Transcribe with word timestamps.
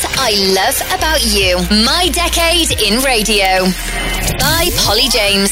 things 0.00 0.16
I 0.18 0.54
love 0.54 0.98
about 0.98 1.24
you. 1.24 1.56
My 1.84 2.08
Decade 2.12 2.70
in 2.82 3.02
Radio 3.02 3.64
by 4.38 4.68
Polly 4.78 5.08
James. 5.08 5.50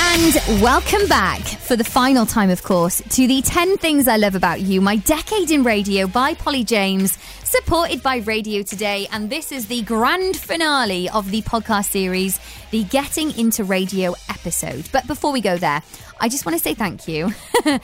And 0.00 0.62
welcome 0.62 1.06
back 1.08 1.40
for 1.40 1.76
the 1.76 1.84
final 1.84 2.24
time, 2.24 2.50
of 2.50 2.62
course, 2.62 3.02
to 3.10 3.26
the 3.26 3.42
10 3.42 3.76
Things 3.78 4.08
I 4.08 4.16
Love 4.16 4.34
About 4.34 4.60
You, 4.60 4.80
My 4.80 4.96
Decade 4.96 5.50
in 5.50 5.64
Radio 5.64 6.06
by 6.06 6.34
Polly 6.34 6.64
James, 6.64 7.18
supported 7.44 8.02
by 8.02 8.18
Radio 8.18 8.62
Today. 8.62 9.06
And 9.12 9.28
this 9.28 9.50
is 9.52 9.66
the 9.66 9.82
grand 9.82 10.36
finale 10.36 11.08
of 11.10 11.30
the 11.30 11.42
podcast 11.42 11.90
series, 11.90 12.38
the 12.70 12.84
Getting 12.84 13.36
Into 13.36 13.64
Radio 13.64 14.14
episode. 14.28 14.88
But 14.92 15.06
before 15.06 15.32
we 15.32 15.40
go 15.40 15.56
there, 15.56 15.82
I 16.20 16.28
just 16.28 16.46
want 16.46 16.56
to 16.56 16.62
say 16.62 16.74
thank 16.74 17.08
you. 17.08 17.32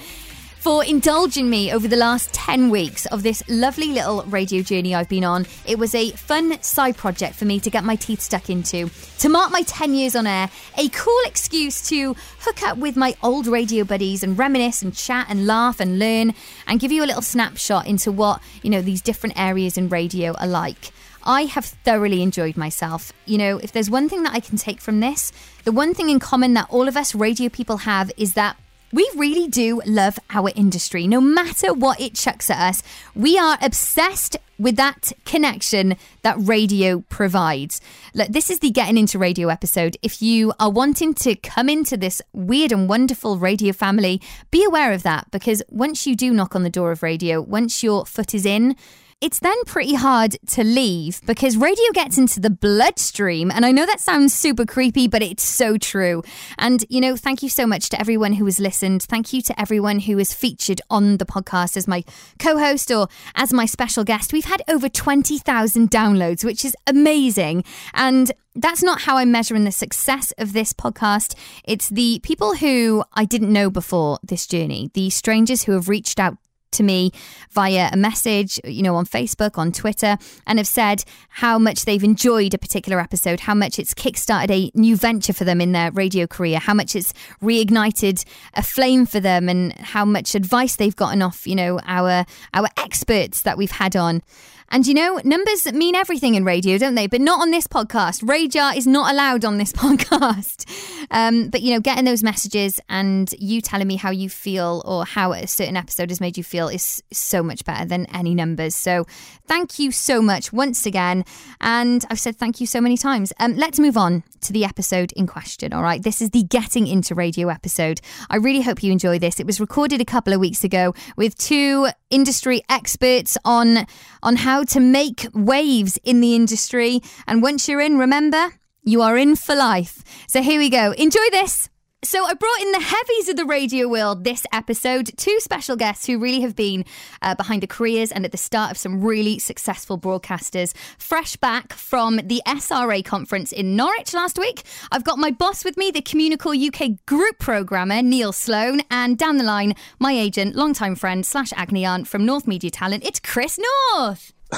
for 0.65 0.83
indulging 0.83 1.51
me 1.51 1.71
over 1.71 1.87
the 1.87 1.95
last 1.95 2.33
10 2.33 2.71
weeks 2.71 3.05
of 3.07 3.23
this 3.23 3.43
lovely 3.51 3.89
little 3.89 4.23
radio 4.23 4.63
journey 4.63 4.95
I've 4.95 5.11
been 5.11 5.23
on. 5.23 5.45
It 5.67 5.79
was 5.79 5.95
a 5.95 6.13
fun 6.13 6.59
side 6.63 6.97
project 6.97 7.35
for 7.35 7.45
me 7.45 7.61
to 7.61 7.69
get 7.69 7.85
my 7.85 7.97
teeth 7.97 8.23
stuck 8.23 8.49
into. 8.49 8.89
To 9.19 9.29
mark 9.29 9.53
my 9.53 9.61
10 9.61 9.93
years 9.93 10.17
on 10.17 10.27
air, 10.27 10.49
a 10.79 10.89
cool 10.89 11.21
excuse 11.27 11.87
to 11.91 12.17
hook 12.39 12.63
up 12.63 12.79
with 12.79 12.97
my 12.97 13.15
old 13.23 13.47
radio 13.47 13.85
buddies 13.85 14.23
and 14.23 14.39
reminisce 14.39 14.81
and 14.81 14.95
chat 14.95 15.27
and 15.29 15.47
laugh 15.47 15.81
and 15.81 15.99
learn 15.99 16.33
and 16.67 16.81
give 16.81 16.91
you 16.91 17.05
a 17.05 17.09
little 17.09 17.21
snapshot 17.21 17.87
into 17.87 18.11
what, 18.11 18.41
you 18.63 18.71
know, 18.71 18.81
these 18.81 19.03
different 19.03 19.39
areas 19.39 19.77
in 19.77 19.91
radio 19.91 20.33
are 20.33 20.47
like. 20.47 20.93
I 21.25 21.43
have 21.43 21.67
thoroughly 21.67 22.23
enjoyed 22.23 22.57
myself. 22.57 23.13
You 23.27 23.37
know, 23.37 23.59
if 23.59 23.73
there's 23.73 23.91
one 23.91 24.09
thing 24.09 24.23
that 24.23 24.33
I 24.33 24.41
can 24.41 24.57
take 24.57 24.81
from 24.81 25.01
this, 25.01 25.31
the 25.65 25.73
one 25.73 25.93
thing 25.93 26.09
in 26.09 26.21
common 26.21 26.55
that 26.55 26.69
all 26.71 26.89
of 26.89 26.97
us 26.97 27.15
radio 27.15 27.51
people 27.51 27.79
have 27.79 28.11
is 28.17 28.33
that 28.33 28.57
we 28.95 29.11
really 29.17 29.49
do 29.49 29.83
love 29.87 30.21
our 30.31 30.53
industry. 30.55 31.09
No 31.09 31.21
matter 31.21 31.75
what 31.75 32.01
it 32.01 32.15
chucks 32.15 32.49
at 32.49 32.61
us, 32.61 32.81
we 33.17 33.37
are 33.37 33.59
obsessed 33.61 34.37
with 34.57 34.77
that 34.77 35.13
connection 35.25 35.97
that 36.23 36.37
radio 36.39 37.01
provides. 37.09 37.81
Look, 38.15 38.29
this 38.29 38.51
is 38.51 38.61
the 38.61 38.71
Getting 38.71 38.97
Into 38.97 39.19
Radio 39.19 39.49
episode. 39.49 39.97
If 40.01 40.23
you 40.23 40.53
are 40.61 40.71
wanting 40.71 41.13
to 41.15 41.35
come 41.35 41.69
into 41.69 41.97
this 41.97 42.23
weird 42.33 42.71
and 42.71 42.89
wonderful 42.89 43.37
radio 43.37 43.73
family, 43.73 44.23
be 44.53 44.63
aware 44.63 44.93
of 44.93 45.03
that 45.03 45.29
because 45.33 45.61
once 45.69 46.07
you 46.07 46.15
do 46.15 46.33
knock 46.33 46.55
on 46.55 46.63
the 46.63 46.71
door 46.71 46.93
of 46.93 47.03
radio, 47.03 47.41
once 47.41 47.83
your 47.83 48.07
foot 48.07 48.33
is 48.33 48.47
in, 48.47 48.77
it's 49.25 49.39
then 49.39 49.57
pretty 49.65 49.95
hard 49.95 50.37
to 50.47 50.63
leave 50.63 51.23
because 51.25 51.57
radio 51.57 51.91
gets 51.95 52.19
into 52.19 52.41
the 52.41 52.51
bloodstream. 52.51 53.51
And 53.51 53.65
I 53.65 53.73
know 53.73 53.87
that 53.87 53.99
sounds 53.99 54.35
super 54.35 54.67
creepy, 54.67 55.09
but 55.09 55.23
it's 55.23 55.43
so 55.43 55.79
true. 55.79 56.23
And, 56.59 56.85
you 56.91 57.01
know, 57.01 57.17
thank 57.17 57.43
you 57.43 57.49
so 57.49 57.67
much 57.67 57.89
to 57.89 57.99
everyone 57.99 58.35
who 58.35 58.45
has 58.45 58.61
listened. 58.61 59.03
Thank 59.03 59.33
you 59.33 59.41
to 59.41 59.59
everyone 59.59 60.01
who 60.01 60.19
has 60.19 60.35
featured 60.35 60.83
on 60.91 61.17
the 61.17 61.25
podcast 61.25 61.79
as 61.79 61.89
my 61.89 62.05
co 62.39 62.59
host 62.59 62.91
or 62.91 63.09
as 63.35 63.51
my 63.51 63.65
special 63.65 64.05
guest. 64.05 64.35
We've 64.35 64.45
had 64.45 64.61
over 64.69 64.91
20,000 64.91 65.91
downloads, 65.91 66.45
which 66.45 66.63
is 66.63 66.77
amazing. 66.87 67.65
And 67.95 68.31
that's 68.55 68.83
not 68.83 69.01
how 69.01 69.17
I'm 69.17 69.33
measuring 69.33 69.65
the 69.65 69.73
success 69.73 70.35
of 70.37 70.53
this 70.53 70.75
podcast. 70.75 71.35
It's 71.65 71.89
the 71.89 72.21
people 72.23 72.57
who 72.57 73.05
I 73.15 73.25
didn't 73.25 73.53
know 73.53 73.71
before 73.71 74.19
this 74.23 74.47
journey, 74.47 74.91
the 74.93 75.09
strangers 75.09 75.63
who 75.65 75.73
have 75.73 75.89
reached 75.89 76.21
out 76.21 76.37
to 76.75 76.83
me 76.83 77.11
via 77.51 77.91
a 77.93 77.97
message, 77.97 78.61
you 78.65 78.83
know, 78.83 78.95
on 78.95 79.07
Facebook, 79.07 79.59
on 79.59 79.73
Twitter, 79.73 80.17
and 80.47 80.59
have 80.59 80.67
said 80.67 81.05
how 81.29 81.59
much 81.59 81.85
they've 81.85 82.05
enjoyed 82.05 82.55
a 82.55 82.59
particular 82.59 83.01
episode, 83.01 83.41
how 83.41 83.55
much 83.55 83.79
it's 83.79 83.95
kickstarted 83.95 84.51
a 84.51 84.71
new 84.75 84.97
venture 84.97 85.33
for 85.33 85.45
them 85.45 85.61
in 85.61 85.73
their 85.73 85.91
radio 85.93 86.27
career, 86.27 86.59
how 86.59 86.75
much 86.75 86.95
it's 86.95 87.13
reignited 87.43 88.25
a 88.55 88.63
flame 88.63 89.07
for 89.07 89.21
them, 89.21 89.49
and 89.49 89.73
how 89.75 90.05
much 90.05 90.35
advice 90.35 90.77
they've 90.77 90.97
gotten 90.97 91.23
off, 91.23 91.47
you 91.47 91.55
know, 91.55 91.81
our 91.87 92.25
our 92.53 92.69
experts 92.77 93.43
that 93.43 93.57
we've 93.57 93.71
had 93.71 93.97
on. 93.97 94.23
And 94.71 94.87
you 94.87 94.95
know, 94.95 95.21
numbers 95.25 95.73
mean 95.73 95.95
everything 95.95 96.35
in 96.35 96.45
radio, 96.45 96.79
don't 96.79 96.95
they? 96.95 97.07
But 97.07 97.21
not 97.21 97.41
on 97.41 97.51
this 97.51 97.67
podcast. 97.67 98.23
RAJAR 98.23 98.77
is 98.77 98.87
not 98.87 99.13
allowed 99.13 99.45
on 99.45 99.59
this 99.59 99.73
podcast. 99.85 100.69
Um, 101.11 101.49
but 101.49 101.63
you 101.63 101.75
know, 101.75 101.81
getting 101.81 102.05
those 102.05 102.23
messages 102.23 102.81
and 102.89 103.33
you 103.39 103.61
telling 103.61 103.87
me 103.87 103.97
how 103.97 104.11
you 104.11 104.29
feel 104.29 104.83
or 104.85 105.05
how 105.05 105.33
a 105.33 105.47
certain 105.47 105.77
episode 105.77 106.11
has 106.11 106.21
made 106.21 106.37
you 106.37 106.45
feel 106.45 106.69
is 106.69 107.03
so 107.13 107.43
much 107.43 107.65
better 107.65 107.85
than 107.85 108.07
any 108.07 108.35
numbers. 108.35 108.75
So 108.75 109.07
thank 109.47 109.79
you 109.79 109.93
so 109.93 110.23
much 110.23 110.53
once 110.53 110.87
again. 110.87 111.25
And 111.61 112.05
I've 112.11 112.21
said 112.21 112.37
thank 112.37 112.61
you 112.61 112.67
so 112.67 112.81
many 112.81 112.97
times. 112.97 113.33
Um, 113.39 113.57
let's 113.57 113.79
move 113.79 113.97
on 113.97 114.25
to 114.43 114.53
the 114.53 114.65
episode 114.65 115.13
in 115.13 115.27
question. 115.27 115.73
All 115.73 115.83
right. 115.83 116.03
This 116.03 116.21
is 116.21 116.31
the 116.31 116.43
Getting 116.43 116.87
Into 116.87 117.15
Radio 117.15 117.49
episode. 117.49 118.01
I 118.31 118.37
really 118.37 118.63
hope 118.63 118.83
you 118.83 118.93
enjoy 118.93 119.19
this. 119.19 119.41
It 119.41 119.47
was 119.47 119.61
recorded 119.61 120.01
a 120.01 120.05
couple 120.05 120.33
of 120.33 120.41
weeks 120.41 120.65
ago 120.65 120.95
with 121.17 121.37
two 121.37 121.89
industry 122.15 122.63
experts 122.69 123.37
on 123.45 123.87
on 124.23 124.37
how 124.37 124.65
to 124.65 124.81
make 124.81 125.27
waves 125.35 125.99
in 126.05 126.21
the 126.21 126.35
industry. 126.35 127.01
And 127.27 127.43
once 127.43 127.69
you're 127.69 127.81
in, 127.81 127.99
remember, 127.99 128.53
you 128.83 129.03
are 129.03 129.17
in 129.19 129.37
for 129.37 129.55
life. 129.55 130.03
So 130.29 130.43
here 130.43 130.59
we 130.59 130.71
go. 130.71 130.93
Enjoy 130.93 131.29
this. 131.31 131.69
So, 132.05 132.23
I 132.27 132.35
brought 132.35 132.61
in 132.61 132.73
the 132.73 132.81
heavies 132.81 133.31
of 133.31 133.37
the 133.37 133.47
radio 133.47 133.89
world 133.89 134.25
this 134.25 134.45
episode, 134.53 135.11
two 135.17 135.41
special 135.41 135.75
guests 135.75 136.07
who 136.07 136.19
really 136.19 136.43
have 136.43 136.55
been 136.55 136.85
uh, 137.23 137.35
behind 137.35 137.63
the 137.63 137.67
careers 137.67 138.13
and 138.13 138.27
at 138.27 138.31
the 138.31 138.37
start 138.37 138.71
of 138.71 138.77
some 138.77 139.03
really 139.03 139.39
successful 139.39 139.99
broadcasters. 139.99 140.77
Fresh 140.99 141.37
back 141.37 141.73
from 141.73 142.17
the 142.17 142.43
SRA 142.47 143.03
conference 143.03 143.53
in 143.53 143.75
Norwich 143.75 144.13
last 144.13 144.39
week, 144.39 144.65
I've 144.93 145.03
got 145.03 145.19
my 145.19 145.31
boss 145.31 145.65
with 145.65 145.79
me, 145.79 145.91
the 145.91 146.03
Communicorp 146.03 146.69
UK 146.69 147.07
group 147.07 147.39
programmer, 147.39 148.03
Neil 148.03 148.33
Sloan, 148.33 148.83
and 148.91 149.17
down 149.17 149.39
the 149.39 149.45
line, 149.45 149.75
my 149.99 150.13
agent, 150.13 150.55
longtime 150.55 150.97
friend 150.97 151.25
slash 151.25 151.55
Agni 151.57 151.87
aunt 151.87 152.07
from 152.07 152.27
North 152.27 152.47
Media 152.47 152.71
Talent, 152.71 153.03
it's 153.03 153.19
Chris 153.19 153.59
North. 153.95 154.35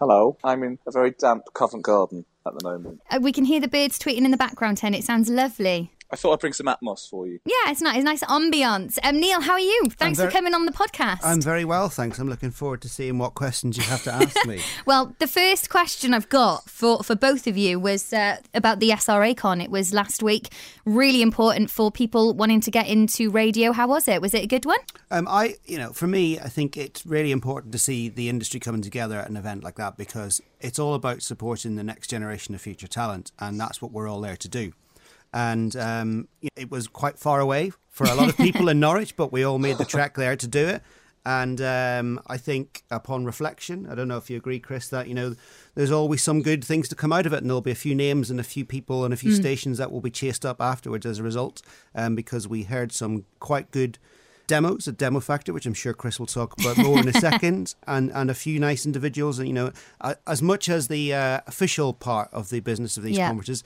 Hello, 0.00 0.38
I'm 0.42 0.64
in 0.64 0.80
a 0.88 0.90
very 0.90 1.12
damp 1.12 1.44
Covent 1.54 1.84
Garden 1.84 2.24
at 2.44 2.58
the 2.58 2.68
moment. 2.68 3.00
Uh, 3.08 3.20
we 3.22 3.30
can 3.30 3.44
hear 3.44 3.60
the 3.60 3.68
birds 3.68 3.96
tweeting 3.96 4.24
in 4.24 4.32
the 4.32 4.36
background, 4.36 4.78
Ten. 4.78 4.92
It 4.92 5.04
sounds 5.04 5.30
lovely. 5.30 5.92
I 6.12 6.16
thought 6.16 6.32
I'd 6.32 6.40
bring 6.40 6.52
some 6.52 6.66
Atmos 6.66 7.08
for 7.08 7.26
you. 7.28 7.38
Yeah, 7.44 7.70
it's 7.70 7.80
nice. 7.80 7.96
It's 7.96 8.04
nice 8.04 8.24
ambiance. 8.24 8.98
Um, 9.04 9.20
Neil, 9.20 9.40
how 9.40 9.52
are 9.52 9.60
you? 9.60 9.82
Thanks 9.90 10.18
very- 10.18 10.30
for 10.30 10.36
coming 10.36 10.54
on 10.54 10.66
the 10.66 10.72
podcast. 10.72 11.20
I'm 11.22 11.40
very 11.40 11.64
well, 11.64 11.88
thanks. 11.88 12.18
I'm 12.18 12.28
looking 12.28 12.50
forward 12.50 12.82
to 12.82 12.88
seeing 12.88 13.18
what 13.18 13.34
questions 13.34 13.76
you 13.76 13.84
have 13.84 14.02
to 14.04 14.12
ask 14.12 14.44
me. 14.46 14.60
well, 14.86 15.14
the 15.20 15.28
first 15.28 15.70
question 15.70 16.12
I've 16.12 16.28
got 16.28 16.68
for, 16.68 17.04
for 17.04 17.14
both 17.14 17.46
of 17.46 17.56
you 17.56 17.78
was 17.78 18.12
uh, 18.12 18.38
about 18.54 18.80
the 18.80 18.90
SRA 18.90 19.36
con. 19.36 19.60
It 19.60 19.70
was 19.70 19.92
last 19.94 20.22
week. 20.22 20.48
Really 20.84 21.22
important 21.22 21.70
for 21.70 21.92
people 21.92 22.34
wanting 22.34 22.60
to 22.62 22.70
get 22.72 22.88
into 22.88 23.30
radio. 23.30 23.70
How 23.70 23.86
was 23.86 24.08
it? 24.08 24.20
Was 24.20 24.34
it 24.34 24.42
a 24.42 24.48
good 24.48 24.64
one? 24.66 24.78
Um, 25.12 25.28
I, 25.28 25.54
you 25.64 25.78
know, 25.78 25.92
for 25.92 26.08
me, 26.08 26.40
I 26.40 26.48
think 26.48 26.76
it's 26.76 27.06
really 27.06 27.30
important 27.30 27.72
to 27.72 27.78
see 27.78 28.08
the 28.08 28.28
industry 28.28 28.58
coming 28.58 28.82
together 28.82 29.18
at 29.18 29.30
an 29.30 29.36
event 29.36 29.62
like 29.62 29.76
that 29.76 29.96
because 29.96 30.40
it's 30.60 30.78
all 30.78 30.94
about 30.94 31.22
supporting 31.22 31.76
the 31.76 31.84
next 31.84 32.08
generation 32.08 32.54
of 32.54 32.60
future 32.60 32.88
talent, 32.88 33.30
and 33.38 33.60
that's 33.60 33.80
what 33.80 33.92
we're 33.92 34.08
all 34.08 34.20
there 34.20 34.36
to 34.36 34.48
do. 34.48 34.72
And 35.32 35.76
um, 35.76 36.28
it 36.56 36.70
was 36.70 36.88
quite 36.88 37.18
far 37.18 37.40
away 37.40 37.72
for 37.88 38.04
a 38.04 38.14
lot 38.14 38.28
of 38.28 38.36
people 38.36 38.68
in 38.68 38.80
Norwich, 38.80 39.16
but 39.16 39.32
we 39.32 39.44
all 39.44 39.58
made 39.58 39.78
the 39.78 39.84
trek 39.84 40.14
there 40.14 40.36
to 40.36 40.48
do 40.48 40.66
it. 40.66 40.82
And 41.24 41.60
um, 41.60 42.20
I 42.28 42.38
think 42.38 42.82
upon 42.90 43.26
reflection, 43.26 43.86
I 43.90 43.94
don't 43.94 44.08
know 44.08 44.16
if 44.16 44.30
you 44.30 44.38
agree, 44.38 44.58
Chris, 44.58 44.88
that 44.88 45.06
you 45.06 45.14
know 45.14 45.36
there's 45.74 45.90
always 45.90 46.22
some 46.22 46.40
good 46.40 46.64
things 46.64 46.88
to 46.88 46.94
come 46.94 47.12
out 47.12 47.26
of 47.26 47.34
it, 47.34 47.38
and 47.38 47.50
there'll 47.50 47.60
be 47.60 47.70
a 47.70 47.74
few 47.74 47.94
names 47.94 48.30
and 48.30 48.40
a 48.40 48.44
few 48.44 48.64
people 48.64 49.04
and 49.04 49.12
a 49.12 49.18
few 49.18 49.32
mm. 49.32 49.36
stations 49.36 49.76
that 49.78 49.92
will 49.92 50.00
be 50.00 50.10
chased 50.10 50.46
up 50.46 50.62
afterwards 50.62 51.04
as 51.04 51.18
a 51.18 51.22
result, 51.22 51.60
um, 51.94 52.14
because 52.14 52.48
we 52.48 52.62
heard 52.62 52.90
some 52.90 53.26
quite 53.38 53.70
good 53.70 53.98
demos 54.50 54.88
at 54.88 54.96
Demo 54.96 55.20
Factor, 55.20 55.52
which 55.52 55.64
I'm 55.64 55.74
sure 55.74 55.94
Chris 55.94 56.18
will 56.18 56.26
talk 56.26 56.60
about 56.60 56.76
more 56.78 56.98
in 56.98 57.08
a 57.08 57.12
second, 57.20 57.74
and, 57.86 58.10
and 58.12 58.30
a 58.30 58.34
few 58.34 58.58
nice 58.58 58.84
individuals. 58.84 59.38
And, 59.38 59.46
you 59.46 59.54
know, 59.54 59.72
as 60.26 60.42
much 60.42 60.68
as 60.68 60.88
the 60.88 61.14
uh, 61.14 61.40
official 61.46 61.92
part 61.92 62.28
of 62.32 62.50
the 62.50 62.58
business 62.58 62.96
of 62.96 63.04
these 63.04 63.16
yeah. 63.16 63.28
conferences, 63.28 63.62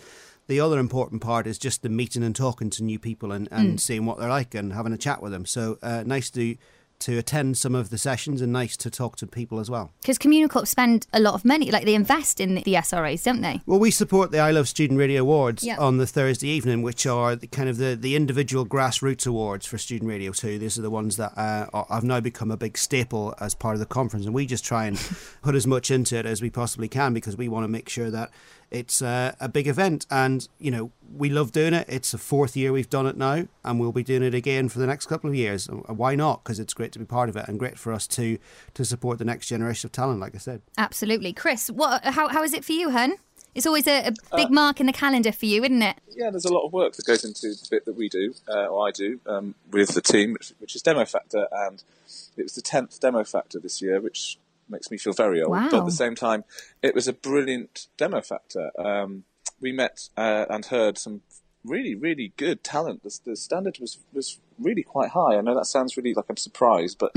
the 0.47 0.61
other 0.61 0.79
important 0.79 1.23
part 1.23 1.47
is 1.47 1.59
just 1.59 1.83
the 1.83 1.89
meeting 1.89 2.23
and 2.23 2.37
talking 2.37 2.71
to 2.71 2.85
new 2.85 2.99
people 2.99 3.33
and, 3.33 3.49
and 3.51 3.75
mm. 3.75 3.81
seeing 3.81 4.05
what 4.05 4.19
they're 4.19 4.29
like 4.29 4.55
and 4.55 4.73
having 4.73 4.93
a 4.93 4.99
chat 4.99 5.23
with 5.23 5.33
them. 5.33 5.47
So 5.47 5.79
uh, 5.83 6.03
nice 6.07 6.31
to 6.31 6.57
to 7.01 7.19
attend 7.19 7.59
some 7.59 7.75
of 7.75 7.91
the 7.91 7.99
sessions 7.99 8.41
and 8.41 8.53
nice 8.53 8.77
to 8.79 8.91
talk 8.91 9.17
to 9.17 9.27
people 9.27 9.61
as 9.61 9.71
well. 9.71 9.93
Because 10.01 10.17
Communicorp 10.17 10.67
spend 10.67 11.07
a 11.13 11.21
lot 11.21 11.35
of 11.35 11.45
money, 11.45 11.71
like 11.71 11.85
they 11.85 11.95
invest 11.95 12.41
in 12.41 12.55
the 12.55 12.63
SRAs, 12.63 13.25
don't 13.25 13.43
they? 13.43 13.61
Well, 13.67 13.79
we 13.79 13.91
support 13.91 14.31
the 14.31 14.39
I 14.39 14.53
Love 14.53 14.69
Student 14.69 14.99
Radio 14.99 15.21
Awards 15.21 15.63
yep. 15.63 15.79
on 15.79 15.99
the 15.99 16.07
Thursday 16.07 16.49
evening, 16.49 16.83
which 16.83 17.05
are 17.07 17.37
the 17.37 17.47
kind 17.47 17.69
of 17.69 17.77
the, 17.77 17.95
the 17.95 18.17
individual 18.17 18.65
grassroots 18.65 19.27
awards 19.27 19.67
for 19.67 19.77
student 19.77 20.09
radio 20.09 20.33
too. 20.33 20.59
These 20.59 20.79
are 20.79 20.83
the 20.83 20.91
ones 20.91 21.17
that 21.17 21.37
uh, 21.37 21.85
have 21.91 22.05
now 22.05 22.21
become 22.21 22.51
a 22.51 22.57
big 22.57 22.79
staple 22.79 23.35
as 23.41 23.55
part 23.55 23.75
of 23.75 23.81
the 23.81 23.87
conference, 23.87 24.25
and 24.25 24.35
we 24.35 24.47
just 24.47 24.65
try 24.65 24.87
and 24.87 24.99
put 25.43 25.55
as 25.55 25.67
much 25.67 25.91
into 25.91 26.17
it 26.17 26.27
as 26.27 26.41
we 26.41 26.49
possibly 26.49 26.89
can 26.89 27.13
because 27.13 27.37
we 27.37 27.49
want 27.49 27.65
to 27.65 27.69
make 27.69 27.89
sure 27.89 28.11
that 28.11 28.31
it's 28.75 29.01
uh, 29.01 29.35
a 29.41 29.49
big 29.49 29.69
event, 29.69 30.05
and 30.11 30.49
you 30.59 30.71
know 30.71 30.91
we 31.17 31.31
love 31.31 31.53
doing 31.53 31.73
it. 31.73 31.87
It's 31.89 32.11
the 32.11 32.19
fourth 32.19 32.57
year 32.57 32.73
we've 32.73 32.91
done 32.91 33.07
it 33.07 33.17
now, 33.17 33.47
and 33.65 33.79
we'll 33.79 33.93
be 33.93 34.03
doing 34.03 34.25
it 34.25 34.35
again 34.35 34.69
for 34.69 34.81
the 34.81 34.87
next 34.87 35.07
couple 35.07 35.31
of 35.31 35.37
years. 35.37 35.67
Why 35.67 36.17
not? 36.17 36.43
Because 36.43 36.59
it's 36.59 36.75
great 36.75 36.91
to 36.93 36.99
be 36.99 37.05
part 37.05 37.29
of 37.29 37.37
it, 37.37 37.47
and 37.49 37.59
great 37.59 37.79
for 37.79 37.93
us 37.93 38.07
to 38.09 38.39
to 38.75 38.85
support 38.85 39.19
the 39.19 39.25
next 39.25 39.47
generation 39.47 39.87
of 39.87 39.93
talent. 39.93 40.21
Like 40.21 40.35
I 40.35 40.39
said, 40.39 40.61
absolutely, 40.77 41.33
Chris. 41.33 41.71
What? 41.71 42.05
How 42.05 42.29
how 42.29 42.43
is 42.43 42.53
it 42.53 42.65
for 42.65 42.73
you, 42.73 42.91
Hun? 42.91 43.15
It's 43.55 43.67
always 43.67 43.87
a, 43.87 44.09
a 44.09 44.13
big 44.37 44.47
uh, 44.47 44.51
mark 44.51 44.81
in 44.81 44.87
the 44.87 44.93
calendar 44.93 45.31
for 45.31 45.47
you, 45.47 45.63
isn't 45.63 45.83
it? 45.83 45.97
Yeah, 46.11 46.31
there's 46.31 46.45
a 46.45 46.53
lot 46.53 46.67
of 46.67 46.73
work 46.73 46.95
that 46.95 47.07
goes 47.07 47.25
into 47.25 47.43
the 47.43 47.69
bit 47.71 47.85
that 47.85 47.95
we 47.95 48.09
do, 48.09 48.35
uh, 48.49 48.67
or 48.67 48.89
I 48.89 48.91
do, 48.91 49.21
um, 49.27 49.55
with 49.71 49.95
the 49.95 50.01
team, 50.01 50.33
which, 50.33 50.53
which 50.59 50.75
is 50.75 50.83
Demo 50.83 51.05
Factor, 51.05 51.47
and 51.53 51.81
it 52.37 52.43
was 52.43 52.57
the 52.57 52.63
tenth 52.63 52.99
Demo 52.99 53.23
Factor 53.23 53.61
this 53.61 53.81
year, 53.81 54.01
which 54.01 54.39
makes 54.69 54.91
me 54.91 54.99
feel 54.99 55.13
very 55.13 55.43
old. 55.43 55.53
Wow. 55.53 55.69
But 55.71 55.81
at 55.81 55.87
the 55.87 55.93
same 55.93 56.15
time, 56.15 56.45
it 56.83 56.95
was 56.95 57.09
a 57.09 57.13
brilliant 57.13 57.89
demo 57.97 58.21
factor. 58.21 58.71
Um, 58.79 59.25
we 59.61 59.73
met 59.73 60.09
uh, 60.17 60.47
and 60.51 60.67
heard 60.67 60.99
some 60.99 61.23
really, 61.65 61.95
really 61.95 62.33
good 62.37 62.63
talent. 62.63 63.03
The, 63.03 63.19
the 63.25 63.37
standard 63.37 63.79
was 63.81 63.99
was 64.13 64.39
really 64.59 64.83
quite 64.83 65.11
high. 65.11 65.37
I 65.37 65.41
know 65.41 65.55
that 65.55 65.67
sounds 65.67 65.97
really 65.97 66.15
like 66.15 66.27
I'm 66.29 66.37
surprised, 66.37 66.99
but 66.99 67.13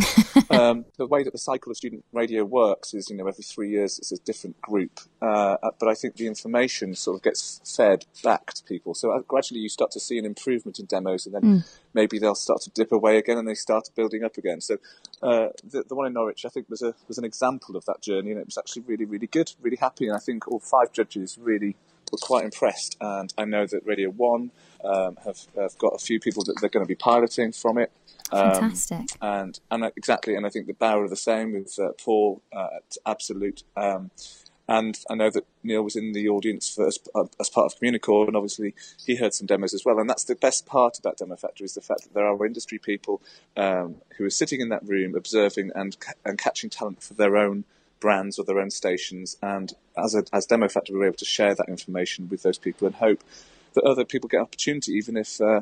um, 0.50 0.86
the 0.98 1.06
way 1.06 1.24
that 1.24 1.32
the 1.32 1.38
cycle 1.38 1.72
of 1.72 1.78
student 1.78 2.04
radio 2.12 2.44
works 2.44 2.94
is, 2.94 3.10
you 3.10 3.16
know, 3.16 3.28
every 3.28 3.44
three 3.44 3.70
years 3.70 4.00
it's 4.00 4.12
a 4.12 4.18
different 4.18 4.60
group. 4.62 5.00
Uh, 5.22 5.58
but 5.80 5.88
I 5.88 5.94
think 5.94 6.16
the 6.16 6.28
information 6.28 6.96
sort 6.96 7.18
of 7.18 7.24
gets 7.24 7.62
fed 7.64 8.06
back 8.24 8.54
to 8.54 8.64
people. 8.64 8.96
So 8.96 9.12
uh, 9.12 9.20
gradually 9.20 9.60
you 9.60 9.70
start 9.70 9.92
to 9.92 10.00
see 10.00 10.18
an 10.18 10.26
improvement 10.26 10.80
in 10.80 10.86
demos, 10.86 11.26
and 11.26 11.36
then 11.36 11.64
maybe 11.94 12.18
they'll 12.18 12.36
start 12.36 12.62
to 12.62 12.70
dip 12.72 12.92
away 12.92 13.18
again, 13.18 13.38
and 13.38 13.48
they 13.48 13.56
start 13.56 13.90
building 13.96 14.24
up 14.24 14.38
again. 14.38 14.62
So 14.62 14.78
uh, 15.22 15.50
the, 15.64 15.84
the 15.84 15.96
one 15.96 16.08
in 16.08 16.14
Norwich, 16.14 16.46
I 16.46 16.50
think, 16.50 16.70
was 16.70 16.82
a 16.82 16.94
was 17.08 17.18
an 17.18 17.26
example 17.26 17.76
of 17.76 17.86
that 17.86 18.02
journey, 18.02 18.32
and 18.32 18.40
it 18.40 18.46
was 18.46 18.58
actually 18.58 18.84
really, 18.84 19.06
really 19.06 19.28
good, 19.28 19.52
really 19.62 19.78
happy. 19.78 20.08
And 20.08 20.16
I 20.16 20.20
think 20.20 20.48
all 20.48 20.60
five 20.60 20.92
judges 20.92 21.38
really 21.40 21.76
were 22.12 22.20
quite 22.20 22.46
impressed. 22.46 22.98
And 23.02 23.34
I 23.38 23.46
know 23.46 23.66
that 23.66 23.86
Radio 23.86 24.10
One 24.10 24.52
um, 24.84 25.18
have, 25.26 25.48
have 25.56 25.78
got 25.78 25.94
a 25.94 26.00
few 26.00 26.20
people 26.20 26.44
that 26.46 26.58
they're 26.62 26.70
going 26.70 26.86
to 26.86 26.88
be 26.88 26.96
piloting 26.96 27.52
from 27.52 27.78
it. 27.78 27.92
Um, 28.32 28.52
Fantastic. 28.52 29.18
and 29.22 29.60
and 29.72 29.86
exactly, 29.96 30.36
and 30.36 30.46
I 30.46 30.50
think 30.50 30.68
the 30.68 30.74
Bauer 30.74 31.06
are 31.06 31.10
the 31.10 31.16
same 31.16 31.54
with 31.54 31.80
uh, 31.80 31.94
Paul 32.04 32.42
uh, 32.54 32.68
at 32.78 32.98
Absolute. 33.06 33.64
Um, 33.76 34.12
and 34.68 34.98
I 35.10 35.16
know 35.16 35.30
that 35.30 35.46
Neil 35.64 35.82
was 35.82 35.96
in 35.96 36.12
the 36.12 36.28
audience 36.28 36.74
for, 36.74 36.88
as, 36.88 37.00
uh, 37.16 37.26
as 37.40 37.50
part 37.50 37.72
of 37.72 37.80
Communicorp, 37.80 38.28
and 38.28 38.36
obviously 38.36 38.74
he 39.06 39.16
heard 39.16 39.34
some 39.34 39.48
demos 39.48 39.74
as 39.74 39.86
well. 39.86 40.00
And 40.00 40.10
that's 40.10 40.26
the 40.26 40.36
best 40.36 40.66
part 40.66 41.00
about 41.00 41.18
Demo 41.18 41.36
Factor 41.36 41.64
is 41.64 41.74
the 41.74 41.82
fact 41.82 42.04
that 42.04 42.14
there 42.14 42.28
are 42.28 42.46
industry 42.46 42.78
people 42.78 43.22
um, 43.56 43.96
who 44.18 44.26
are 44.26 44.30
sitting 44.30 44.60
in 44.60 44.70
that 44.70 44.86
room 44.86 45.16
observing 45.16 45.72
and 45.76 45.96
and 46.26 46.38
catching 46.38 46.70
talent 46.70 47.02
for 47.02 47.14
their 47.14 47.38
own 47.38 47.64
brands 48.00 48.38
or 48.38 48.44
their 48.44 48.60
own 48.60 48.70
stations. 48.70 49.38
And 49.42 49.74
as 49.98 50.14
a, 50.16 50.24
as 50.34 50.46
Demo 50.46 50.68
Factor, 50.68 50.94
we're 50.94 51.08
able 51.08 51.18
to 51.18 51.26
share 51.26 51.56
that 51.56 51.70
information 51.70 52.28
with 52.30 52.44
those 52.44 52.58
people 52.58 52.88
and 52.88 52.96
hope 52.96 53.24
that 53.74 53.84
other 53.84 54.06
people 54.06 54.28
get 54.28 54.38
an 54.38 54.44
opportunity, 54.44 54.94
even 54.94 55.18
if. 55.18 55.40
Uh, 55.42 55.62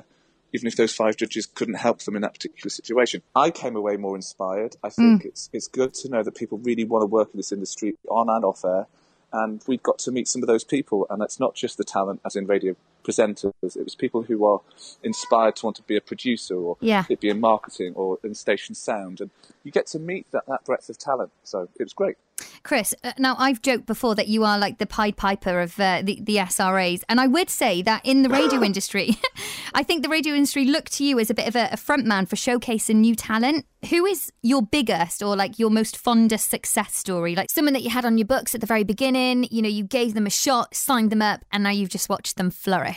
even 0.55 0.67
if 0.67 0.75
those 0.75 0.95
five 0.95 1.17
judges 1.17 1.45
couldn't 1.45 1.75
help 1.75 1.99
them 2.03 2.15
in 2.15 2.21
that 2.21 2.33
particular 2.33 2.69
situation. 2.69 3.21
I 3.35 3.51
came 3.51 3.75
away 3.75 3.97
more 3.97 4.15
inspired. 4.15 4.75
I 4.83 4.89
hmm. 4.89 5.17
think 5.17 5.25
it's 5.25 5.49
it's 5.53 5.67
good 5.67 5.93
to 5.95 6.09
know 6.09 6.23
that 6.23 6.35
people 6.35 6.57
really 6.59 6.85
want 6.85 7.03
to 7.03 7.07
work 7.07 7.29
in 7.33 7.37
this 7.37 7.51
industry 7.51 7.95
on 8.09 8.29
and 8.29 8.43
off 8.43 8.63
air, 8.65 8.87
and 9.31 9.61
we've 9.67 9.83
got 9.83 9.99
to 9.99 10.11
meet 10.11 10.27
some 10.27 10.41
of 10.41 10.47
those 10.47 10.63
people. 10.63 11.05
And 11.09 11.21
it's 11.21 11.39
not 11.39 11.53
just 11.55 11.77
the 11.77 11.83
talent, 11.83 12.21
as 12.25 12.35
in 12.35 12.47
radio 12.47 12.75
presenters. 13.05 13.53
It 13.61 13.83
was 13.83 13.95
people 13.95 14.23
who 14.23 14.45
are 14.45 14.61
inspired 15.03 15.55
to 15.57 15.65
want 15.67 15.75
to 15.77 15.83
be 15.83 15.95
a 15.95 16.01
producer, 16.01 16.55
or 16.55 16.77
Yeah. 16.81 17.03
it 17.09 17.19
be 17.19 17.29
in 17.29 17.39
marketing, 17.39 17.93
or 17.95 18.17
in 18.23 18.33
station 18.35 18.75
sound, 18.75 19.21
and 19.21 19.29
you 19.63 19.71
get 19.71 19.87
to 19.87 19.99
meet 19.99 20.25
that, 20.31 20.45
that 20.47 20.63
breadth 20.65 20.89
of 20.89 20.97
talent. 20.97 21.31
So 21.43 21.69
it 21.79 21.83
was 21.83 21.93
great. 21.93 22.17
Chris, 22.63 22.93
uh, 23.03 23.13
now 23.17 23.35
I've 23.37 23.61
joked 23.61 23.85
before 23.85 24.13
that 24.15 24.27
you 24.27 24.43
are 24.43 24.57
like 24.59 24.77
the 24.79 24.85
Pied 24.85 25.15
Piper 25.15 25.61
of 25.61 25.79
uh, 25.79 26.01
the, 26.03 26.19
the 26.21 26.35
SRAs. 26.37 27.01
And 27.07 27.21
I 27.21 27.27
would 27.27 27.49
say 27.49 27.81
that 27.83 28.01
in 28.05 28.23
the 28.23 28.29
radio 28.29 28.61
industry, 28.69 29.15
I 29.73 29.83
think 29.83 30.03
the 30.03 30.09
radio 30.09 30.33
industry 30.33 30.65
look 30.65 30.89
to 30.91 31.05
you 31.05 31.19
as 31.19 31.29
a 31.29 31.33
bit 31.33 31.47
of 31.47 31.55
a, 31.55 31.69
a 31.71 31.77
front 31.77 32.05
man 32.05 32.25
for 32.25 32.35
showcasing 32.35 32.95
new 32.95 33.15
talent. 33.15 33.65
Who 33.89 34.05
is 34.05 34.33
your 34.41 34.63
biggest 34.63 35.21
or 35.23 35.35
like 35.35 35.59
your 35.59 35.69
most 35.69 35.95
fondest 35.95 36.49
success 36.49 36.95
story? 36.95 37.35
Like 37.35 37.51
someone 37.51 37.73
that 37.73 37.83
you 37.83 37.91
had 37.91 38.03
on 38.03 38.17
your 38.17 38.25
books 38.27 38.53
at 38.55 38.61
the 38.61 38.67
very 38.67 38.83
beginning, 38.83 39.47
you 39.51 39.61
know, 39.61 39.69
you 39.69 39.83
gave 39.83 40.13
them 40.13 40.25
a 40.25 40.31
shot, 40.31 40.75
signed 40.75 41.11
them 41.11 41.21
up, 41.21 41.45
and 41.51 41.63
now 41.63 41.69
you've 41.69 41.89
just 41.89 42.09
watched 42.09 42.35
them 42.35 42.49
flourish. 42.49 42.94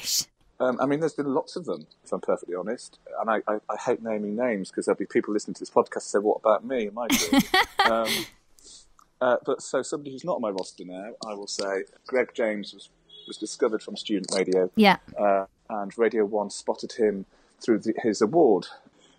Um, 0.60 0.78
I 0.80 0.86
mean, 0.86 1.00
there's 1.00 1.14
been 1.14 1.34
lots 1.34 1.54
of 1.56 1.66
them, 1.66 1.86
if 2.04 2.12
I'm 2.12 2.20
perfectly 2.20 2.56
honest. 2.56 2.98
And 3.20 3.30
I, 3.30 3.42
I, 3.46 3.58
I 3.70 3.76
hate 3.76 4.02
naming 4.02 4.34
names 4.34 4.70
because 4.70 4.86
there'll 4.86 4.98
be 4.98 5.06
people 5.06 5.32
listening 5.32 5.54
to 5.54 5.60
this 5.60 5.70
podcast 5.70 5.94
and 5.94 6.02
say, 6.02 6.18
what 6.18 6.38
about 6.38 6.64
me? 6.64 6.88
Am 6.88 6.98
I 6.98 7.06
good? 7.08 7.44
um, 7.90 8.26
uh, 9.20 9.36
but 9.44 9.62
so 9.62 9.82
somebody 9.82 10.10
who's 10.12 10.24
not 10.24 10.36
on 10.36 10.42
my 10.42 10.50
roster 10.50 10.84
now, 10.84 11.12
I 11.26 11.34
will 11.34 11.46
say 11.46 11.84
Greg 12.06 12.30
James 12.34 12.74
was, 12.74 12.90
was 13.26 13.36
discovered 13.36 13.82
from 13.82 13.96
student 13.96 14.32
radio. 14.34 14.70
Yeah. 14.74 14.96
Uh, 15.18 15.46
and 15.70 15.96
Radio 15.96 16.24
1 16.24 16.50
spotted 16.50 16.92
him 16.92 17.26
through 17.60 17.80
the, 17.80 17.94
his 18.02 18.20
award. 18.20 18.66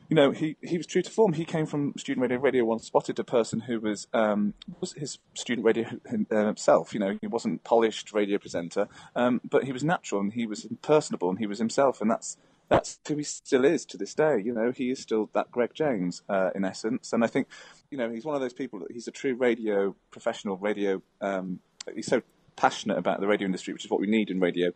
You 0.09 0.15
know, 0.15 0.31
he, 0.31 0.57
he 0.61 0.77
was 0.77 0.87
true 0.87 1.03
to 1.03 1.11
form. 1.11 1.33
He 1.33 1.45
came 1.45 1.67
from 1.67 1.93
student 1.95 2.23
radio. 2.23 2.39
Radio 2.39 2.65
1 2.65 2.79
spotted 2.79 3.19
a 3.19 3.23
person 3.23 3.59
who 3.61 3.79
was 3.79 4.07
um, 4.11 4.55
was 4.81 4.93
his 4.93 5.19
student 5.35 5.65
radio 5.65 5.87
uh, 6.31 6.45
himself. 6.47 6.95
You 6.95 6.99
know, 6.99 7.17
he 7.21 7.27
wasn't 7.27 7.63
polished 7.63 8.11
radio 8.11 8.39
presenter, 8.39 8.87
um, 9.15 9.39
but 9.47 9.65
he 9.65 9.71
was 9.71 9.83
natural 9.83 10.19
and 10.21 10.33
he 10.33 10.47
was 10.47 10.67
personable 10.81 11.29
and 11.29 11.37
he 11.37 11.45
was 11.45 11.59
himself. 11.59 12.01
And 12.01 12.09
that's 12.09 12.37
that's 12.69 12.99
who 13.07 13.17
he 13.17 13.23
still 13.23 13.65
is 13.65 13.85
to 13.85 13.97
this 13.97 14.13
day. 14.13 14.41
You 14.43 14.53
know, 14.53 14.71
he 14.71 14.91
is 14.91 14.99
still 14.99 15.29
that 15.33 15.51
Greg 15.51 15.71
James 15.73 16.21
uh, 16.29 16.51
in 16.55 16.63
essence. 16.63 17.11
And 17.13 17.23
I 17.23 17.27
think, 17.27 17.47
you 17.91 17.97
know, 17.97 18.09
he's 18.09 18.25
one 18.25 18.35
of 18.35 18.41
those 18.41 18.53
people 18.53 18.79
that 18.79 18.91
he's 18.91 19.07
a 19.07 19.11
true 19.11 19.35
radio 19.35 19.95
professional. 20.11 20.57
Radio, 20.57 21.01
um, 21.19 21.59
he's 21.93 22.07
so 22.07 22.21
passionate 22.55 22.97
about 22.97 23.19
the 23.19 23.27
radio 23.27 23.45
industry, 23.45 23.73
which 23.73 23.85
is 23.85 23.91
what 23.91 23.99
we 23.99 24.07
need 24.07 24.29
in 24.29 24.39
radio. 24.39 24.71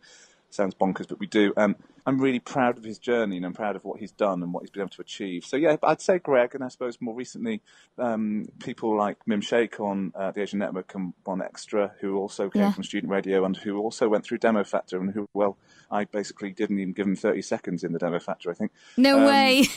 Sounds 0.50 0.74
bonkers, 0.74 1.08
but 1.08 1.18
we 1.18 1.26
do. 1.26 1.52
Um, 1.56 1.76
I'm 2.06 2.20
really 2.20 2.38
proud 2.38 2.76
of 2.76 2.84
his 2.84 2.98
journey 2.98 3.36
and 3.38 3.46
I'm 3.46 3.54
proud 3.54 3.76
of 3.76 3.84
what 3.84 3.98
he's 3.98 4.12
done 4.12 4.42
and 4.42 4.52
what 4.52 4.62
he's 4.62 4.70
been 4.70 4.82
able 4.82 4.90
to 4.90 5.00
achieve. 5.00 5.44
So 5.44 5.56
yeah, 5.56 5.76
I'd 5.82 6.02
say 6.02 6.18
Greg, 6.18 6.54
and 6.54 6.62
I 6.62 6.68
suppose 6.68 6.98
more 7.00 7.14
recently, 7.14 7.62
um, 7.98 8.46
people 8.58 8.96
like 8.96 9.16
Mim 9.26 9.40
Sheikh 9.40 9.80
on 9.80 10.12
uh, 10.14 10.30
the 10.30 10.42
Asian 10.42 10.58
Network 10.58 10.94
and 10.94 11.14
One 11.24 11.40
Extra, 11.40 11.92
who 12.00 12.18
also 12.18 12.50
came 12.50 12.62
Yeah. 12.62 12.72
from 12.72 12.84
student 12.84 13.10
radio 13.10 13.44
and 13.44 13.56
who 13.56 13.78
also 13.78 14.08
went 14.08 14.24
through 14.24 14.38
Demo 14.38 14.64
Factor 14.64 15.00
and 15.00 15.12
who, 15.12 15.28
well, 15.32 15.56
I 15.90 16.04
basically 16.04 16.52
didn't 16.52 16.78
even 16.78 16.92
give 16.92 17.06
him 17.06 17.16
30 17.16 17.40
seconds 17.40 17.84
in 17.84 17.92
the 17.92 17.98
Demo 17.98 18.18
Factor, 18.18 18.50
I 18.50 18.54
think. 18.54 18.72
No 18.98 19.18
Um, 19.18 19.24
way. 19.24 19.64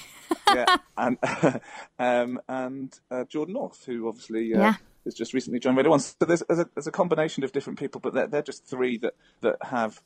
yeah, 0.53 0.65
and 0.97 1.18
um, 2.00 2.41
and 2.50 3.00
uh, 3.09 3.23
Jordan 3.23 3.53
North, 3.53 3.85
who 3.85 4.09
obviously 4.09 4.53
uh, 4.53 4.59
Yeah. 4.59 4.75
has 5.06 5.13
just 5.13 5.33
recently 5.33 5.59
joined 5.59 5.77
Radio 5.77 5.91
One. 5.91 6.01
So 6.01 6.13
there's, 6.25 6.44
there's, 6.50 6.59
a, 6.59 6.69
there's 6.75 6.88
a 6.88 6.91
combination 6.91 7.45
of 7.45 7.53
different 7.53 7.80
people, 7.80 8.01
but 8.01 8.13
they're, 8.13 8.27
they're 8.27 8.41
just 8.41 8.65
three 8.65 8.97
that 8.97 9.13
that 9.39 9.56
have 9.62 10.01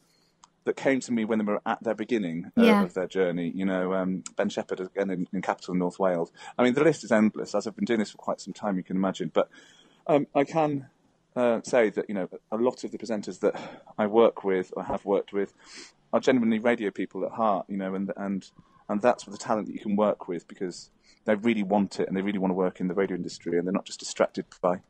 that 0.64 0.76
came 0.76 1.00
to 1.02 1.12
me 1.12 1.26
when 1.26 1.40
they 1.40 1.46
were 1.46 1.62
at 1.66 1.82
their 1.84 1.96
beginning 1.96 2.52
uh, 2.58 2.64
Yeah. 2.64 2.84
of 2.84 2.94
their 2.94 3.08
journey. 3.08 3.52
You 3.56 3.66
know, 3.66 3.94
um, 3.94 4.24
Ben 4.36 4.50
Shepherd 4.50 4.80
again 4.80 5.10
in, 5.10 5.28
in 5.34 5.42
Capital 5.42 5.74
North 5.74 5.98
Wales. 6.00 6.32
I 6.58 6.64
mean, 6.64 6.74
the 6.74 6.84
list 6.84 7.04
is 7.04 7.12
endless. 7.12 7.56
As 7.56 7.66
I've 7.68 7.76
been 7.76 7.86
doing 7.86 8.00
this 8.00 8.12
for 8.12 8.18
quite 8.18 8.40
some 8.42 8.54
time, 8.54 8.78
you 8.78 8.84
can 8.84 8.96
imagine. 8.96 9.32
But 9.34 9.50
um, 10.08 10.28
I 10.36 10.44
can 10.44 10.88
uh, 11.36 11.62
say 11.64 11.90
that 11.90 12.06
you 12.10 12.16
know 12.16 12.30
a 12.52 12.58
lot 12.58 12.84
of 12.84 12.92
the 12.92 12.98
presenters 12.98 13.40
that 13.40 13.56
I 13.98 14.06
work 14.08 14.44
with 14.44 14.72
or 14.76 14.84
have 14.84 15.04
worked 15.06 15.34
with 15.34 15.54
are 16.14 16.20
genuinely 16.20 16.60
radio 16.60 16.92
people 16.92 17.26
at 17.26 17.32
heart. 17.32 17.66
You 17.68 17.78
know, 17.78 17.96
and 17.96 18.12
and 18.18 18.50
and 18.88 19.02
that's 19.02 19.24
the 19.24 19.38
talent 19.38 19.68
that 19.68 19.74
you 19.74 19.80
can 19.80 19.96
work 19.96 20.28
with 20.28 20.48
because 20.48 20.90
they 21.26 21.36
really 21.36 21.64
want 21.64 22.00
it 22.00 22.08
and 22.08 22.18
they 22.18 22.22
really 22.22 22.40
want 22.40 22.52
to 22.52 22.56
work 22.56 22.80
in 22.80 22.88
the 22.88 22.94
radio 22.94 23.16
industry 23.16 23.58
and 23.58 23.66
they're 23.66 23.72
not 23.74 23.86
just 23.86 24.00
distracted 24.00 24.46
by 24.62 24.82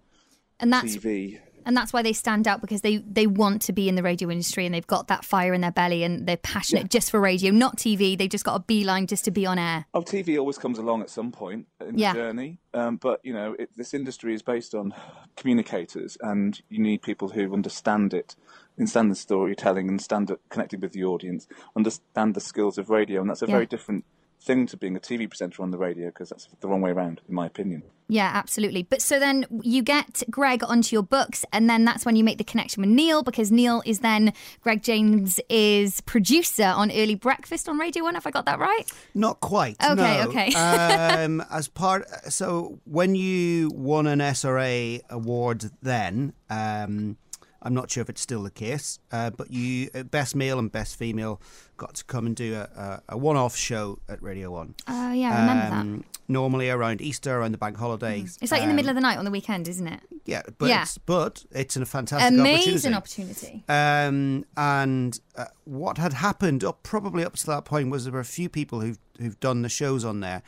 And 0.59 0.71
that's 0.73 0.95
TV. 0.95 1.39
And 1.65 1.75
that's 1.77 1.93
why 1.93 2.01
they 2.01 2.13
stand 2.13 2.47
out 2.47 2.61
because 2.61 2.81
they 2.81 2.97
they 2.97 3.27
want 3.27 3.61
to 3.63 3.73
be 3.73 3.87
in 3.89 3.95
the 3.95 4.03
radio 4.03 4.29
industry 4.29 4.65
and 4.65 4.73
they've 4.75 4.87
got 4.87 5.07
that 5.07 5.23
fire 5.25 5.53
in 5.53 5.61
their 5.61 5.71
belly 5.71 6.03
and 6.03 6.27
they're 6.27 6.37
passionate 6.37 6.89
just 6.89 7.11
for 7.11 7.19
radio, 7.19 7.51
not 7.51 7.77
TV. 7.77 8.17
They've 8.17 8.29
just 8.29 8.45
got 8.45 8.55
a 8.55 8.59
beeline 8.63 9.07
just 9.07 9.25
to 9.25 9.31
be 9.31 9.45
on 9.45 9.57
air. 9.59 9.85
Oh, 9.93 10.01
TV 10.01 10.37
always 10.39 10.57
comes 10.57 10.77
along 10.77 11.01
at 11.01 11.09
some 11.09 11.31
point 11.31 11.67
in 11.85 11.97
Yeah. 11.97 12.13
the 12.13 12.19
journey, 12.19 12.59
um, 12.73 12.97
but 12.97 13.19
you 13.23 13.33
know 13.33 13.55
it, 13.59 13.69
this 13.75 13.93
industry 13.93 14.33
is 14.33 14.41
based 14.41 14.73
on 14.75 14.93
communicators, 15.35 16.17
and 16.21 16.61
you 16.69 16.79
need 16.79 17.01
people 17.01 17.29
who 17.29 17.53
understand 17.53 18.13
it, 18.13 18.35
understand 18.77 19.11
the 19.11 19.15
storytelling, 19.15 19.87
understand 19.89 20.35
connecting 20.49 20.79
with 20.79 20.93
the 20.93 21.03
audience, 21.03 21.47
understand 21.75 22.35
the 22.35 22.41
skills 22.41 22.77
of 22.77 22.89
radio, 22.89 23.21
and 23.21 23.29
that's 23.29 23.41
a 23.41 23.45
Yeah. 23.47 23.51
very 23.53 23.65
different 23.65 24.05
thing 24.39 24.65
to 24.67 24.77
being 24.77 24.95
a 24.95 24.99
TV 24.99 25.27
presenter 25.27 25.61
on 25.61 25.71
the 25.71 25.77
radio 25.77 26.07
because 26.07 26.29
that's 26.29 26.47
the 26.61 26.67
wrong 26.67 26.81
way 26.81 26.91
around, 26.91 27.21
in 27.27 27.35
my 27.35 27.45
opinion. 27.45 27.83
Yeah, 28.11 28.29
absolutely. 28.33 28.83
But 28.83 29.01
so 29.01 29.19
then 29.19 29.45
you 29.61 29.81
get 29.81 30.23
Greg 30.29 30.65
onto 30.65 30.93
your 30.93 31.01
books, 31.01 31.45
and 31.53 31.69
then 31.69 31.85
that's 31.85 32.05
when 32.05 32.17
you 32.17 32.25
make 32.25 32.37
the 32.37 32.43
connection 32.43 32.81
with 32.81 32.89
Neil 32.89 33.23
because 33.23 33.53
Neil 33.53 33.81
is 33.85 33.99
then 33.99 34.33
Greg 34.59 34.83
James 34.83 35.39
is 35.47 36.01
producer 36.01 36.65
on 36.65 36.91
Early 36.91 37.15
Breakfast 37.15 37.69
on 37.69 37.79
Radio 37.79 38.03
One. 38.03 38.15
Have 38.15 38.27
I 38.27 38.31
got 38.31 38.45
that 38.47 38.59
right? 38.59 38.83
Not 39.13 39.39
quite. 39.39 39.77
Okay, 39.81 39.95
no. 39.95 40.27
okay. 40.27 40.53
um, 40.55 41.41
as 41.49 41.69
part, 41.69 42.05
so 42.29 42.81
when 42.83 43.15
you 43.15 43.71
won 43.73 44.07
an 44.07 44.19
SRA 44.19 44.99
award, 45.09 45.71
then 45.81 46.33
um, 46.49 47.15
I'm 47.63 47.73
not 47.73 47.91
sure 47.91 48.01
if 48.01 48.09
it's 48.09 48.21
still 48.21 48.43
the 48.43 48.51
case, 48.51 48.99
uh, 49.11 49.29
but 49.29 49.51
you 49.51 49.89
uh, 49.93 50.03
best 50.03 50.35
male 50.35 50.57
and 50.59 50.71
best 50.71 50.95
female 50.97 51.39
got 51.77 51.93
to 51.95 52.03
come 52.05 52.25
and 52.25 52.35
do 52.35 52.55
a, 52.55 52.63
a, 52.79 53.01
a 53.09 53.17
one-off 53.17 53.55
show 53.55 53.99
at 54.09 54.21
Radio 54.21 54.51
One. 54.51 54.73
Oh 54.87 55.11
yeah, 55.11 55.35
I 55.35 55.39
remember 55.41 55.69
that. 55.69 55.81
Um, 55.81 56.03
Normally 56.27 56.69
around 56.69 57.01
Easter, 57.01 57.37
around 57.37 57.51
the 57.51 57.57
bank 57.57 57.75
holidays. 57.77 58.37
It's 58.41 58.51
like 58.53 58.61
in 58.61 58.67
the 58.67 58.71
Um, 58.71 58.75
middle 58.77 58.89
of 58.89 58.95
the 58.95 59.01
night 59.01 59.17
on 59.17 59.25
the 59.25 59.31
weekend, 59.31 59.67
isn't 59.67 59.87
it? 59.87 59.99
Yeah, 60.25 60.43
but 60.57 60.69
Yeah. 60.69 60.83
It's, 60.83 60.97
but 60.97 61.43
it's 61.51 61.75
a 61.75 61.85
fantastic 61.85 62.39
opportunity. 62.39 62.69
Amazing 62.69 62.93
opportunity. 62.93 63.63
opportunity. 63.67 64.07
Um, 64.07 64.45
and 64.55 65.19
uh, 65.35 65.45
what 65.65 65.97
had 65.97 66.13
happened 66.13 66.63
up 66.63 66.83
probably 66.83 67.25
up 67.25 67.35
to 67.35 67.45
that 67.47 67.65
point 67.65 67.89
was 67.89 68.05
there 68.05 68.13
were 68.13 68.19
a 68.21 68.25
few 68.25 68.47
people 68.49 68.79
who've 68.81 68.99
who've 69.19 69.39
done 69.39 69.61
the 69.61 69.69
shows 69.69 70.05
on 70.05 70.21
there 70.21 70.41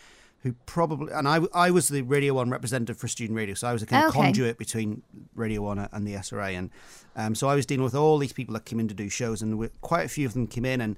who 0.44 0.54
probably 0.66 1.12
and 1.14 1.28
I 1.28 1.40
I 1.54 1.72
was 1.72 1.90
the 1.90 2.02
Radio 2.04 2.36
One 2.36 2.50
representative 2.50 2.98
for 2.98 3.08
student 3.08 3.36
radio, 3.36 3.56
so 3.56 3.68
I 3.68 3.74
was 3.74 3.82
a 3.82 3.86
kind 3.86 4.06
of 4.06 4.10
Okay. 4.12 4.22
conduit 4.26 4.58
between 4.58 5.02
Radio 5.36 5.62
One 5.62 5.80
and 5.80 6.08
the 6.08 6.14
SRA, 6.14 6.58
and 6.58 6.70
um, 7.16 7.34
so 7.36 7.48
I 7.50 7.56
was 7.56 7.66
dealing 7.66 7.84
with 7.84 7.96
all 7.96 8.18
these 8.18 8.34
people 8.34 8.54
that 8.54 8.66
came 8.66 8.80
in 8.80 8.88
to 8.90 8.94
do 8.94 9.10
shows, 9.10 9.42
and 9.42 9.70
quite 9.82 10.06
a 10.06 10.10
few 10.10 10.26
of 10.28 10.34
them 10.34 10.48
came 10.48 10.66
in 10.66 10.80
and. 10.82 10.96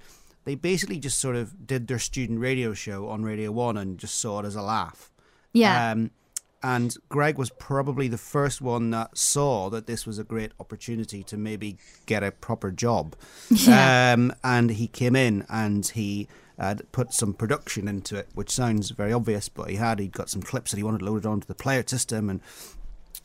They 0.47 0.53
basically 0.53 0.99
just 0.99 1.17
sort 1.17 1.35
of 1.35 1.65
did 1.65 1.87
their 1.87 1.97
student 1.97 2.39
radio 2.39 2.75
show 2.75 3.07
on 3.09 3.23
Radio 3.23 3.51
One 3.51 3.77
and 3.77 3.97
just 3.97 4.19
saw 4.19 4.41
it 4.41 4.45
as 4.45 4.55
a 4.55 4.61
laugh. 4.61 5.11
Yeah. 5.53 5.89
Um, 5.91 6.11
And 6.61 6.95
Greg 7.09 7.39
was 7.39 7.49
probably 7.49 8.07
the 8.07 8.19
first 8.19 8.61
one 8.61 8.91
that 8.91 9.17
saw 9.17 9.71
that 9.71 9.87
this 9.87 10.05
was 10.05 10.19
a 10.19 10.23
great 10.23 10.51
opportunity 10.59 11.23
to 11.23 11.35
maybe 11.35 11.77
get 12.05 12.21
a 12.21 12.29
proper 12.31 12.69
job. 12.69 13.15
Yeah. 13.49 14.13
Um, 14.13 14.33
and 14.43 14.69
he 14.69 14.87
came 14.87 15.15
in 15.15 15.45
and 15.49 15.87
he 15.87 16.27
had 16.57 16.89
put 16.91 17.13
some 17.13 17.33
production 17.33 17.87
into 17.87 18.15
it, 18.15 18.29
which 18.33 18.49
sounds 18.49 18.91
very 18.91 19.11
obvious, 19.11 19.49
but 19.49 19.69
he 19.69 19.75
had. 19.75 19.99
He'd 19.99 20.13
got 20.13 20.29
some 20.29 20.41
clips 20.41 20.71
that 20.71 20.77
he 20.77 20.83
wanted 20.83 21.01
loaded 21.01 21.25
onto 21.25 21.47
the 21.47 21.55
player 21.55 21.83
system 21.85 22.29
and 22.29 22.41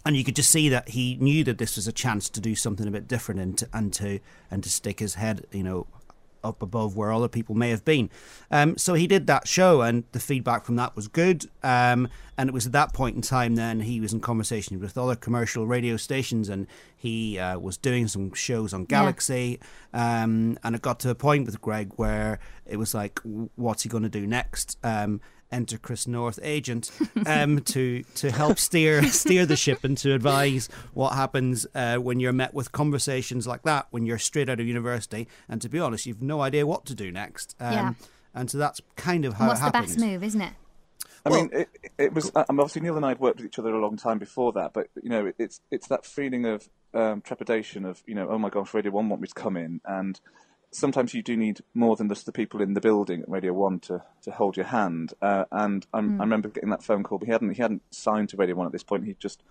and 0.05 0.17
you 0.17 0.25
could 0.25 0.37
just 0.37 0.51
see 0.51 0.69
that 0.71 0.91
he 0.91 1.17
knew 1.17 1.45
that 1.45 1.59
this 1.59 1.77
was 1.77 1.87
a 1.87 1.93
chance 1.93 2.31
to 2.31 2.41
do 2.41 2.55
something 2.55 2.87
a 2.89 2.91
bit 2.91 3.07
different 3.07 3.41
and 3.41 3.59
to 3.59 3.69
and 3.73 3.93
to 3.95 4.19
and 4.51 4.63
to 4.63 4.71
stick 4.71 4.99
his 4.99 5.15
head, 5.15 5.47
you 5.53 5.63
know, 5.63 5.87
up 6.43 6.63
above 6.63 6.97
where 6.97 7.13
other 7.13 7.29
people 7.29 7.55
may 7.55 7.71
have 7.71 7.85
been. 7.85 8.11
Um, 8.51 8.77
so 8.79 8.95
he 8.95 9.07
did 9.07 9.27
that 9.27 9.47
show, 9.47 9.83
and 9.83 10.05
the 10.13 10.21
feedback 10.21 10.65
from 10.65 10.77
that 10.77 10.97
was 10.97 11.09
good. 11.09 11.47
Um, 11.63 12.09
and 12.37 12.49
it 12.49 12.53
was 12.53 12.67
at 12.67 12.73
that 12.73 12.95
point 12.95 13.17
in 13.17 13.23
time 13.23 13.57
then 13.57 13.81
he 13.81 14.01
was 14.01 14.13
in 14.13 14.21
conversation 14.21 14.81
with 14.81 14.97
other 14.97 15.15
commercial 15.15 15.67
radio 15.67 15.97
stations, 15.97 16.49
and 16.49 16.67
he 16.97 17.39
uh, 17.39 17.59
was 17.59 17.77
doing 17.77 18.09
some 18.09 18.33
shows 18.35 18.73
on 18.73 18.85
Galaxy. 18.85 19.61
Um, 19.93 20.59
and 20.63 20.75
it 20.75 20.83
got 20.83 21.01
to 21.01 21.11
a 21.11 21.15
point 21.15 21.47
with 21.47 21.61
Greg 21.61 21.93
where 21.97 22.39
it 22.67 22.77
was 22.77 22.95
like, 22.95 23.21
what's 23.57 23.83
he 23.83 23.89
going 23.89 24.05
to 24.05 24.09
do 24.09 24.27
next? 24.27 24.79
Enter 25.53 25.79
Chris 25.79 26.07
North 26.07 26.39
agent 26.43 26.91
um, 27.27 27.61
to 27.73 28.03
to 28.17 28.31
help 28.31 28.59
steer 28.59 29.03
steer 29.09 29.47
the 29.47 29.57
ship 29.57 29.85
and 29.85 29.97
to 29.99 30.15
advise 30.15 30.69
what 30.95 31.15
happens 31.15 31.67
uh, 31.75 31.97
when 31.97 32.21
you're 32.21 32.33
met 32.33 32.55
with 32.55 32.73
conversations 32.73 33.47
like 33.47 33.63
that 33.63 33.87
when 33.91 34.07
you're 34.07 34.19
straight 34.19 34.49
out 34.49 34.61
of 34.61 34.67
university 34.67 35.27
and 35.49 35.61
to 35.63 35.69
be 35.69 35.79
honest 35.79 36.07
you've 36.07 36.23
no 36.23 36.41
idea 36.41 36.67
what 36.67 36.85
to 36.87 36.95
do 36.95 37.11
next 37.11 37.57
um, 37.61 37.73
Yeah. 37.73 37.93
and 38.35 38.51
so 38.51 38.59
that's 38.59 38.81
kind 38.97 39.25
of 39.25 39.35
how 39.35 39.49
What's 39.49 39.61
it 39.61 39.65
the 39.65 39.71
best 39.73 39.99
move, 39.99 40.23
isn't 40.23 40.41
it? 40.41 40.53
I 41.25 41.29
Well- 41.31 41.41
mean, 41.43 41.51
it, 41.53 41.69
it 41.99 42.15
was. 42.15 42.31
I 42.35 42.45
mean, 42.51 42.61
obviously 42.61 42.81
Neil 42.81 42.97
and 42.97 43.05
I 43.05 43.09
had 43.11 43.21
worked 43.21 43.39
with 43.39 43.47
each 43.47 43.59
other 43.59 43.75
a 43.75 43.79
long 43.81 43.97
time 43.99 44.19
before 44.19 44.53
that, 44.53 44.73
but 44.73 44.87
you 45.03 45.11
know, 45.11 45.31
it's 45.39 45.61
it's 45.71 45.87
that 45.89 46.07
feeling 46.07 46.47
of 46.47 46.67
um, 46.95 47.21
trepidation 47.21 47.85
of 47.85 48.03
you 48.07 48.15
know, 48.15 48.29
oh 48.31 48.39
my 48.39 48.49
gosh, 48.49 48.73
Radio 48.73 48.91
One 48.93 49.09
want 49.11 49.21
me 49.21 49.29
to 49.29 49.35
come 49.35 49.57
in, 49.59 49.83
and 49.85 50.19
sometimes 50.73 51.15
you 51.15 51.23
do 51.23 51.37
need 51.37 51.61
more 51.75 51.97
than 51.97 52.09
just 52.09 52.27
the 52.27 52.33
people 52.33 52.61
in 52.61 52.75
the 52.75 52.81
building 52.81 53.23
at 53.23 53.29
Radio 53.29 53.53
One 53.53 53.81
to, 53.81 54.03
to 54.23 54.31
hold 54.31 54.57
your 54.57 54.67
hand. 54.67 55.13
Uh, 55.21 55.45
and 55.51 55.87
I'm, 55.93 56.21
I 56.21 56.25
remember 56.25 56.49
getting 56.49 56.71
that 56.71 56.83
phone 56.83 57.03
call, 57.03 57.19
but 57.19 57.27
he 57.27 57.33
hadn't 57.33 57.51
he 57.51 57.63
hadn't 57.63 57.83
signed 57.91 58.29
to 58.31 58.37
Radio 58.37 58.55
One 58.55 58.67
at 58.67 58.73
this 58.73 58.83
point. 58.83 59.05
He 59.05 59.15
just 59.19 59.43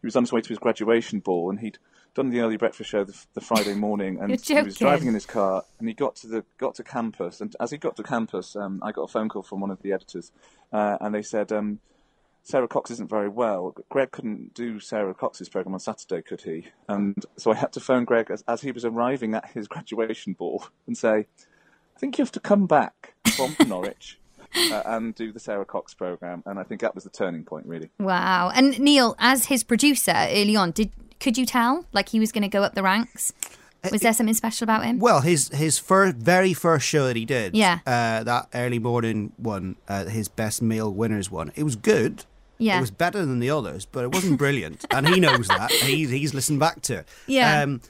he 0.00 0.06
was 0.06 0.16
on 0.16 0.22
his 0.22 0.32
way 0.32 0.40
to 0.40 0.48
his 0.48 0.58
graduation 0.58 1.20
ball, 1.20 1.50
and 1.50 1.60
he'd 1.60 1.78
done 2.14 2.30
the 2.30 2.40
early 2.40 2.56
breakfast 2.56 2.90
show 2.90 3.04
the, 3.04 3.16
the 3.34 3.40
Friday 3.40 3.74
morning, 3.74 4.18
and 4.20 4.30
he 4.40 4.54
was 4.62 4.76
driving 4.76 5.08
in 5.08 5.14
his 5.14 5.26
car, 5.26 5.64
and 5.78 5.88
he 5.88 5.94
got 5.94 6.16
to 6.16 6.26
the 6.26 6.44
got 6.58 6.76
to 6.76 6.84
campus, 6.84 7.40
and 7.40 7.54
as 7.60 7.70
he 7.70 7.76
got 7.76 7.96
to 7.96 8.02
campus, 8.02 8.54
um, 8.56 8.80
I 8.82 8.92
got 8.92 9.02
a 9.02 9.08
phone 9.08 9.28
call 9.28 9.42
from 9.42 9.60
one 9.60 9.70
of 9.70 9.82
the 9.82 9.92
editors, 9.92 10.32
uh, 10.72 10.98
and 11.00 11.14
they 11.14 11.22
said. 11.22 11.52
Um, 11.52 11.80
Sarah 12.48 12.66
Cox 12.66 12.90
isn't 12.90 13.10
very 13.10 13.28
well. 13.28 13.74
Greg 13.90 14.10
couldn't 14.10 14.54
do 14.54 14.80
Sarah 14.80 15.12
Cox's 15.12 15.50
program 15.50 15.74
on 15.74 15.80
Saturday, 15.80 16.22
could 16.22 16.40
he? 16.40 16.68
And 16.88 17.26
so 17.36 17.52
I 17.52 17.54
had 17.54 17.72
to 17.74 17.80
phone 17.80 18.06
Greg 18.06 18.30
as, 18.30 18.42
as 18.48 18.62
he 18.62 18.72
was 18.72 18.86
arriving 18.86 19.34
at 19.34 19.50
his 19.50 19.68
graduation 19.74 20.32
ball 20.32 20.64
and 20.86 20.96
say, 20.96 21.26
I 21.94 21.98
think 21.98 22.16
you 22.16 22.22
have 22.22 22.32
to 22.32 22.40
come 22.40 22.66
back 22.66 23.12
from 23.36 23.54
Norwich 23.68 24.18
uh, 24.72 24.82
and 24.86 25.14
do 25.14 25.30
the 25.30 25.38
Sarah 25.38 25.66
Cox 25.66 25.92
program. 25.92 26.42
And 26.46 26.58
I 26.58 26.62
think 26.62 26.80
that 26.80 26.94
was 26.94 27.04
the 27.04 27.10
turning 27.10 27.44
point, 27.44 27.66
really. 27.66 27.90
Wow. 28.00 28.50
And 28.54 28.80
Neil, 28.80 29.14
as 29.18 29.44
his 29.46 29.62
producer 29.62 30.14
early 30.16 30.56
on, 30.56 30.70
did 30.70 30.90
could 31.20 31.36
you 31.36 31.44
tell 31.44 31.84
like 31.92 32.08
he 32.08 32.18
was 32.20 32.32
going 32.32 32.42
to 32.42 32.48
go 32.48 32.62
up 32.62 32.74
the 32.74 32.82
ranks? 32.82 33.30
Was 33.92 34.00
there 34.00 34.14
something 34.14 34.34
special 34.34 34.64
about 34.64 34.84
him? 34.86 34.98
Well, 35.00 35.20
his 35.20 35.48
his 35.50 35.78
first, 35.78 36.16
very 36.16 36.54
first 36.54 36.86
show 36.86 37.06
that 37.08 37.16
he 37.16 37.24
did, 37.26 37.54
Yeah. 37.54 37.80
uh, 37.86 38.24
that 38.24 38.48
early 38.54 38.78
morning 38.78 39.32
one, 39.36 39.76
uh, 39.86 40.06
his 40.06 40.28
best 40.28 40.62
male 40.62 40.92
winners 40.92 41.30
one, 41.30 41.52
it 41.54 41.62
was 41.64 41.76
good. 41.76 42.24
Yeah. 42.58 42.78
it 42.78 42.80
was 42.80 42.90
better 42.90 43.24
than 43.24 43.38
the 43.38 43.50
others, 43.50 43.86
but 43.86 44.04
it 44.04 44.12
wasn't 44.12 44.38
brilliant, 44.38 44.84
and 44.90 45.08
he 45.08 45.20
knows 45.20 45.48
that. 45.48 45.70
He's 45.70 46.10
he's 46.10 46.34
listened 46.34 46.60
back 46.60 46.82
to 46.82 46.98
it. 46.98 47.08
Yeah. 47.26 47.62
Um, 47.62 47.80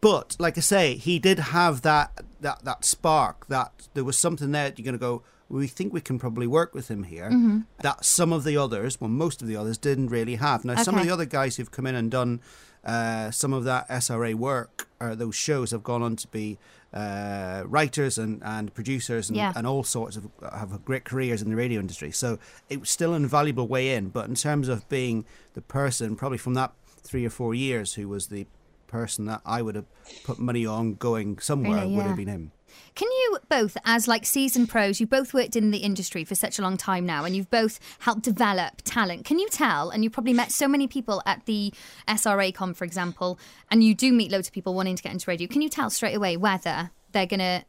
but 0.00 0.36
like 0.38 0.56
I 0.56 0.60
say, 0.60 0.94
he 0.94 1.18
did 1.18 1.38
have 1.38 1.82
that 1.82 2.24
that 2.40 2.64
that 2.64 2.84
spark. 2.84 3.48
That 3.48 3.88
there 3.94 4.04
was 4.04 4.16
something 4.16 4.52
there 4.52 4.70
that 4.70 4.78
you're 4.78 4.84
going 4.84 4.94
to 4.94 4.98
go. 4.98 5.22
We 5.48 5.66
think 5.66 5.92
we 5.92 6.00
can 6.00 6.18
probably 6.18 6.46
work 6.46 6.74
with 6.74 6.88
him 6.88 7.02
here. 7.02 7.28
Mm-hmm. 7.28 7.60
That 7.80 8.04
some 8.04 8.32
of 8.32 8.44
the 8.44 8.56
others, 8.56 9.00
well, 9.00 9.10
most 9.10 9.42
of 9.42 9.48
the 9.48 9.56
others 9.56 9.76
didn't 9.76 10.08
really 10.08 10.36
have. 10.36 10.64
Now, 10.64 10.76
some 10.76 10.96
of 10.96 11.04
the 11.04 11.10
other 11.10 11.26
guys 11.26 11.56
who've 11.56 11.70
come 11.70 11.86
in 11.86 11.94
and 11.94 12.10
done 12.10 12.40
uh, 12.84 13.30
some 13.30 13.52
of 13.52 13.64
that 13.64 13.88
SRA 13.88 14.34
work 14.34 14.88
or 14.98 15.14
those 15.14 15.34
shows 15.34 15.70
have 15.70 15.82
gone 15.82 16.02
on 16.02 16.16
to 16.16 16.28
be 16.28 16.58
uh, 16.92 17.62
writers 17.66 18.18
and, 18.18 18.42
and 18.44 18.72
producers 18.74 19.28
and, 19.30 19.36
Yeah. 19.36 19.52
and 19.56 19.66
all 19.66 19.82
sorts 19.84 20.16
of 20.16 20.28
have 20.52 20.84
great 20.84 21.04
careers 21.04 21.40
in 21.42 21.48
the 21.50 21.56
radio 21.56 21.80
industry. 21.80 22.10
So 22.10 22.38
it 22.68 22.80
was 22.80 22.90
still 22.90 23.14
an 23.14 23.22
invaluable 23.22 23.66
way 23.66 23.94
in. 23.94 24.08
But 24.10 24.28
in 24.28 24.34
terms 24.34 24.68
of 24.68 24.88
being 24.88 25.24
the 25.54 25.62
person, 25.62 26.16
probably 26.16 26.38
from 26.38 26.54
that 26.54 26.72
three 27.02 27.24
or 27.24 27.30
four 27.30 27.54
years, 27.54 27.94
who 27.94 28.08
was 28.08 28.26
the 28.28 28.46
person 28.86 29.24
that 29.24 29.40
I 29.46 29.62
would 29.62 29.74
have 29.74 29.86
put 30.24 30.38
money 30.38 30.66
on 30.66 30.94
going 30.94 31.38
somewhere 31.38 31.80
Really, 31.80 31.96
would 31.96 32.04
have 32.06 32.16
been 32.16 32.28
him. 32.28 32.52
Can 32.94 33.08
you 33.10 33.38
both, 33.48 33.76
as 33.84 34.08
like 34.08 34.24
seasoned 34.26 34.68
pros, 34.68 35.00
you 35.00 35.06
both 35.06 35.32
worked 35.34 35.56
in 35.56 35.70
the 35.70 35.78
industry 35.78 36.24
for 36.24 36.34
such 36.34 36.58
a 36.58 36.62
long 36.62 36.76
time 36.76 37.06
now, 37.06 37.24
and 37.24 37.34
you've 37.36 37.50
both 37.50 37.78
helped 38.00 38.22
develop 38.22 38.82
talent. 38.84 39.24
Can 39.24 39.38
you 39.38 39.48
tell? 39.48 39.90
And 39.90 40.04
you 40.04 40.10
probably 40.10 40.32
met 40.32 40.52
so 40.52 40.68
many 40.68 40.86
people 40.86 41.22
at 41.26 41.46
the 41.46 41.72
SRA 42.08 42.54
con, 42.54 42.74
for 42.74 42.84
example, 42.84 43.38
and 43.70 43.82
you 43.82 43.94
do 43.94 44.12
meet 44.12 44.30
loads 44.30 44.48
of 44.48 44.54
people 44.54 44.74
wanting 44.74 44.96
to 44.96 45.02
get 45.02 45.12
into 45.12 45.30
radio. 45.30 45.48
Can 45.48 45.62
you 45.62 45.68
tell 45.68 45.90
straight 45.90 46.14
away 46.14 46.36
whether 46.36 46.90
they're 47.12 47.26
gonna 47.26 47.64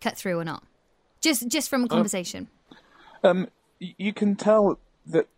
cut 0.00 0.16
through 0.16 0.38
or 0.38 0.44
not? 0.44 0.62
Just 1.20 1.48
just 1.48 1.68
from 1.68 1.84
a 1.84 1.88
conversation. 1.88 2.48
Um, 3.24 3.48
you 3.80 4.12
can 4.12 4.36
tell 4.36 4.78
that 5.06 5.28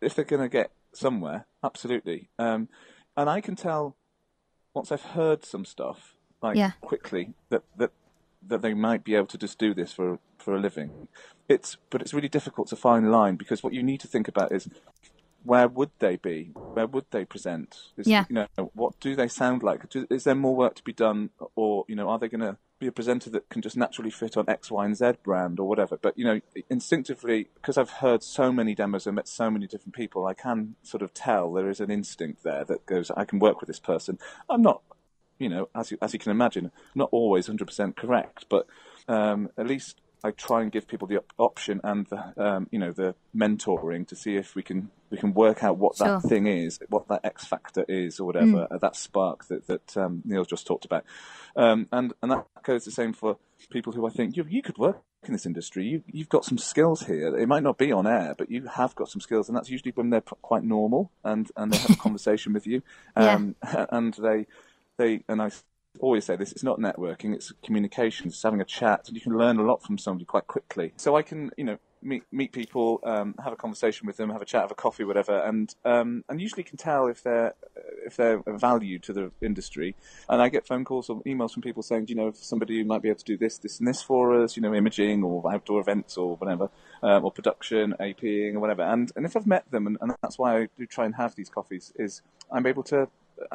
if 0.00 0.14
they're 0.14 0.24
going 0.24 0.42
to 0.42 0.48
get 0.48 0.70
somewhere, 0.92 1.46
absolutely. 1.62 2.28
Um, 2.38 2.68
and 3.16 3.28
I 3.28 3.40
can 3.40 3.56
tell 3.56 3.96
once 4.74 4.92
I've 4.92 5.02
heard 5.02 5.44
some 5.44 5.64
stuff, 5.64 6.14
like 6.42 6.56
Yeah. 6.56 6.72
quickly, 6.80 7.34
that, 7.48 7.62
that 7.76 7.90
that 8.46 8.62
they 8.62 8.74
might 8.74 9.04
be 9.04 9.14
able 9.14 9.26
to 9.26 9.38
just 9.38 9.58
do 9.58 9.74
this 9.74 9.92
for 9.92 10.18
for 10.38 10.54
a 10.54 10.60
living. 10.60 11.08
It's 11.48 11.76
but 11.90 12.00
it's 12.00 12.14
really 12.14 12.28
difficult 12.28 12.68
to 12.68 12.76
find 12.76 13.06
a 13.06 13.10
line 13.10 13.36
because 13.36 13.62
what 13.62 13.72
you 13.72 13.82
need 13.82 14.00
to 14.00 14.08
think 14.08 14.28
about 14.28 14.52
is 14.52 14.68
where 15.44 15.68
would 15.68 15.90
they 15.98 16.16
be? 16.16 16.50
Where 16.54 16.86
would 16.86 17.06
they 17.10 17.24
present? 17.24 17.76
Is, 17.96 18.06
Yeah. 18.06 18.24
You 18.28 18.34
know, 18.56 18.70
what 18.74 18.98
do 19.00 19.16
they 19.16 19.28
sound 19.28 19.62
like? 19.62 19.88
Do, 19.88 20.06
is 20.10 20.24
there 20.24 20.34
more 20.34 20.54
work 20.54 20.74
to 20.76 20.84
be 20.84 20.92
done, 20.92 21.30
or 21.54 21.84
you 21.88 21.94
know, 21.94 22.08
are 22.08 22.18
they 22.18 22.28
going 22.28 22.40
to 22.40 22.56
be 22.78 22.86
a 22.86 22.92
presenter 22.92 23.30
that 23.30 23.48
can 23.48 23.62
just 23.62 23.76
naturally 23.76 24.10
fit 24.10 24.36
on 24.36 24.48
X, 24.48 24.70
Y, 24.70 24.84
and 24.84 24.96
Z 24.96 25.12
brand 25.22 25.58
or 25.58 25.68
whatever? 25.68 25.96
But 25.96 26.18
you 26.18 26.24
know, 26.24 26.40
instinctively, 26.68 27.48
because 27.54 27.78
I've 27.78 27.90
heard 27.90 28.22
so 28.22 28.52
many 28.52 28.74
demos 28.74 29.06
and 29.06 29.16
met 29.16 29.28
so 29.28 29.50
many 29.50 29.66
different 29.66 29.94
people, 29.94 30.26
I 30.26 30.34
can 30.34 30.74
sort 30.82 31.02
of 31.02 31.14
tell 31.14 31.52
there 31.52 31.70
is 31.70 31.80
an 31.80 31.90
instinct 31.90 32.42
there 32.42 32.64
that 32.64 32.86
goes, 32.86 33.10
I 33.12 33.24
can 33.24 33.38
work 33.38 33.60
with 33.60 33.68
this 33.68 33.80
person. 33.80 34.18
I'm 34.50 34.62
not 34.62 34.82
you 35.38 35.48
know, 35.48 35.68
as 35.74 35.90
you 35.90 35.98
as 36.02 36.12
you 36.12 36.18
can 36.18 36.30
imagine, 36.32 36.70
not 36.94 37.08
always 37.12 37.48
100% 37.48 37.96
correct, 37.96 38.46
but 38.48 38.66
um, 39.08 39.48
at 39.56 39.66
least 39.66 40.00
I 40.24 40.32
try 40.32 40.62
and 40.62 40.72
give 40.72 40.88
people 40.88 41.06
the 41.06 41.18
op- 41.18 41.32
option 41.38 41.80
and 41.84 42.06
the 42.08 42.32
um, 42.42 42.68
you 42.72 42.78
know 42.78 42.92
the 42.92 43.14
mentoring 43.36 44.06
to 44.08 44.16
see 44.16 44.36
if 44.36 44.54
we 44.56 44.62
can 44.62 44.90
we 45.10 45.16
can 45.18 45.32
work 45.32 45.62
out 45.64 45.78
what 45.78 45.96
Sure. 45.96 46.20
that 46.20 46.28
thing 46.28 46.46
is, 46.46 46.78
what 46.88 47.08
that 47.08 47.20
X 47.24 47.46
factor 47.46 47.84
is, 47.88 48.18
or 48.20 48.24
whatever 48.26 48.66
uh, 48.70 48.78
that 48.78 48.96
spark 48.96 49.46
that 49.46 49.66
that 49.68 49.96
um, 49.96 50.22
Neil 50.24 50.44
just 50.44 50.66
talked 50.66 50.84
about, 50.84 51.04
um, 51.56 51.86
and 51.92 52.12
and 52.22 52.32
that 52.32 52.46
goes 52.64 52.84
the 52.84 52.90
same 52.90 53.12
for 53.12 53.36
people 53.70 53.92
who 53.92 54.06
I 54.06 54.10
think 54.10 54.36
you 54.36 54.44
you 54.48 54.60
could 54.62 54.76
work 54.78 55.00
in 55.24 55.32
this 55.32 55.46
industry. 55.46 55.84
You 55.86 56.02
you've 56.10 56.28
got 56.28 56.44
some 56.44 56.58
skills 56.58 57.02
here. 57.06 57.36
It 57.38 57.46
might 57.48 57.62
not 57.62 57.78
be 57.78 57.92
on 57.92 58.06
air, 58.06 58.34
but 58.36 58.50
you 58.50 58.66
have 58.66 58.94
got 58.96 59.08
some 59.08 59.20
skills, 59.20 59.48
and 59.48 59.56
that's 59.56 59.70
usually 59.70 59.92
when 59.92 60.10
they're 60.10 60.20
p- 60.20 60.34
quite 60.42 60.64
normal 60.64 61.12
and 61.24 61.48
and 61.56 61.72
they 61.72 61.78
have 61.78 61.90
a 61.90 61.96
conversation 62.06 62.52
with 62.52 62.66
you, 62.66 62.82
Yeah. 63.16 63.34
um, 63.34 63.54
and 63.90 64.14
they 64.14 64.46
they 64.98 65.24
and 65.28 65.40
I 65.40 65.50
always 66.00 66.24
say 66.24 66.36
this: 66.36 66.52
it's 66.52 66.62
not 66.62 66.78
networking, 66.78 67.34
it's 67.34 67.52
communication. 67.64 68.28
It's 68.28 68.42
having 68.42 68.60
a 68.60 68.64
chat, 68.64 69.08
and 69.08 69.16
you 69.16 69.20
can 69.22 69.36
learn 69.36 69.58
a 69.58 69.62
lot 69.62 69.82
from 69.82 69.98
somebody 69.98 70.24
quite 70.24 70.46
quickly. 70.46 70.92
So 70.96 71.16
I 71.16 71.22
can, 71.22 71.50
you 71.56 71.64
know, 71.64 71.78
meet 72.02 72.24
meet 72.30 72.52
people, 72.52 73.00
um, 73.04 73.34
have 73.42 73.52
a 73.52 73.56
conversation 73.56 74.06
with 74.06 74.16
them, 74.16 74.30
have 74.30 74.42
a 74.42 74.44
chat, 74.44 74.62
have 74.62 74.70
a 74.70 74.74
coffee, 74.74 75.04
whatever, 75.04 75.38
and 75.38 75.74
um, 75.84 76.24
and 76.28 76.40
usually 76.40 76.62
can 76.62 76.76
tell 76.76 77.06
if 77.06 77.22
they're 77.22 77.54
if 78.06 78.16
they're 78.16 78.42
of 78.46 78.60
value 78.60 78.98
to 79.00 79.12
the 79.12 79.32
industry. 79.40 79.94
And 80.28 80.40
I 80.40 80.48
get 80.48 80.66
phone 80.66 80.84
calls 80.84 81.10
or 81.10 81.20
emails 81.22 81.52
from 81.52 81.62
people 81.62 81.82
saying, 81.82 82.06
do 82.06 82.12
you 82.12 82.16
know, 82.16 82.28
if 82.28 82.36
somebody 82.36 82.78
who 82.78 82.84
might 82.84 83.02
be 83.02 83.08
able 83.08 83.18
to 83.18 83.24
do 83.24 83.36
this, 83.36 83.58
this, 83.58 83.78
and 83.78 83.88
this 83.88 84.00
for 84.00 84.42
us, 84.42 84.56
you 84.56 84.62
know, 84.62 84.74
imaging 84.74 85.22
or 85.22 85.52
outdoor 85.52 85.80
events 85.80 86.16
or 86.16 86.36
whatever, 86.36 86.70
um, 87.02 87.24
or 87.24 87.32
production, 87.32 87.94
APing 88.00 88.54
or 88.54 88.60
whatever. 88.60 88.82
And 88.82 89.10
and 89.16 89.26
if 89.26 89.36
I've 89.36 89.46
met 89.46 89.70
them, 89.70 89.86
and, 89.86 89.98
and 90.00 90.14
that's 90.22 90.38
why 90.38 90.58
I 90.62 90.68
do 90.78 90.86
try 90.86 91.04
and 91.04 91.14
have 91.16 91.34
these 91.34 91.48
coffees, 91.48 91.92
is 91.96 92.22
I'm 92.50 92.66
able 92.66 92.82
to, 92.84 93.08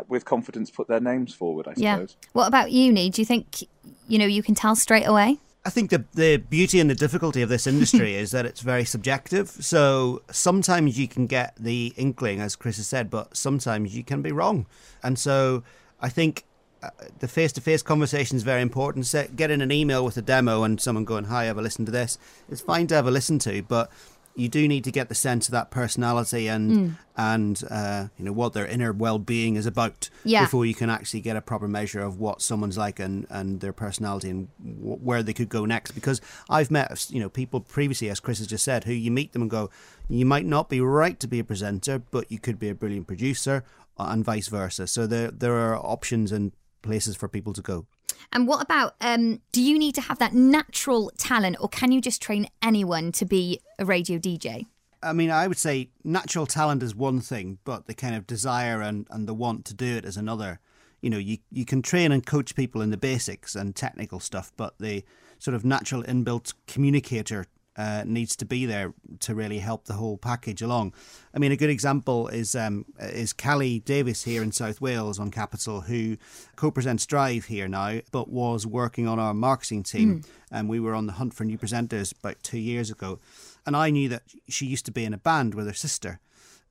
with 0.08 0.26
confidence, 0.26 0.72
put 0.72 0.88
their 0.88 1.00
names 1.00 1.34
forward. 1.34 1.68
I 1.68 1.72
suppose. 1.72 1.84
Yeah. 1.84 1.96
suppose. 1.96 2.18
What 2.34 2.48
about 2.48 2.72
uni? 2.72 3.10
Do 3.10 3.22
you 3.22 3.26
think 3.26 3.64
you 4.08 4.18
know 4.18 4.26
you 4.26 4.44
can 4.44 4.56
tell 4.56 4.76
straight 4.76 5.08
away? 5.08 5.38
I 5.66 5.70
think 5.70 5.92
the 5.92 6.04
the 6.14 6.38
beauty 6.38 6.80
and 6.80 6.90
the 6.90 6.96
difficulty 6.96 7.42
of 7.42 7.50
this 7.50 7.68
industry 7.68 8.16
is 8.24 8.32
that 8.32 8.46
it's 8.46 8.62
very 8.62 8.86
subjective. 8.86 9.50
So 9.50 10.22
sometimes 10.32 11.00
you 11.00 11.08
can 11.08 11.28
get 11.28 11.56
the 11.58 11.94
inkling, 11.96 12.42
as 12.42 12.56
Chris 12.56 12.78
has 12.78 12.88
said, 12.88 13.10
but 13.10 13.36
sometimes 13.36 13.96
you 13.96 14.04
can 14.04 14.22
be 14.22 14.32
wrong. 14.32 14.66
And 15.02 15.18
so 15.18 15.64
I 16.02 16.10
think 16.10 16.44
uh, 16.82 16.90
the 17.20 17.30
face 17.30 17.54
to 17.54 17.62
face 17.62 17.82
conversation 17.82 18.36
is 18.36 18.44
very 18.44 18.62
important. 18.62 19.06
Set, 19.06 19.38
getting 19.38 19.62
an 19.62 19.72
email 19.72 20.04
with 20.04 20.18
a 20.18 20.22
demo 20.22 20.64
and 20.64 20.82
someone 20.82 21.06
going, 21.06 21.26
"Hi, 21.26 21.46
have 21.46 21.58
a 21.58 21.62
listen 21.62 21.86
to 21.86 21.92
this." 21.92 22.18
It's 22.50 22.62
fine 22.62 22.88
to 22.88 22.96
ever 22.96 23.10
listen 23.10 23.40
to, 23.40 23.64
but 23.64 23.90
you 24.36 24.50
do 24.50 24.68
need 24.68 24.84
to 24.84 24.92
get 24.92 25.10
the 25.10 25.16
sense 25.16 25.48
of 25.48 25.52
that 25.52 25.70
personality 25.72 26.48
and 26.48 26.72
Mm. 26.72 26.98
and 27.16 27.64
uh, 27.70 28.08
you 28.18 28.26
know 28.26 28.32
what 28.32 28.54
their 28.54 28.66
inner 28.66 28.92
well-being 28.92 29.56
is 29.56 29.66
about 29.68 30.10
Yeah. 30.24 30.44
before 30.46 30.66
you 30.66 30.74
can 30.74 30.90
actually 30.90 31.22
get 31.22 31.36
a 31.38 31.42
proper 31.42 31.68
measure 31.68 32.02
of 32.02 32.20
what 32.20 32.42
someone's 32.42 32.78
like 32.78 33.00
and, 33.00 33.28
and 33.30 33.60
their 33.60 33.74
personality 33.74 34.30
and 34.32 34.48
w- 34.64 34.98
where 34.98 35.22
they 35.24 35.34
could 35.34 35.50
go 35.50 35.66
next. 35.66 35.92
Because 35.92 36.20
I've 36.50 36.72
met 36.72 37.06
you 37.12 37.20
know 37.20 37.30
people 37.30 37.60
previously, 37.60 38.10
as 38.10 38.20
Chris 38.20 38.40
has 38.40 38.48
just 38.48 38.64
said, 38.64 38.86
who 38.86 38.94
you 38.94 39.12
meet 39.12 39.34
them 39.34 39.44
and 39.44 39.52
go, 39.52 39.70
you 40.10 40.26
might 40.26 40.46
not 40.48 40.68
be 40.70 40.82
right 40.82 41.20
to 41.20 41.28
be 41.28 41.40
a 41.40 41.44
presenter, 41.44 42.00
but 42.00 42.32
you 42.32 42.40
could 42.40 42.58
be 42.58 42.70
a 42.70 42.76
brilliant 42.76 43.06
producer, 43.08 43.64
uh, 44.00 44.08
and 44.10 44.26
vice 44.26 44.48
versa. 44.48 44.88
So 44.88 45.06
there 45.06 45.30
there 45.30 45.56
are 45.56 45.78
options 45.78 46.32
and 46.32 46.52
places 46.82 47.16
for 47.16 47.28
people 47.28 47.54
to 47.54 47.62
go. 47.62 47.86
And 48.32 48.48
what 48.48 48.62
about 48.62 48.96
um, 49.02 49.42
do 49.52 49.62
you 49.62 49.78
need 49.78 49.96
to 49.96 50.02
have 50.02 50.20
that 50.20 50.34
natural 50.34 51.12
talent 51.18 51.58
or 51.60 51.68
can 51.68 51.92
you 51.92 52.02
just 52.02 52.22
train 52.22 52.48
anyone 52.62 53.12
to 53.14 53.26
be 53.26 53.60
a 53.80 53.86
radio 53.86 54.18
DJ? 54.18 54.68
I 55.02 55.14
mean, 55.14 55.30
I 55.30 55.48
would 55.48 55.58
say 55.58 55.90
natural 56.04 56.46
talent 56.46 56.82
is 56.82 56.96
one 56.96 57.20
thing, 57.20 57.60
but 57.66 57.88
the 57.88 57.94
kind 57.94 58.16
of 58.16 58.26
desire 58.26 58.82
and, 58.82 59.06
and 59.10 59.28
the 59.28 59.34
want 59.34 59.66
to 59.66 59.74
do 59.74 59.98
it 59.98 60.06
is 60.06 60.16
another. 60.16 60.60
You 61.02 61.10
know, 61.10 61.18
you, 61.18 61.40
you 61.52 61.66
can 61.66 61.82
train 61.82 62.14
and 62.14 62.26
coach 62.26 62.56
people 62.56 62.82
in 62.82 62.90
the 62.90 62.98
basics 62.98 63.56
and 63.56 63.76
technical 63.76 64.22
stuff, 64.22 64.54
but 64.56 64.76
the 64.80 65.04
sort 65.38 65.56
of 65.56 65.66
natural 65.66 66.04
inbuilt 66.04 66.54
communicator 66.68 67.46
uh, 67.76 68.04
needs 68.06 68.36
to 68.36 68.46
be 68.46 68.66
there 68.66 68.94
to 69.20 69.34
really 69.34 69.60
help 69.60 69.86
the 69.86 69.94
whole 69.94 70.18
package 70.18 70.62
along. 70.62 70.94
I 71.34 71.40
mean, 71.40 71.52
a 71.52 71.56
good 71.56 71.70
example 71.70 72.28
is 72.28 72.56
um, 72.56 72.86
is 73.00 73.34
Callie 73.34 73.80
Davis 73.80 74.24
here 74.24 74.44
in 74.44 74.52
South 74.52 74.80
Wales 74.80 75.20
on 75.20 75.32
Capital, 75.32 75.82
who 75.82 76.18
co-presents 76.56 77.06
Drive 77.06 77.46
here 77.46 77.68
now, 77.68 78.00
but 78.12 78.30
was 78.30 78.68
working 78.68 79.08
on 79.08 79.18
our 79.20 79.34
marketing 79.34 79.84
team, 79.84 80.24
and 80.52 80.70
we 80.70 80.80
were 80.80 80.94
on 80.94 81.08
the 81.08 81.14
hunt 81.14 81.34
for 81.34 81.46
new 81.46 81.58
presenters 81.58 82.14
about 82.20 82.42
two 82.44 82.60
years 82.60 82.92
ago, 82.92 83.20
and 83.66 83.76
I 83.76 83.90
knew 83.90 84.08
that 84.10 84.24
she 84.48 84.66
used 84.68 84.86
to 84.86 84.92
be 84.92 85.04
in 85.06 85.14
a 85.14 85.18
band 85.18 85.56
with 85.56 85.66
her 85.66 85.74
sister. 85.74 86.20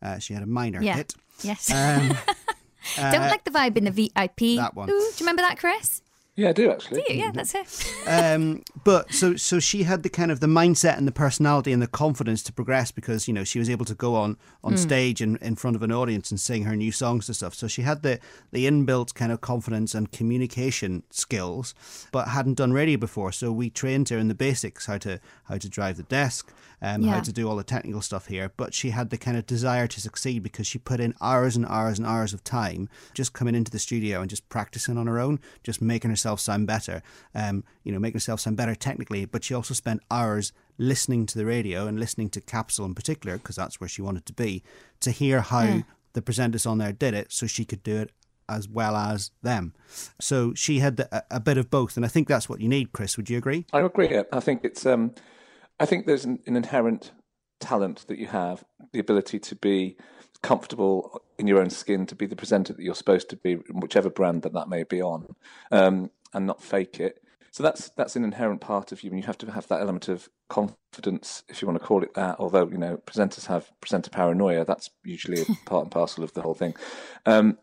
Uh, 0.01 0.19
she 0.19 0.35
had 0.35 0.43
a 0.43 0.47
minor 0.47 0.83
Yeah. 0.83 0.97
hit. 0.97 1.15
Yes. 1.43 1.71
Um, 1.71 2.17
Don't 2.97 3.29
like 3.29 3.45
the 3.45 3.51
vibe 3.51 3.77
in 3.77 3.85
the 3.85 3.91
VIP. 3.91 4.57
that 4.57 4.75
one. 4.75 4.89
Ooh, 4.91 4.93
do 4.93 5.05
you 5.05 5.13
remember 5.21 5.43
that, 5.43 5.59
Chris? 5.59 6.03
Yeah, 6.35 6.49
I 6.49 6.53
do 6.53 6.71
actually. 6.71 7.03
Do 7.03 7.13
you? 7.13 7.21
Yeah, 7.21 7.31
that's 7.31 7.55
it. 7.55 8.09
um, 8.09 8.63
but 8.85 9.13
so 9.13 9.37
so 9.37 9.61
she 9.61 9.83
had 9.83 10.03
the 10.03 10.09
kind 10.09 10.31
of 10.31 10.41
the 10.41 10.47
mindset 10.47 10.97
and 10.97 11.07
the 11.07 11.13
personality 11.13 11.73
and 11.73 11.83
the 11.83 11.87
confidence 11.87 12.43
to 12.45 12.53
progress 12.55 12.91
because 12.91 13.29
you 13.29 13.35
know 13.35 13.45
she 13.45 13.59
was 13.59 13.69
able 13.69 13.85
to 13.85 13.95
go 13.95 14.15
on 14.15 14.39
on 14.65 14.79
stage 14.79 15.21
in, 15.21 15.37
in 15.43 15.57
front 15.57 15.77
of 15.77 15.83
an 15.83 15.93
audience 15.93 16.31
and 16.31 16.41
sing 16.41 16.65
her 16.65 16.75
new 16.75 16.91
songs 16.91 17.29
and 17.29 17.37
stuff. 17.37 17.55
So 17.55 17.69
she 17.69 17.83
had 17.83 18.03
the 18.03 18.19
the 18.51 18.65
inbuilt 18.67 19.13
kind 19.13 19.31
of 19.31 19.43
confidence 19.43 19.95
and 19.95 20.11
communication 20.11 21.03
skills, 21.11 21.75
but 22.13 22.29
hadn't 22.29 22.55
done 22.55 22.73
radio 22.73 22.97
before. 22.97 23.31
So 23.33 23.53
we 23.53 23.69
trained 23.69 24.09
her 24.09 24.17
in 24.17 24.29
the 24.29 24.35
basics 24.35 24.87
how 24.87 24.97
to 24.99 25.21
how 25.45 25.59
to 25.59 25.69
drive 25.69 25.99
the 25.99 26.03
desk. 26.05 26.51
Um, 26.85 27.03
Yeah. 27.03 27.13
How 27.13 27.21
to 27.21 27.33
do 27.33 27.49
all 27.49 27.57
the 27.57 27.63
technical 27.63 28.03
stuff 28.03 28.27
here, 28.27 28.53
but 28.57 28.75
she 28.75 28.91
had 28.91 29.11
the 29.11 29.17
kind 29.17 29.37
of 29.37 29.47
desire 29.47 29.87
to 29.87 30.01
succeed 30.01 30.43
because 30.43 30.67
she 30.67 30.79
put 30.79 30.99
in 30.99 31.15
hours 31.21 31.55
and 31.57 31.65
hours 31.67 31.99
and 31.99 32.07
hours 32.07 32.35
of 32.35 32.43
time 32.43 32.89
just 33.15 33.33
coming 33.33 33.55
into 33.55 33.71
the 33.71 33.79
studio 33.79 34.21
and 34.21 34.29
just 34.29 34.49
practicing 34.49 34.99
on 34.99 35.07
her 35.07 35.21
own, 35.21 35.39
just 35.63 35.81
making 35.81 36.11
herself 36.11 36.41
sound 36.41 36.67
better. 36.67 37.03
Um, 37.35 37.63
you 37.85 37.93
know, 37.93 38.01
making 38.01 38.17
herself 38.17 38.41
sound 38.41 38.57
better 38.57 38.75
technically, 38.75 39.25
but 39.25 39.45
she 39.45 39.55
also 39.55 39.75
spent 39.75 40.01
hours 40.11 40.53
listening 40.77 41.25
to 41.27 41.39
the 41.39 41.47
radio 41.47 41.87
and 41.87 42.01
listening 42.01 42.31
to 42.31 42.41
Capital 42.41 42.85
in 42.85 42.95
particular 42.95 43.39
because 43.39 43.55
that's 43.55 43.81
where 43.81 43.89
she 43.89 44.03
wanted 44.03 44.27
to 44.27 44.33
be 44.33 44.65
to 45.01 45.13
hear 45.13 45.41
how 45.41 45.85
the 46.15 46.23
presenters 46.23 46.69
on 46.69 46.79
there 46.79 46.93
did 46.93 47.15
it, 47.15 47.33
so 47.33 47.47
she 47.47 47.65
could 47.65 47.83
do 47.83 47.97
it 47.97 48.11
as 48.49 48.69
well 48.69 48.97
as 48.97 49.31
them. 49.43 49.73
So 50.21 50.53
she 50.55 50.81
had 50.81 50.97
the, 50.97 51.09
a, 51.17 51.37
a 51.37 51.41
bit 51.41 51.59
of 51.59 51.71
both, 51.71 51.97
and 51.97 52.05
I 52.05 52.09
think 52.09 52.29
that's 52.29 52.49
what 52.49 52.61
you 52.61 52.69
need. 52.69 52.93
Chris, 52.93 53.17
would 53.17 53.31
you 53.31 53.39
agree? 53.39 53.67
I 53.73 53.81
agree. 53.81 54.21
I 54.33 54.41
think 54.41 54.65
it's. 54.65 54.85
Um, 54.85 55.15
I 55.81 55.87
think 55.87 56.07
there's 56.07 56.25
an, 56.25 56.41
an 56.47 56.57
inherent 56.57 57.13
talent 57.61 58.07
that 58.09 58.19
you 58.19 58.27
have, 58.27 58.65
the 58.93 58.99
ability 58.99 59.39
to 59.39 59.55
be 59.55 59.97
comfortable 60.43 61.23
in 61.39 61.47
your 61.47 61.61
own 61.61 61.71
skin, 61.71 62.07
to 62.07 62.15
be 62.15 62.27
the 62.27 62.37
presenter 62.37 62.73
that 62.73 62.83
you're 62.83 62.95
supposed 62.95 63.31
to 63.31 63.37
be, 63.37 63.55
whichever 63.55 64.11
brand 64.11 64.43
that 64.43 64.53
that 64.53 64.69
may 64.69 64.83
be 64.83 65.01
on, 65.01 65.27
um, 65.71 66.11
and 66.35 66.47
not 66.47 66.63
fake 66.63 67.01
it. 67.01 67.23
So 67.53 67.63
that's 67.63 67.91
that's 67.91 68.17
an 68.17 68.25
inherent 68.25 68.63
part 68.63 68.93
of 68.93 69.03
you, 69.03 69.11
and 69.11 69.19
you 69.19 69.27
have 69.27 69.37
to 69.39 69.53
have 69.53 69.69
that 69.69 69.83
element 69.83 70.09
of 70.09 70.29
confidence, 70.49 71.43
if 71.49 71.61
you 71.61 71.69
want 71.69 71.79
to 71.79 71.87
call 71.87 72.03
it 72.03 72.15
that. 72.15 72.37
Although 72.39 72.69
you 72.69 72.79
know 72.79 72.97
presenters 73.07 73.47
have 73.47 73.71
presenter 73.83 74.09
paranoia, 74.09 74.65
that's 74.65 74.89
usually 75.05 75.43
a 75.43 75.45
part 75.67 75.85
and 75.85 75.93
parcel 75.93 76.25
of 76.25 76.33
the 76.33 76.41
whole 76.41 76.55
thing. 76.55 76.75
Um, 77.27 77.59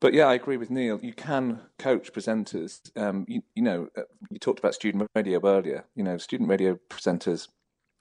but 0.00 0.14
yeah, 0.14 0.26
I 0.26 0.34
agree 0.34 0.56
with 0.56 0.70
Neil. 0.70 0.98
You 1.02 1.12
can 1.12 1.60
coach 1.78 2.12
presenters. 2.12 2.80
Um, 2.96 3.24
you, 3.28 3.42
you 3.54 3.62
know, 3.62 3.88
uh, 3.96 4.02
you 4.30 4.38
talked 4.38 4.58
about 4.58 4.74
student 4.74 5.06
radio 5.14 5.40
earlier. 5.44 5.84
You 5.94 6.04
know, 6.04 6.16
student 6.18 6.48
radio 6.48 6.78
presenters 6.88 7.48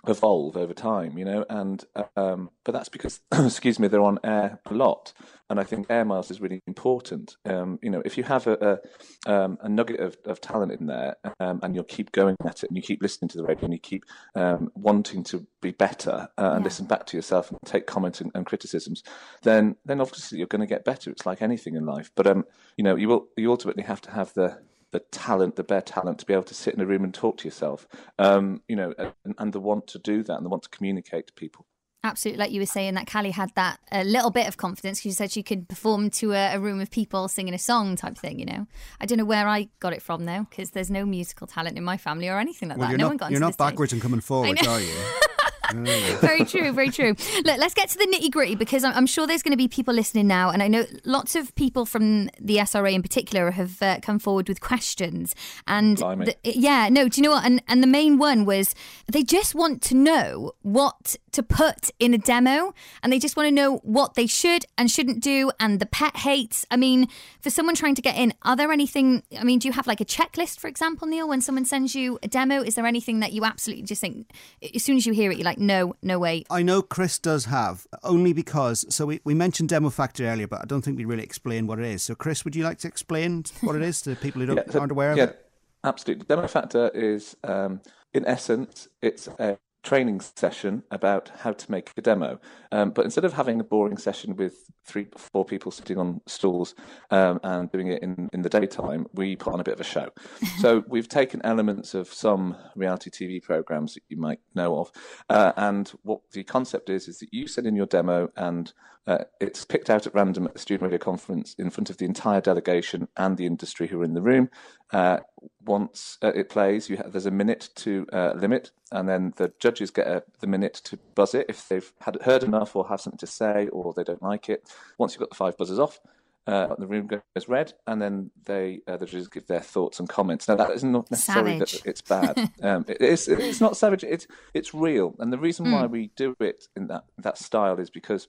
evolve 0.07 0.55
over 0.57 0.73
time. 0.73 1.17
You 1.17 1.25
know, 1.25 1.45
and 1.49 1.83
um, 2.15 2.49
but 2.63 2.71
that's 2.71 2.89
because, 2.89 3.19
excuse 3.31 3.79
me, 3.79 3.87
they're 3.87 4.01
on 4.01 4.19
air 4.23 4.59
a 4.65 4.73
lot, 4.73 5.13
and 5.49 5.59
I 5.59 5.63
think 5.63 5.87
air 5.89 6.05
miles 6.05 6.31
is 6.31 6.39
really 6.41 6.61
important. 6.67 7.35
Um, 7.45 7.79
you 7.81 7.89
know, 7.89 8.01
if 8.05 8.17
you 8.17 8.23
have 8.23 8.47
a 8.47 8.79
a, 9.25 9.31
um, 9.31 9.57
a 9.61 9.69
nugget 9.69 9.99
of, 9.99 10.17
of 10.25 10.41
talent 10.41 10.71
in 10.71 10.87
there, 10.87 11.15
um, 11.39 11.59
and 11.63 11.75
you'll 11.75 11.83
keep 11.83 12.11
going 12.11 12.35
at 12.45 12.63
it, 12.63 12.69
and 12.69 12.77
you 12.77 12.81
keep 12.83 13.01
listening 13.01 13.29
to 13.29 13.37
the 13.37 13.43
radio, 13.43 13.65
and 13.65 13.73
you 13.73 13.79
keep 13.79 14.05
um, 14.35 14.71
wanting 14.75 15.23
to 15.25 15.45
be 15.61 15.71
better 15.71 16.29
uh, 16.37 16.51
and 16.53 16.61
Yeah. 16.61 16.63
listen 16.65 16.85
back 16.85 17.05
to 17.07 17.17
yourself 17.17 17.49
and 17.51 17.59
take 17.65 17.85
comments 17.85 18.21
and, 18.21 18.31
and 18.33 18.45
criticisms, 18.45 19.03
then 19.43 19.75
then 19.85 20.01
obviously 20.01 20.37
you're 20.37 20.47
going 20.47 20.61
to 20.61 20.67
get 20.67 20.85
better. 20.85 21.11
It's 21.11 21.25
like 21.25 21.41
anything 21.41 21.75
in 21.75 21.85
life, 21.85 22.11
but 22.15 22.27
um, 22.27 22.45
you 22.77 22.83
know, 22.83 22.95
you 22.95 23.07
will 23.09 23.27
you 23.35 23.51
ultimately 23.51 23.83
have 23.83 24.01
to 24.01 24.11
have 24.11 24.33
the 24.33 24.59
the 24.91 24.99
talent, 25.11 25.55
the 25.55 25.63
bare 25.63 25.81
talent, 25.81 26.19
to 26.19 26.25
be 26.25 26.33
able 26.33 26.43
to 26.43 26.53
sit 26.53 26.73
in 26.73 26.81
a 26.81 26.85
room 26.85 27.03
and 27.03 27.13
talk 27.13 27.37
to 27.37 27.45
yourself. 27.45 27.87
Um, 28.17 28.61
you 28.67 28.75
know, 28.75 28.93
and, 29.23 29.35
and 29.37 29.53
the 29.53 29.59
want 29.59 29.87
to 29.87 29.99
do 29.99 30.23
that 30.23 30.35
and 30.35 30.45
the 30.45 30.49
want 30.49 30.63
to 30.63 30.69
communicate 30.69 31.27
to 31.27 31.33
people. 31.33 31.65
Absolutely, 32.01 32.39
like 32.39 32.51
you 32.51 32.61
were 32.61 32.65
saying, 32.65 32.93
that 32.93 33.11
Callie 33.11 33.31
had 33.31 33.51
that 33.55 33.77
a 33.91 34.05
little 34.05 34.31
bit 34.31 34.47
of 34.47 34.55
confidence 34.55 34.99
because 34.99 35.11
she 35.11 35.15
said 35.17 35.31
she 35.31 35.43
could 35.43 35.67
perform 35.67 36.09
to 36.11 36.31
a, 36.31 36.55
a 36.55 36.59
room 36.59 36.79
of 36.79 36.89
people 36.89 37.27
singing 37.27 37.53
a 37.53 37.59
song 37.59 37.97
type 37.97 38.17
thing. 38.17 38.39
You 38.39 38.45
know, 38.45 38.67
I 39.01 39.05
don't 39.05 39.17
know 39.17 39.25
where 39.25 39.49
I 39.49 39.67
got 39.81 39.91
it 39.91 40.01
from 40.01 40.23
though, 40.23 40.47
because 40.49 40.69
there's 40.71 40.89
no 40.89 41.05
musical 41.05 41.45
talent 41.45 41.77
in 41.77 41.83
my 41.83 41.97
family 41.97 42.29
or 42.29 42.39
anything 42.39 42.69
like 42.69 42.77
Well, 42.77 42.87
that. 42.87 42.91
you're 42.91 42.97
no 42.99 43.03
not 43.03 43.09
one 43.09 43.17
got 43.17 43.31
you're 43.31 43.39
not 43.41 43.47
this 43.47 43.55
stage. 43.55 43.67
backwards 43.67 43.91
and 43.93 44.01
coming 44.01 44.21
forwards, 44.21 44.65
are 44.65 44.79
you? 44.79 44.93
very 45.73 46.45
true, 46.45 46.71
very 46.71 46.89
true. 46.89 47.15
Look, 47.45 47.57
let's 47.57 47.73
get 47.73 47.89
to 47.89 47.97
the 47.97 48.05
nitty 48.05 48.31
gritty 48.31 48.55
because 48.55 48.83
I'm, 48.83 48.93
I'm 48.93 49.05
sure 49.05 49.27
there's 49.27 49.43
going 49.43 49.51
to 49.53 49.57
be 49.57 49.67
people 49.67 49.93
listening 49.93 50.27
now, 50.27 50.49
and 50.49 50.61
I 50.63 50.67
know 50.67 50.85
lots 51.05 51.35
of 51.35 51.53
people 51.55 51.85
from 51.85 52.25
the 52.39 52.57
SRA 52.57 52.93
in 52.93 53.01
particular 53.01 53.51
have 53.51 53.81
uh, 53.81 53.99
come 54.01 54.19
forward 54.19 54.47
with 54.49 54.61
questions. 54.61 55.35
And 55.67 55.99
the- 56.25 56.35
yeah, 56.43 56.89
no, 56.89 57.07
do 57.07 57.21
you 57.21 57.23
know 57.27 57.31
what? 57.35 57.45
And 57.45 57.61
and 57.67 57.81
the 57.83 57.87
main 57.87 58.17
one 58.17 58.45
was 58.45 58.73
they 59.11 59.23
just 59.23 59.55
want 59.55 59.81
to 59.83 59.95
know 59.95 60.53
what 60.61 61.15
to 61.31 61.43
put 61.43 61.89
in 61.99 62.13
a 62.13 62.17
demo, 62.17 62.73
and 63.03 63.11
they 63.13 63.19
just 63.19 63.37
want 63.37 63.47
to 63.47 63.51
know 63.51 63.77
what 63.77 64.15
they 64.15 64.27
should 64.27 64.65
and 64.77 64.89
shouldn't 64.89 65.21
do, 65.23 65.51
and 65.59 65.79
the 65.79 65.85
pet 65.85 66.17
hates. 66.17 66.65
I 66.71 66.77
mean, 66.77 67.07
for 67.41 67.49
someone 67.49 67.75
trying 67.75 67.95
to 67.95 68.01
get 68.01 68.15
in, 68.17 68.33
are 68.43 68.55
there 68.55 68.71
anything? 68.71 69.23
I 69.37 69.43
mean, 69.43 69.59
do 69.59 69.67
you 69.67 69.73
have 69.73 69.87
like 69.87 70.01
a 70.01 70.05
checklist, 70.05 70.59
for 70.59 70.67
example, 70.67 71.07
Neil? 71.07 71.27
When 71.27 71.41
someone 71.41 71.65
sends 71.65 71.95
you 71.95 72.17
a 72.23 72.27
demo, 72.27 72.61
is 72.61 72.75
there 72.75 72.85
anything 72.85 73.19
that 73.19 73.33
you 73.33 73.45
absolutely 73.45 73.83
just 73.83 74.01
think 74.01 74.27
as 74.75 74.83
soon 74.83 74.97
as 74.97 75.05
you 75.05 75.13
hear 75.13 75.31
it, 75.31 75.37
you're 75.37 75.45
like, 75.45 75.58
no, 75.59 75.95
no 76.01 76.19
way. 76.19 76.45
I 76.49 76.63
know 76.63 76.81
Chris 76.81 77.19
does 77.19 77.45
have, 77.45 77.85
only 78.03 78.33
because, 78.33 78.85
so 78.93 79.05
we, 79.05 79.19
we 79.23 79.33
mentioned 79.33 79.69
Demo 79.69 79.89
factor 79.89 80.25
earlier, 80.25 80.47
but 80.47 80.61
I 80.61 80.65
don't 80.65 80.81
think 80.81 80.97
we 80.97 81.05
really 81.05 81.23
explained 81.23 81.67
what 81.67 81.79
it 81.79 81.85
is. 81.85 82.01
So, 82.03 82.15
Chris, 82.15 82.43
would 82.45 82.55
you 82.55 82.63
like 82.63 82.79
to 82.79 82.87
explain 82.87 83.43
what 83.61 83.75
it 83.75 83.81
is 83.81 84.01
to 84.03 84.15
people 84.15 84.41
who 84.41 84.47
don't, 84.47 84.71
so- 84.71 84.79
aren't 84.79 84.91
aware 84.91 85.11
of 85.11 85.17
it? 85.17 85.21
yeah, 85.21 85.27
it? 85.27 85.45
absolutely. 85.83 86.25
Demo 86.25 86.47
Factor 86.47 86.89
is, 86.93 87.35
um, 87.43 87.81
in 88.13 88.25
essence, 88.25 88.87
it's 89.01 89.27
a 89.27 89.57
training 89.83 90.19
session 90.19 90.83
about 90.91 91.31
how 91.39 91.53
to 91.53 91.71
make 91.71 91.91
a 91.95 92.01
demo. 92.01 92.39
Um, 92.71 92.91
but 92.91 93.05
instead 93.05 93.25
of 93.25 93.33
having 93.33 93.59
a 93.59 93.63
boring 93.63 93.97
session 93.97 94.35
with 94.35 94.69
three, 94.85 95.07
four 95.15 95.45
people 95.45 95.71
sitting 95.71 95.97
on 95.97 96.21
stools 96.27 96.75
um, 97.11 97.39
and 97.43 97.71
doing 97.71 97.87
it 97.87 98.03
in, 98.03 98.29
in 98.33 98.41
the 98.41 98.49
daytime, 98.49 99.07
we 99.13 99.35
put 99.35 99.53
on 99.53 99.59
a 99.59 99.63
bit 99.63 99.73
of 99.73 99.79
a 99.79 99.85
show. 99.85 100.09
so 100.59 100.83
we've 100.87 101.07
taken 101.07 101.41
elements 101.43 101.93
of 101.93 102.11
some 102.13 102.57
reality 102.75 103.09
TV 103.09 103.41
programs 103.41 103.93
that 103.93 104.03
you 104.09 104.17
might 104.17 104.39
know 104.53 104.79
of, 104.79 104.91
uh, 105.29 105.53
and 105.55 105.91
what 106.03 106.21
the 106.31 106.43
concept 106.43 106.89
is 106.89 107.07
is 107.07 107.19
that 107.19 107.33
you 107.33 107.47
send 107.47 107.65
in 107.65 107.75
your 107.75 107.85
demo 107.85 108.29
and 108.35 108.73
uh, 109.09 109.23
it's 109.39 109.65
picked 109.65 109.89
out 109.89 110.05
at 110.05 110.13
random 110.13 110.45
at 110.45 110.53
the 110.53 110.59
student 110.59 110.83
radio 110.83 110.99
conference 110.99 111.55
in 111.57 111.71
front 111.71 111.89
of 111.89 111.97
the 111.97 112.05
entire 112.05 112.39
delegation 112.39 113.07
and 113.17 113.37
the 113.37 113.45
industry 113.47 113.87
who 113.87 113.99
are 113.99 114.05
in 114.05 114.13
the 114.13 114.21
room. 114.21 114.51
Uh, 114.93 115.17
once 115.65 116.19
uh, 116.21 116.31
it 116.35 116.47
plays, 116.47 116.91
you 116.91 116.97
have, 116.97 117.11
there's 117.11 117.25
a 117.25 117.31
minute 117.31 117.69
to 117.73 118.05
uh, 118.13 118.33
limit, 118.35 118.69
and 118.91 119.09
then 119.09 119.33
the 119.37 119.51
judges 119.57 119.89
get 119.89 120.05
a, 120.05 120.23
the 120.41 120.47
minute 120.47 120.75
to 120.75 120.99
buzz 121.15 121.33
it 121.33 121.47
if 121.49 121.67
they've 121.67 121.91
had 122.01 122.21
heard 122.21 122.43
enough 122.43 122.75
or 122.75 122.87
have 122.87 123.01
something 123.01 123.17
to 123.17 123.25
say 123.25 123.67
or 123.69 123.95
they 123.95 124.03
don't 124.03 124.21
like 124.21 124.47
it. 124.47 124.71
Once 124.99 125.13
you've 125.13 125.21
got 125.21 125.31
the 125.31 125.35
five 125.35 125.57
buzzers 125.57 125.79
off, 125.79 125.99
uh, 126.45 126.75
the 126.77 126.85
room 126.85 127.07
goes 127.07 127.47
red, 127.47 127.73
and 127.87 127.99
then 127.99 128.29
they 128.45 128.81
uh, 128.87 128.97
the 128.97 129.07
judges 129.07 129.27
give 129.27 129.47
their 129.47 129.59
thoughts 129.59 129.99
and 129.99 130.07
comments. 130.07 130.47
Now 130.47 130.55
that 130.55 130.71
is 130.71 130.83
not 130.83 131.09
necessarily 131.09 131.53
Savage. 131.53 131.71
that 131.71 131.89
it's 131.89 132.01
bad. 132.01 132.51
um, 132.61 132.85
it 132.87 133.01
is. 133.01 133.27
It's 133.27 133.61
not 133.61 133.75
savage. 133.75 134.03
It's 134.03 134.27
it's 134.53 134.73
real, 134.73 135.15
and 135.19 135.33
the 135.33 135.37
reason 135.37 135.71
why 135.71 135.87
we 135.87 136.11
do 136.15 136.35
it 136.39 136.67
in 136.75 136.87
that 136.87 137.05
that 137.17 137.37
style 137.39 137.79
is 137.79 137.89
because 137.89 138.27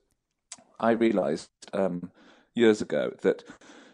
I 0.81 0.93
realised 0.93 1.51
um, 1.73 2.11
years 2.55 2.81
ago 2.81 3.13
that 3.23 3.45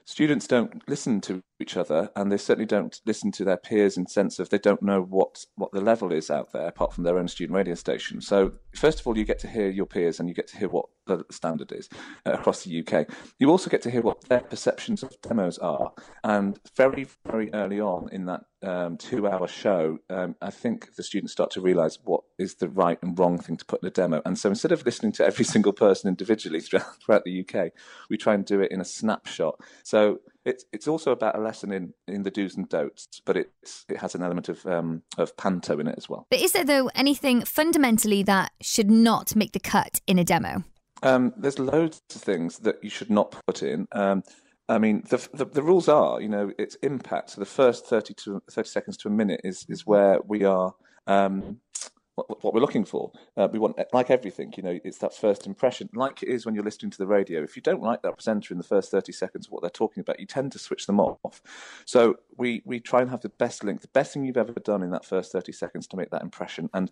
students 0.05 0.47
don't 0.47 0.89
listen 0.89 1.21
to 1.23 1.43
each 1.61 1.77
other, 1.77 2.11
and 2.15 2.31
they 2.31 2.37
certainly 2.37 2.67
don't 2.67 3.01
listen 3.07 3.33
to 3.33 3.45
their 3.45 3.57
peers 3.57 3.97
in 3.97 4.07
sense 4.07 4.39
of 4.39 4.51
they 4.51 4.59
don't 4.59 4.83
know 4.83 5.01
what 5.03 5.45
what 5.55 5.73
the 5.73 5.81
level 5.81 6.13
is 6.13 6.31
out 6.31 6.53
there 6.53 6.69
apart 6.69 6.93
from 6.93 7.05
their 7.05 7.19
own 7.19 7.29
student 7.29 7.57
radio 7.57 7.75
station. 7.75 8.21
So 8.21 8.53
first 8.75 9.01
of 9.01 9.07
all, 9.07 9.17
you 9.17 9.25
get 9.25 9.39
to 9.41 9.49
hear 9.49 9.69
your 9.69 9.87
peers, 9.87 10.21
and 10.21 10.29
you 10.29 10.35
get 10.35 10.49
to 10.49 10.59
hear 10.59 10.69
what 10.69 10.87
the 11.07 11.25
standard 11.31 11.73
is 11.73 11.89
uh, 12.27 12.33
across 12.33 12.65
the 12.65 12.85
UK. 12.85 13.09
You 13.39 13.51
also 13.51 13.71
get 13.71 13.83
to 13.83 13.91
hear 13.91 14.03
what 14.03 14.23
their 14.23 14.41
perceptions 14.41 15.03
of 15.03 15.21
demos 15.23 15.59
are, 15.59 15.93
and 16.25 16.59
very 16.77 17.07
very 17.25 17.53
early 17.53 17.81
on 17.81 18.09
in 18.13 18.27
that 18.27 18.43
um, 18.63 18.97
two-hour 18.97 19.47
show, 19.49 19.99
um, 20.11 20.35
I 20.43 20.51
think 20.51 20.95
the 20.97 21.03
students 21.03 21.33
start 21.33 21.51
to 21.53 21.61
realise 21.61 21.99
what 22.05 22.25
is 22.39 22.57
the 22.57 22.69
right 22.69 22.99
and 23.03 23.19
wrong 23.19 23.39
thing 23.39 23.57
to 23.57 23.65
put 23.65 23.83
in 23.83 23.87
a 23.87 23.91
demo. 23.91 24.23
And 24.25 24.39
so 24.39 24.49
instead 24.49 24.73
of 24.73 24.85
listening 24.85 25.13
to 25.13 25.25
every 25.25 25.45
single 25.55 25.73
person 25.73 26.09
individually 26.09 26.61
throughout, 26.61 27.03
throughout 27.03 27.25
the 27.25 27.47
UK, 27.47 27.73
we 28.11 28.17
try 28.17 28.35
and 28.35 28.45
do 28.45 28.61
it 28.61 28.73
in 28.73 28.81
a 28.81 28.85
snapshot. 28.85 29.61
So 29.85 30.21
it's 30.47 30.65
it's 30.73 30.89
also 30.89 31.11
about 31.11 31.37
a 31.37 31.41
lesson 31.41 31.73
in, 31.73 31.93
in 32.07 32.23
the 32.23 32.31
do's 32.31 32.57
and 32.57 32.69
don'ts, 32.69 33.21
but 33.27 33.37
it's 33.37 33.85
it 33.89 33.99
has 33.99 34.15
an 34.15 34.23
element 34.23 34.49
of 34.49 34.65
um, 34.65 35.03
of 35.19 35.37
panto 35.37 35.79
in 35.79 35.89
it 35.89 35.97
as 35.99 36.09
well. 36.09 36.27
But 36.31 36.41
is 36.41 36.53
there 36.53 36.65
though 36.65 36.89
anything 36.95 37.45
fundamentally 37.45 38.23
that 38.23 38.53
should 38.63 38.91
not 38.91 39.37
make 39.37 39.53
the 39.53 39.61
cut 39.61 40.01
in 40.07 40.19
a 40.19 40.25
demo? 40.25 40.65
Um, 41.03 41.35
there's 41.37 41.59
loads 41.59 42.01
of 42.15 42.23
things 42.23 42.61
that 42.61 42.83
you 42.83 42.89
should 42.89 43.11
not 43.11 43.35
put 43.47 43.63
in. 43.63 43.87
Um, 43.93 44.23
I 44.69 44.79
mean, 44.79 45.05
the, 45.11 45.29
the, 45.35 45.45
the 45.45 45.63
rules 45.63 45.89
are, 45.89 46.21
you 46.21 46.29
know, 46.29 46.51
it's 46.59 46.75
impact. 46.77 47.31
So 47.31 47.41
the 47.41 47.47
first 47.47 47.87
30 47.87 48.15
to 48.15 48.43
30 48.51 48.69
seconds 48.69 48.97
to 48.99 49.09
a 49.09 49.11
minute 49.11 49.41
is 49.45 49.67
is 49.69 49.87
where 49.87 50.21
we 50.27 50.45
are. 50.45 50.75
Um, 51.07 51.61
what, 52.17 52.43
what, 52.43 52.55
we're 52.55 52.61
looking 52.61 52.85
for. 52.85 53.13
Uh, 53.37 53.49
we 53.51 53.59
want, 53.59 53.79
like 53.93 54.11
everything, 54.11 54.53
you 54.57 54.63
know, 54.63 54.79
it's 54.85 54.99
that 54.99 55.15
first 55.15 55.47
impression, 55.47 55.89
like 55.95 56.23
it 56.23 56.29
is 56.29 56.45
when 56.45 56.55
you're 56.55 56.65
listening 56.65 56.91
to 56.91 56.99
the 56.99 57.07
radio. 57.07 57.43
If 57.43 57.57
you 57.57 57.63
don't 57.63 57.83
like 57.83 58.03
that 58.03 58.15
presenter 58.15 58.53
in 58.53 58.59
the 58.59 58.65
first 58.65 58.91
30 58.91 59.13
seconds 59.13 59.47
of 59.47 59.53
what 59.53 59.63
they're 59.63 59.71
talking 59.71 60.01
about, 60.01 60.19
you 60.19 60.27
tend 60.27 60.53
to 60.53 60.59
switch 60.59 60.87
them 60.87 60.99
off. 60.99 61.43
So 61.85 62.17
we, 62.37 62.63
we 62.65 62.81
try 62.81 63.03
and 63.03 63.11
have 63.11 63.21
the 63.21 63.29
best 63.29 63.63
link, 63.63 63.83
the 63.83 63.89
best 63.89 64.13
thing 64.13 64.25
you've 64.25 64.37
ever 64.37 64.53
done 64.53 64.83
in 64.83 64.91
that 64.91 65.05
first 65.05 65.31
30 65.33 65.53
seconds 65.53 65.87
to 65.89 65.97
make 65.97 66.11
that 66.11 66.23
impression. 66.23 66.71
And 66.75 66.91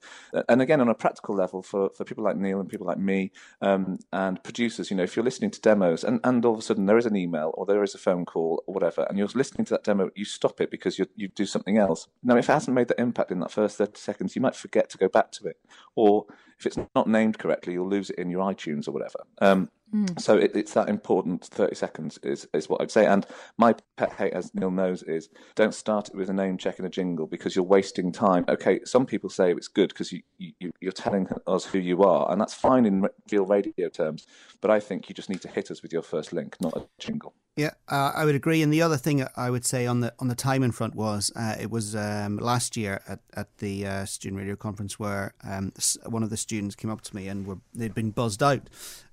and 0.48 0.60
again, 0.60 0.80
on 0.80 0.88
a 0.88 0.94
practical 0.94 1.34
level, 1.34 1.62
for, 1.62 1.90
for 1.90 2.04
people 2.04 2.24
like 2.24 2.36
Neil 2.36 2.60
and 2.60 2.68
people 2.68 2.86
like 2.86 2.98
me 2.98 3.32
um, 3.60 3.98
and 4.12 4.42
producers, 4.42 4.90
you 4.90 4.96
know, 4.96 5.02
if 5.02 5.16
you're 5.16 5.24
listening 5.24 5.50
to 5.52 5.60
demos 5.60 6.04
and, 6.04 6.20
and 6.24 6.44
all 6.44 6.54
of 6.54 6.58
a 6.58 6.62
sudden 6.62 6.86
there 6.86 6.98
is 6.98 7.06
an 7.06 7.16
email 7.16 7.52
or 7.54 7.66
there 7.66 7.82
is 7.82 7.94
a 7.94 7.98
phone 7.98 8.24
call 8.24 8.62
or 8.66 8.74
whatever, 8.74 9.06
and 9.08 9.18
you're 9.18 9.28
listening 9.34 9.64
to 9.66 9.74
that 9.74 9.84
demo, 9.84 10.10
you 10.14 10.24
stop 10.24 10.60
it 10.60 10.70
because 10.70 10.98
you 10.98 11.06
you 11.16 11.28
do 11.28 11.46
something 11.46 11.78
else. 11.78 12.08
Now, 12.22 12.36
if 12.36 12.48
it 12.48 12.52
hasn't 12.52 12.74
made 12.74 12.88
that 12.88 13.00
impact 13.00 13.30
in 13.30 13.40
that 13.40 13.50
first 13.50 13.78
30 13.78 13.98
seconds, 13.98 14.36
you 14.36 14.42
might 14.42 14.56
forget 14.56 14.90
to 14.90 14.98
go 14.98 15.08
back 15.14 15.32
to 15.32 15.46
it 15.46 15.56
or 15.94 16.26
if 16.58 16.66
it's 16.66 16.78
not 16.94 17.08
named 17.08 17.38
correctly, 17.38 17.74
you'll 17.74 17.88
lose 17.88 18.10
it 18.10 18.18
in 18.18 18.30
your 18.30 18.42
iTunes 18.42 18.88
or 18.88 18.92
whatever. 18.92 19.24
Um, 19.40 19.70
mm. 19.94 20.20
So 20.20 20.36
it, 20.36 20.52
it's 20.54 20.74
that 20.74 20.88
important. 20.88 21.44
Thirty 21.44 21.74
seconds 21.74 22.18
is 22.22 22.48
is 22.54 22.68
what 22.68 22.80
I'd 22.80 22.90
say. 22.90 23.06
And 23.06 23.26
my 23.58 23.74
pet 23.96 24.12
hate, 24.12 24.32
as 24.32 24.54
Neil 24.54 24.70
knows, 24.70 25.02
is 25.02 25.28
don't 25.54 25.74
start 25.74 26.08
it 26.08 26.14
with 26.14 26.30
a 26.30 26.32
name 26.32 26.56
check 26.56 26.78
and 26.78 26.86
a 26.86 26.90
jingle 26.90 27.26
because 27.26 27.54
you're 27.54 27.64
wasting 27.64 28.12
time. 28.12 28.44
Okay, 28.48 28.80
some 28.84 29.06
people 29.06 29.30
say 29.30 29.52
it's 29.52 29.68
good 29.68 29.88
because 29.88 30.12
you, 30.12 30.22
you 30.38 30.72
you're 30.80 30.92
telling 30.92 31.28
us 31.46 31.64
who 31.64 31.78
you 31.78 32.02
are, 32.02 32.30
and 32.30 32.40
that's 32.40 32.54
fine 32.54 32.86
in 32.86 33.06
real 33.30 33.46
radio 33.46 33.88
terms. 33.88 34.26
But 34.60 34.70
I 34.70 34.80
think 34.80 35.08
you 35.08 35.14
just 35.14 35.30
need 35.30 35.42
to 35.42 35.48
hit 35.48 35.70
us 35.70 35.82
with 35.82 35.92
your 35.92 36.02
first 36.02 36.32
link, 36.32 36.56
not 36.60 36.76
a 36.76 36.86
jingle. 36.98 37.34
Yeah, 37.56 37.70
uh, 37.88 38.10
I 38.16 38.24
would 38.24 38.34
agree. 38.34 38.62
And 38.62 38.72
the 38.72 38.82
other 38.82 38.96
thing 38.96 39.24
I 39.36 39.48
would 39.48 39.64
say 39.64 39.86
on 39.86 40.00
the 40.00 40.12
on 40.18 40.26
the 40.26 40.34
timing 40.34 40.72
front 40.72 40.96
was 40.96 41.30
uh, 41.36 41.54
it 41.60 41.70
was 41.70 41.94
um, 41.94 42.36
last 42.36 42.76
year 42.76 43.00
at 43.06 43.20
at 43.34 43.58
the 43.58 43.86
uh, 43.86 44.04
student 44.06 44.40
radio 44.40 44.56
conference 44.56 44.98
where 44.98 45.34
um, 45.44 45.72
one 46.06 46.24
of 46.24 46.30
the 46.30 46.36
students 46.36 46.74
came 46.74 46.90
up 46.90 47.02
to 47.02 47.14
me 47.14 47.28
and 47.28 47.46
were 47.46 47.58
they'd 47.72 47.94
been 47.94 48.10
buzzed 48.10 48.42
out 48.42 48.68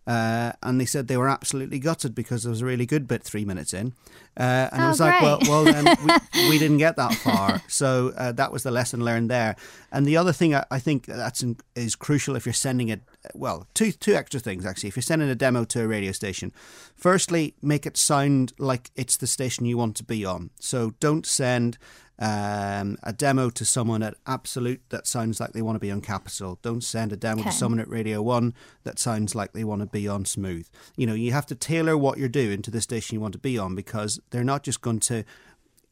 uh, 0.07 0.51
and 0.63 0.81
they 0.81 0.85
said 0.85 1.07
they 1.07 1.17
were 1.17 1.29
absolutely 1.29 1.77
gutted 1.77 2.15
because 2.15 2.43
there 2.43 2.49
was 2.49 2.61
a 2.61 2.65
really 2.65 2.85
good 2.85 3.07
bit 3.07 3.23
three 3.23 3.45
minutes 3.45 3.73
in. 3.73 3.93
Uh, 4.35 4.69
and 4.71 4.81
oh, 4.81 4.85
I 4.85 4.87
was 4.87 4.97
great. 4.97 5.11
like, 5.11 5.21
well, 5.21 5.39
well 5.43 5.63
then 5.63 5.85
we, 6.03 6.49
we, 6.49 6.57
didn't 6.57 6.77
get 6.77 6.95
that 6.95 7.13
far. 7.15 7.61
So 7.67 8.11
uh, 8.17 8.31
that 8.33 8.51
was 8.51 8.63
the 8.63 8.71
lesson 8.71 9.05
learned 9.05 9.29
there. 9.29 9.55
And 9.91 10.05
the 10.05 10.17
other 10.17 10.33
thing 10.33 10.55
I, 10.55 10.65
I 10.71 10.79
think 10.79 11.05
that's 11.05 11.43
in, 11.43 11.57
is 11.75 11.95
crucial 11.95 12.35
if 12.35 12.45
you're 12.45 12.53
sending 12.53 12.89
it, 12.89 13.01
well, 13.35 13.67
two, 13.75 13.91
two 13.91 14.15
extra 14.15 14.39
things 14.39 14.65
actually. 14.65 14.89
If 14.89 14.95
you're 14.95 15.03
sending 15.03 15.29
a 15.29 15.35
demo 15.35 15.65
to 15.65 15.83
a 15.83 15.87
radio 15.87 16.13
station, 16.13 16.51
firstly, 16.95 17.53
make 17.61 17.85
it 17.85 17.95
sound 17.95 18.53
like 18.57 18.89
it's 18.95 19.17
the 19.17 19.27
station 19.27 19.65
you 19.65 19.77
want 19.77 19.95
to 19.97 20.03
be 20.03 20.25
on. 20.25 20.49
So 20.59 20.95
don't 20.99 21.25
send 21.25 21.77
um, 22.21 22.99
a 23.01 23.11
demo 23.11 23.49
to 23.49 23.65
someone 23.65 24.03
at 24.03 24.13
Absolute 24.27 24.81
that 24.89 25.07
sounds 25.07 25.39
like 25.39 25.53
they 25.53 25.63
want 25.63 25.75
to 25.75 25.79
be 25.79 25.89
on 25.89 26.01
Capital. 26.01 26.59
Don't 26.61 26.83
send 26.83 27.11
a 27.11 27.17
demo 27.17 27.41
okay. 27.41 27.49
to 27.49 27.55
someone 27.55 27.79
at 27.79 27.89
Radio 27.89 28.21
1 28.21 28.53
that 28.83 28.99
sounds 28.99 29.33
like 29.33 29.53
they 29.53 29.63
want 29.63 29.81
to 29.81 29.87
be 29.87 30.07
on 30.07 30.25
Smooth. 30.25 30.69
You 30.95 31.07
know, 31.07 31.15
you 31.15 31.31
have 31.31 31.47
to 31.47 31.55
tailor 31.55 31.97
what 31.97 32.19
you're 32.19 32.29
doing 32.29 32.61
to 32.61 32.69
the 32.69 32.79
station 32.79 33.15
you 33.15 33.21
want 33.21 33.33
to 33.33 33.39
be 33.39 33.57
on 33.57 33.73
because 33.73 34.19
they're 34.29 34.43
not 34.43 34.61
just 34.61 34.81
going 34.81 34.99
to 35.01 35.23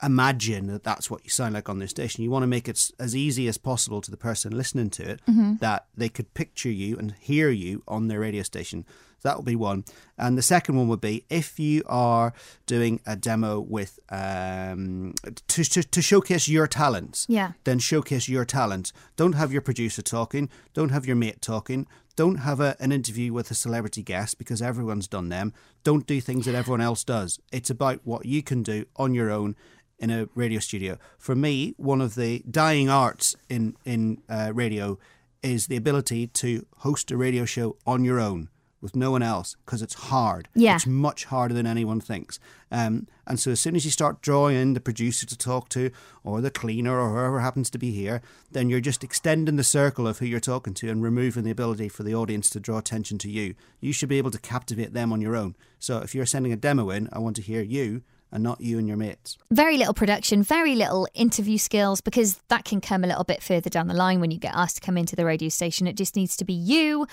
imagine 0.03 0.67
that 0.67 0.83
that's 0.83 1.09
what 1.09 1.23
you 1.23 1.31
sound 1.31 1.55
like 1.55 1.67
on 1.67 1.79
their 1.79 1.87
station. 1.87 2.23
You 2.23 2.29
want 2.29 2.43
to 2.43 2.47
make 2.47 2.69
it 2.69 2.91
as 2.99 3.15
easy 3.15 3.47
as 3.47 3.57
possible 3.57 3.99
to 3.99 4.11
the 4.11 4.15
person 4.15 4.55
listening 4.55 4.91
to 4.91 5.09
it 5.09 5.21
mm-hmm. 5.27 5.55
that 5.61 5.87
they 5.97 6.09
could 6.09 6.35
picture 6.35 6.69
you 6.69 6.95
and 6.99 7.15
hear 7.19 7.49
you 7.49 7.81
on 7.87 8.07
their 8.07 8.19
radio 8.19 8.43
station. 8.43 8.85
That 9.23 9.37
would 9.37 9.45
be 9.45 9.55
one. 9.55 9.85
And 10.17 10.37
the 10.37 10.41
second 10.41 10.75
one 10.75 10.87
would 10.87 11.01
be 11.01 11.25
if 11.29 11.59
you 11.59 11.83
are 11.87 12.33
doing 12.65 12.99
a 13.05 13.15
demo 13.15 13.59
with 13.59 13.99
um, 14.09 15.13
to, 15.47 15.63
to, 15.63 15.83
to 15.83 16.01
showcase 16.01 16.47
your 16.47 16.67
talents. 16.67 17.25
Yeah. 17.29 17.53
Then 17.63 17.79
showcase 17.79 18.27
your 18.27 18.45
talent. 18.45 18.91
Don't 19.15 19.33
have 19.33 19.51
your 19.51 19.61
producer 19.61 20.01
talking. 20.01 20.49
Don't 20.73 20.89
have 20.89 21.05
your 21.05 21.15
mate 21.15 21.41
talking. 21.41 21.87
Don't 22.15 22.39
have 22.39 22.59
a, 22.59 22.75
an 22.81 22.91
interview 22.91 23.31
with 23.31 23.49
a 23.49 23.55
celebrity 23.55 24.03
guest 24.03 24.37
because 24.37 24.61
everyone's 24.61 25.07
done 25.07 25.29
them. 25.29 25.53
Don't 25.83 26.05
do 26.05 26.19
things 26.19 26.45
that 26.45 26.55
everyone 26.55 26.81
else 26.81 27.03
does. 27.03 27.39
It's 27.51 27.69
about 27.69 28.01
what 28.03 28.25
you 28.25 28.43
can 28.43 28.61
do 28.61 28.85
on 28.97 29.13
your 29.13 29.31
own 29.31 29.55
in 29.99 30.09
a 30.09 30.27
radio 30.35 30.59
studio. 30.59 30.97
For 31.17 31.35
me, 31.35 31.73
one 31.77 32.01
of 32.01 32.15
the 32.15 32.43
dying 32.49 32.89
arts 32.89 33.35
in 33.47 33.75
in 33.85 34.21
uh, 34.27 34.51
radio 34.53 34.97
is 35.41 35.67
the 35.67 35.77
ability 35.77 36.27
to 36.27 36.65
host 36.79 37.11
a 37.11 37.17
radio 37.17 37.45
show 37.45 37.77
on 37.85 38.03
your 38.03 38.19
own 38.19 38.49
with 38.81 38.95
no 38.95 39.11
one 39.11 39.21
else 39.21 39.55
because 39.65 39.81
it's 39.81 39.93
hard. 39.93 40.47
Yeah. 40.55 40.75
It's 40.75 40.87
much 40.87 41.25
harder 41.25 41.53
than 41.53 41.67
anyone 41.67 41.99
thinks. 41.99 42.39
Um, 42.71 43.07
and 43.27 43.39
so 43.39 43.51
as 43.51 43.59
soon 43.59 43.75
as 43.75 43.85
you 43.85 43.91
start 43.91 44.21
drawing 44.21 44.55
in 44.55 44.73
the 44.73 44.79
producer 44.79 45.25
to 45.25 45.37
talk 45.37 45.69
to 45.69 45.91
or 46.23 46.41
the 46.41 46.51
cleaner 46.51 46.99
or 46.99 47.09
whoever 47.09 47.39
happens 47.39 47.69
to 47.71 47.77
be 47.77 47.91
here, 47.91 48.21
then 48.51 48.69
you're 48.69 48.79
just 48.79 49.03
extending 49.03 49.55
the 49.55 49.63
circle 49.63 50.07
of 50.07 50.19
who 50.19 50.25
you're 50.25 50.39
talking 50.39 50.73
to 50.75 50.89
and 50.89 51.03
removing 51.03 51.43
the 51.43 51.51
ability 51.51 51.89
for 51.89 52.03
the 52.03 52.15
audience 52.15 52.49
to 52.51 52.59
draw 52.59 52.77
attention 52.77 53.17
to 53.19 53.29
you. 53.29 53.55
You 53.79 53.91
should 53.91 54.09
be 54.09 54.17
able 54.17 54.31
to 54.31 54.39
captivate 54.39 54.93
them 54.93 55.11
on 55.11 55.21
your 55.21 55.35
own. 55.35 55.55
So 55.79 55.99
if 55.99 56.15
you're 56.15 56.25
sending 56.25 56.53
a 56.53 56.57
demo 56.57 56.89
in, 56.89 57.09
I 57.11 57.19
want 57.19 57.35
to 57.37 57.41
hear 57.41 57.61
you 57.61 58.03
and 58.31 58.43
not 58.43 58.61
you 58.61 58.77
and 58.77 58.87
your 58.87 58.97
mates. 58.97 59.37
Very 59.51 59.77
little 59.77 59.93
production, 59.93 60.43
very 60.43 60.75
little 60.75 61.07
interview 61.13 61.57
skills 61.57 62.01
because 62.01 62.39
that 62.49 62.65
can 62.65 62.81
come 62.81 63.03
a 63.03 63.07
little 63.07 63.23
bit 63.23 63.41
further 63.41 63.69
down 63.69 63.87
the 63.87 63.93
line 63.93 64.19
when 64.19 64.31
you 64.31 64.37
get 64.37 64.53
asked 64.53 64.75
to 64.75 64.81
come 64.81 64.97
into 64.97 65.15
the 65.15 65.25
radio 65.25 65.49
station. 65.49 65.87
It 65.87 65.97
just 65.97 66.15
needs 66.15 66.37
to 66.37 66.45
be 66.45 66.53
you 66.53 67.07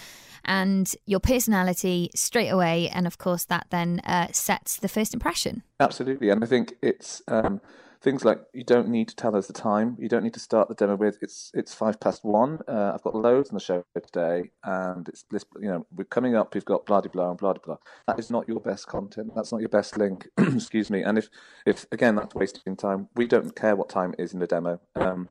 and 0.45 0.95
your 1.07 1.21
personality 1.21 2.11
straight 2.15 2.49
away. 2.49 2.89
And 2.89 3.07
of 3.07 3.19
course, 3.19 3.45
that 3.45 3.67
then 3.71 4.01
uh, 4.01 4.29
sets 4.33 4.77
the 4.77 4.89
first 4.89 5.15
impression. 5.15 5.63
Absolutely. 5.81 6.31
And 6.31 6.43
I 6.43 6.47
think 6.47 6.75
it's. 6.83 7.23
Um, 7.29 7.61
things 8.07 8.25
like 8.25 8.41
you 8.53 8.63
don't 8.63 8.89
need 8.89 9.09
to 9.09 9.17
tell 9.17 9.35
us 9.35 9.49
the 9.49 9.53
time. 9.53 9.97
You 9.99 10.09
don't 10.09 10.23
need 10.23 10.35
to 10.35 10.41
start 10.41 10.69
the 10.69 10.77
demo 10.77 10.95
with 10.95 11.19
it's 11.23 11.51
it's 11.55 11.75
five 11.75 11.99
past 11.99 12.25
one. 12.25 12.61
Uh, 12.69 12.93
I've 12.95 13.03
got 13.03 13.17
loads 13.17 13.51
on 13.51 13.55
the 13.55 13.61
show 13.61 13.85
today, 13.95 14.53
and 14.63 15.09
it's 15.09 15.25
this. 15.29 15.45
you 15.61 15.69
know 15.69 15.85
we're 15.91 16.05
coming 16.05 16.37
up. 16.37 16.55
We've 16.55 16.65
got 16.65 16.87
blah 16.87 17.01
blah 17.01 17.11
blah 17.11 17.31
and 17.31 17.39
blah 17.39 17.55
blah. 17.55 17.79
That 18.07 18.21
is 18.21 18.31
not 18.31 18.47
your 18.47 18.61
best 18.61 18.87
content. 18.87 19.33
That's 19.35 19.51
not 19.51 19.61
your 19.61 19.71
best 19.71 19.99
link. 19.99 20.29
Excuse 20.39 20.89
me. 20.89 21.03
And 21.03 21.19
if 21.19 21.29
if 21.67 21.85
again 21.91 22.15
that's 22.15 22.35
wasting 22.37 22.77
time. 22.77 23.09
We 23.17 23.27
don't 23.27 23.57
care 23.57 23.75
what 23.75 23.89
time 23.89 24.15
it 24.17 24.23
is 24.23 24.33
in 24.33 24.39
the 24.39 24.47
demo. 24.47 24.81
Um, 24.95 25.29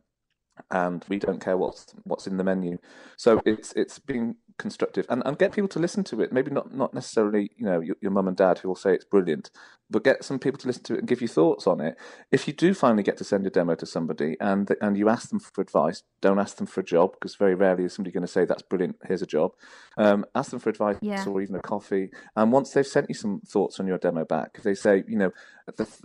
and 0.71 1.05
we 1.07 1.17
don't 1.17 1.39
care 1.41 1.55
what's 1.55 1.93
what's 2.03 2.27
in 2.27 2.35
the 2.35 2.43
menu. 2.43 2.77
So 3.15 3.41
it's 3.45 3.71
it's 3.73 3.99
being 3.99 4.35
constructive 4.57 5.05
and, 5.09 5.21
and 5.25 5.37
get 5.37 5.51
people 5.51 5.67
to 5.69 5.79
listen 5.79 6.03
to 6.05 6.21
it. 6.21 6.31
Maybe 6.31 6.51
not 6.51 6.73
not 6.73 6.93
necessarily 6.93 7.51
you 7.57 7.65
know 7.65 7.79
your, 7.79 7.95
your 8.01 8.11
mum 8.11 8.27
and 8.27 8.37
dad 8.37 8.59
who 8.59 8.67
will 8.67 8.75
say 8.75 8.93
it's 8.93 9.05
brilliant, 9.05 9.49
but 9.89 10.03
get 10.03 10.23
some 10.23 10.39
people 10.39 10.57
to 10.59 10.67
listen 10.67 10.83
to 10.83 10.95
it 10.95 10.99
and 10.99 11.07
give 11.07 11.21
you 11.21 11.27
thoughts 11.27 11.67
on 11.67 11.81
it. 11.81 11.97
If 12.31 12.47
you 12.47 12.53
do 12.53 12.73
finally 12.73 13.03
get 13.03 13.17
to 13.17 13.23
send 13.23 13.45
a 13.45 13.49
demo 13.49 13.75
to 13.75 13.85
somebody 13.85 14.37
and 14.39 14.69
and 14.81 14.97
you 14.97 15.09
ask 15.09 15.29
them 15.29 15.39
for 15.39 15.61
advice, 15.61 16.03
don't 16.21 16.39
ask 16.39 16.57
them 16.57 16.67
for 16.67 16.81
a 16.81 16.85
job 16.85 17.13
because 17.13 17.35
very 17.35 17.55
rarely 17.55 17.85
is 17.85 17.93
somebody 17.93 18.13
going 18.13 18.25
to 18.25 18.31
say 18.31 18.45
that's 18.45 18.63
brilliant. 18.63 18.97
Here's 19.07 19.21
a 19.21 19.27
job. 19.27 19.51
Um, 19.97 20.25
ask 20.33 20.51
them 20.51 20.59
for 20.59 20.69
advice 20.69 20.97
yeah. 21.01 21.25
or 21.25 21.41
even 21.41 21.55
a 21.55 21.61
coffee. 21.61 22.09
And 22.35 22.51
once 22.51 22.71
they've 22.71 22.87
sent 22.87 23.09
you 23.09 23.15
some 23.15 23.41
thoughts 23.47 23.79
on 23.79 23.87
your 23.87 23.97
demo 23.97 24.25
back, 24.25 24.61
they 24.63 24.73
say 24.73 25.03
you 25.07 25.17
know 25.17 25.31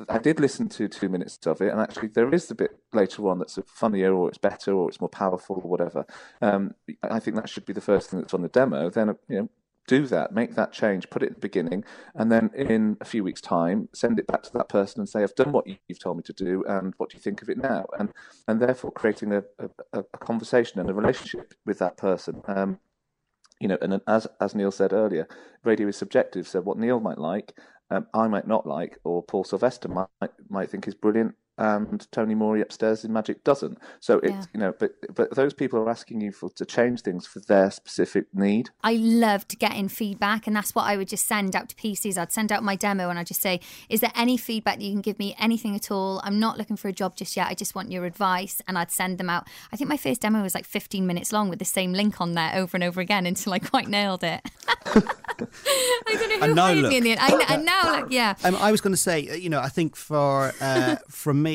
I 0.08 0.18
did 0.18 0.40
listen 0.40 0.70
to 0.70 0.88
two 0.88 1.10
minutes 1.10 1.38
of 1.46 1.60
it, 1.60 1.70
and 1.70 1.80
actually 1.80 2.08
there 2.08 2.32
is 2.32 2.50
a 2.50 2.54
bit 2.54 2.78
later 2.94 3.28
on 3.28 3.38
that's 3.38 3.58
funnier 3.66 4.14
or 4.14 4.28
it's 4.28 4.38
better 4.38 4.72
or 4.72 4.88
it's 4.88 5.00
more 5.00 5.08
powerful 5.08 5.60
or 5.62 5.70
whatever. 5.70 6.06
Um, 6.40 6.74
I 7.02 7.20
think 7.20 7.36
that 7.36 7.48
should 7.48 7.66
be 7.66 7.74
the 7.74 7.80
first 7.82 8.10
thing 8.10 8.20
that's 8.20 8.32
on 8.32 8.39
the 8.42 8.48
demo. 8.48 8.90
Then 8.90 9.16
you 9.28 9.38
know, 9.38 9.48
do 9.86 10.06
that, 10.06 10.32
make 10.32 10.54
that 10.54 10.72
change, 10.72 11.10
put 11.10 11.22
it 11.22 11.30
at 11.30 11.34
the 11.34 11.40
beginning, 11.40 11.84
and 12.14 12.30
then 12.30 12.50
in 12.54 12.96
a 13.00 13.04
few 13.04 13.24
weeks' 13.24 13.40
time, 13.40 13.88
send 13.92 14.18
it 14.18 14.26
back 14.26 14.42
to 14.44 14.52
that 14.52 14.68
person 14.68 15.00
and 15.00 15.08
say, 15.08 15.22
"I've 15.22 15.34
done 15.34 15.52
what 15.52 15.66
you've 15.66 15.98
told 15.98 16.16
me 16.16 16.22
to 16.24 16.32
do, 16.32 16.64
and 16.68 16.94
what 16.96 17.10
do 17.10 17.16
you 17.16 17.22
think 17.22 17.42
of 17.42 17.48
it 17.48 17.58
now?" 17.58 17.86
And 17.98 18.10
and 18.46 18.60
therefore 18.60 18.92
creating 18.92 19.32
a, 19.32 19.42
a, 19.58 20.04
a 20.14 20.18
conversation 20.18 20.80
and 20.80 20.88
a 20.90 20.94
relationship 20.94 21.54
with 21.66 21.78
that 21.78 21.96
person. 21.96 22.42
Um, 22.46 22.78
you 23.60 23.68
know, 23.68 23.78
and 23.82 24.00
as 24.06 24.26
as 24.40 24.54
Neil 24.54 24.70
said 24.70 24.92
earlier, 24.92 25.28
radio 25.64 25.88
is 25.88 25.96
subjective. 25.96 26.48
So 26.48 26.60
what 26.60 26.78
Neil 26.78 27.00
might 27.00 27.18
like 27.18 27.52
um, 27.90 28.06
I 28.14 28.28
might 28.28 28.46
not 28.46 28.66
like, 28.66 28.98
or 29.04 29.22
Paul 29.22 29.44
Sylvester 29.44 29.88
might 29.88 30.30
might 30.48 30.70
think 30.70 30.86
is 30.86 30.94
brilliant, 30.94 31.34
and 31.60 32.10
Tony 32.10 32.34
Moorey 32.34 32.60
upstairs 32.62 33.04
in 33.04 33.12
Magic 33.12 33.44
doesn't. 33.44 33.78
So 34.00 34.18
it's 34.18 34.30
Yeah. 34.32 34.44
you 34.54 34.60
know, 34.60 34.74
but 34.78 34.92
but 35.14 35.34
those 35.36 35.52
people 35.54 35.78
are 35.78 35.88
asking 35.90 36.20
you 36.20 36.32
for 36.32 36.50
to 36.50 36.64
change 36.64 37.02
things 37.02 37.26
for 37.26 37.38
their 37.40 37.70
specific 37.70 38.26
need. 38.34 38.70
I 38.82 38.94
loved 38.94 39.58
getting 39.58 39.88
feedback, 39.88 40.46
and 40.46 40.56
that's 40.56 40.74
what 40.74 40.86
I 40.86 40.96
would 40.96 41.08
just 41.08 41.26
send 41.26 41.54
out 41.54 41.68
to 41.68 41.76
PCs. 41.76 42.16
I'd 42.18 42.32
send 42.32 42.50
out 42.50 42.62
my 42.64 42.76
demo 42.76 43.10
and 43.10 43.18
I'd 43.18 43.26
just 43.26 43.42
say, 43.42 43.60
Is 43.88 44.00
there 44.00 44.12
any 44.16 44.36
feedback 44.36 44.78
that 44.78 44.84
you 44.84 44.92
can 44.92 45.02
give 45.02 45.18
me? 45.18 45.36
Anything 45.38 45.76
at 45.76 45.90
all? 45.90 46.20
I'm 46.24 46.40
not 46.40 46.56
looking 46.58 46.76
for 46.76 46.88
a 46.88 46.92
job 46.92 47.14
just 47.16 47.36
yet. 47.36 47.46
I 47.48 47.54
just 47.54 47.74
want 47.74 47.90
your 47.92 48.04
advice. 48.06 48.62
And 48.66 48.78
I'd 48.78 48.90
send 48.90 49.18
them 49.18 49.28
out. 49.30 49.46
I 49.72 49.76
think 49.76 49.88
my 49.90 49.96
first 49.98 50.20
demo 50.22 50.42
was 50.42 50.54
like 50.54 50.64
15 50.64 51.06
minutes 51.06 51.32
long 51.32 51.48
with 51.50 51.58
the 51.58 51.64
same 51.64 51.92
link 51.92 52.20
on 52.20 52.32
there 52.32 52.52
over 52.54 52.76
and 52.76 52.82
over 52.84 53.00
again 53.00 53.26
until 53.26 53.52
I 53.52 53.58
quite 53.58 53.88
nailed 53.88 54.24
it. 54.24 54.40
I 54.86 55.02
don't 56.06 56.28
know 56.28 56.36
who 56.38 56.42
And 56.44 56.54
now 56.54 56.72
look. 56.72 56.90
me 56.90 56.96
in 56.98 57.04
the 57.04 57.10
end. 57.12 57.20
I, 57.20 57.54
and 57.54 57.64
now, 57.64 57.82
like, 58.00 58.06
yeah. 58.10 58.34
Um, 58.44 58.56
I 58.56 58.70
was 58.70 58.80
going 58.80 58.92
to 58.92 58.96
say, 59.00 59.28
uh, 59.28 59.34
you 59.34 59.48
know, 59.48 59.60
I 59.60 59.68
think 59.68 59.96
for 59.96 60.52
uh, 60.60 60.96
from 61.08 61.42
me, 61.42 61.49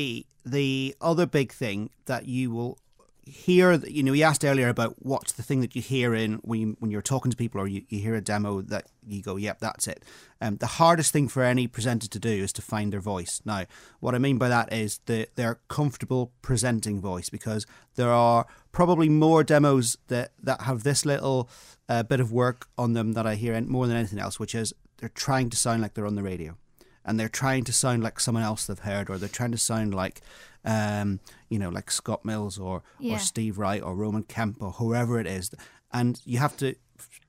the 0.46 0.96
other 1.02 1.26
big 1.26 1.52
thing 1.52 1.90
that 2.06 2.28
you 2.28 2.52
will 2.52 2.78
hear, 3.26 3.74
you 3.74 4.04
know, 4.04 4.14
you 4.14 4.24
asked 4.24 4.46
earlier 4.46 4.70
about 4.70 4.96
what's 5.00 5.34
the 5.34 5.42
thing 5.42 5.62
that 5.62 5.76
you 5.76 5.82
hear 5.82 6.14
in 6.14 6.36
when 6.44 6.60
you, 6.60 6.78
when 6.80 6.92
you're 6.92 7.02
talking 7.02 7.32
to 7.32 7.38
people 7.38 7.60
or 7.60 7.68
you, 7.68 7.82
you 7.90 8.00
hear 8.00 8.14
a 8.14 8.22
demo 8.22 8.62
that 8.62 8.86
you 9.08 9.22
go, 9.22 9.36
yep, 9.36 9.60
that's 9.60 9.88
it. 9.88 10.04
Um, 10.40 10.58
the 10.58 10.68
hardest 10.68 11.12
thing 11.12 11.28
for 11.28 11.42
any 11.42 11.68
presenter 11.68 12.08
to 12.08 12.20
do 12.20 12.30
is 12.30 12.54
to 12.54 12.62
find 12.62 12.94
their 12.94 13.00
voice. 13.00 13.42
Now, 13.44 13.66
what 14.00 14.14
I 14.14 14.20
mean 14.20 14.38
by 14.38 14.50
that 14.50 14.72
is 14.72 15.00
that 15.08 15.36
they're 15.36 15.60
comfortable 15.70 16.34
presenting 16.42 17.02
voice 17.02 17.30
because 17.30 17.66
there 17.96 18.12
are 18.12 18.46
probably 18.72 19.10
more 19.10 19.44
demos 19.44 19.98
that, 20.08 20.34
that 20.44 20.62
have 20.62 20.84
this 20.84 21.06
little 21.06 21.50
uh, 21.90 22.04
bit 22.04 22.20
of 22.20 22.32
work 22.32 22.68
on 22.78 22.94
them 22.94 23.14
that 23.14 23.26
I 23.26 23.36
hear 23.36 23.54
and 23.54 23.68
more 23.68 23.88
than 23.88 23.98
anything 23.98 24.20
else, 24.20 24.40
which 24.40 24.54
is 24.54 24.74
they're 24.98 25.10
trying 25.10 25.50
to 25.50 25.58
sound 25.58 25.82
like 25.82 25.96
they're 25.96 26.08
on 26.08 26.16
the 26.16 26.24
radio 26.24 26.58
and 27.06 27.20
they're 27.20 27.30
trying 27.30 27.64
to 27.66 27.74
sound 27.74 28.04
like 28.04 28.20
someone 28.20 28.44
else 28.44 28.66
they've 28.66 28.80
heard, 28.80 29.10
or 29.10 29.18
they're 29.18 29.30
trying 29.30 29.52
to 29.52 29.58
sound 29.58 29.94
like, 29.94 30.22
um, 30.66 31.20
you 31.50 31.60
know, 31.60 31.70
like 31.70 31.92
Scott 31.92 32.26
Mills 32.26 32.58
or 32.58 32.84
Yeah. 33.00 33.16
or 33.16 33.20
Steve 33.20 33.58
Wright 33.58 33.82
or 33.82 33.96
Roman 33.96 34.24
Kemp 34.24 34.62
or 34.62 34.72
whoever 34.74 35.20
it 35.20 35.28
is, 35.28 35.52
and 35.94 36.20
you 36.26 36.40
have 36.40 36.58
to 36.58 36.76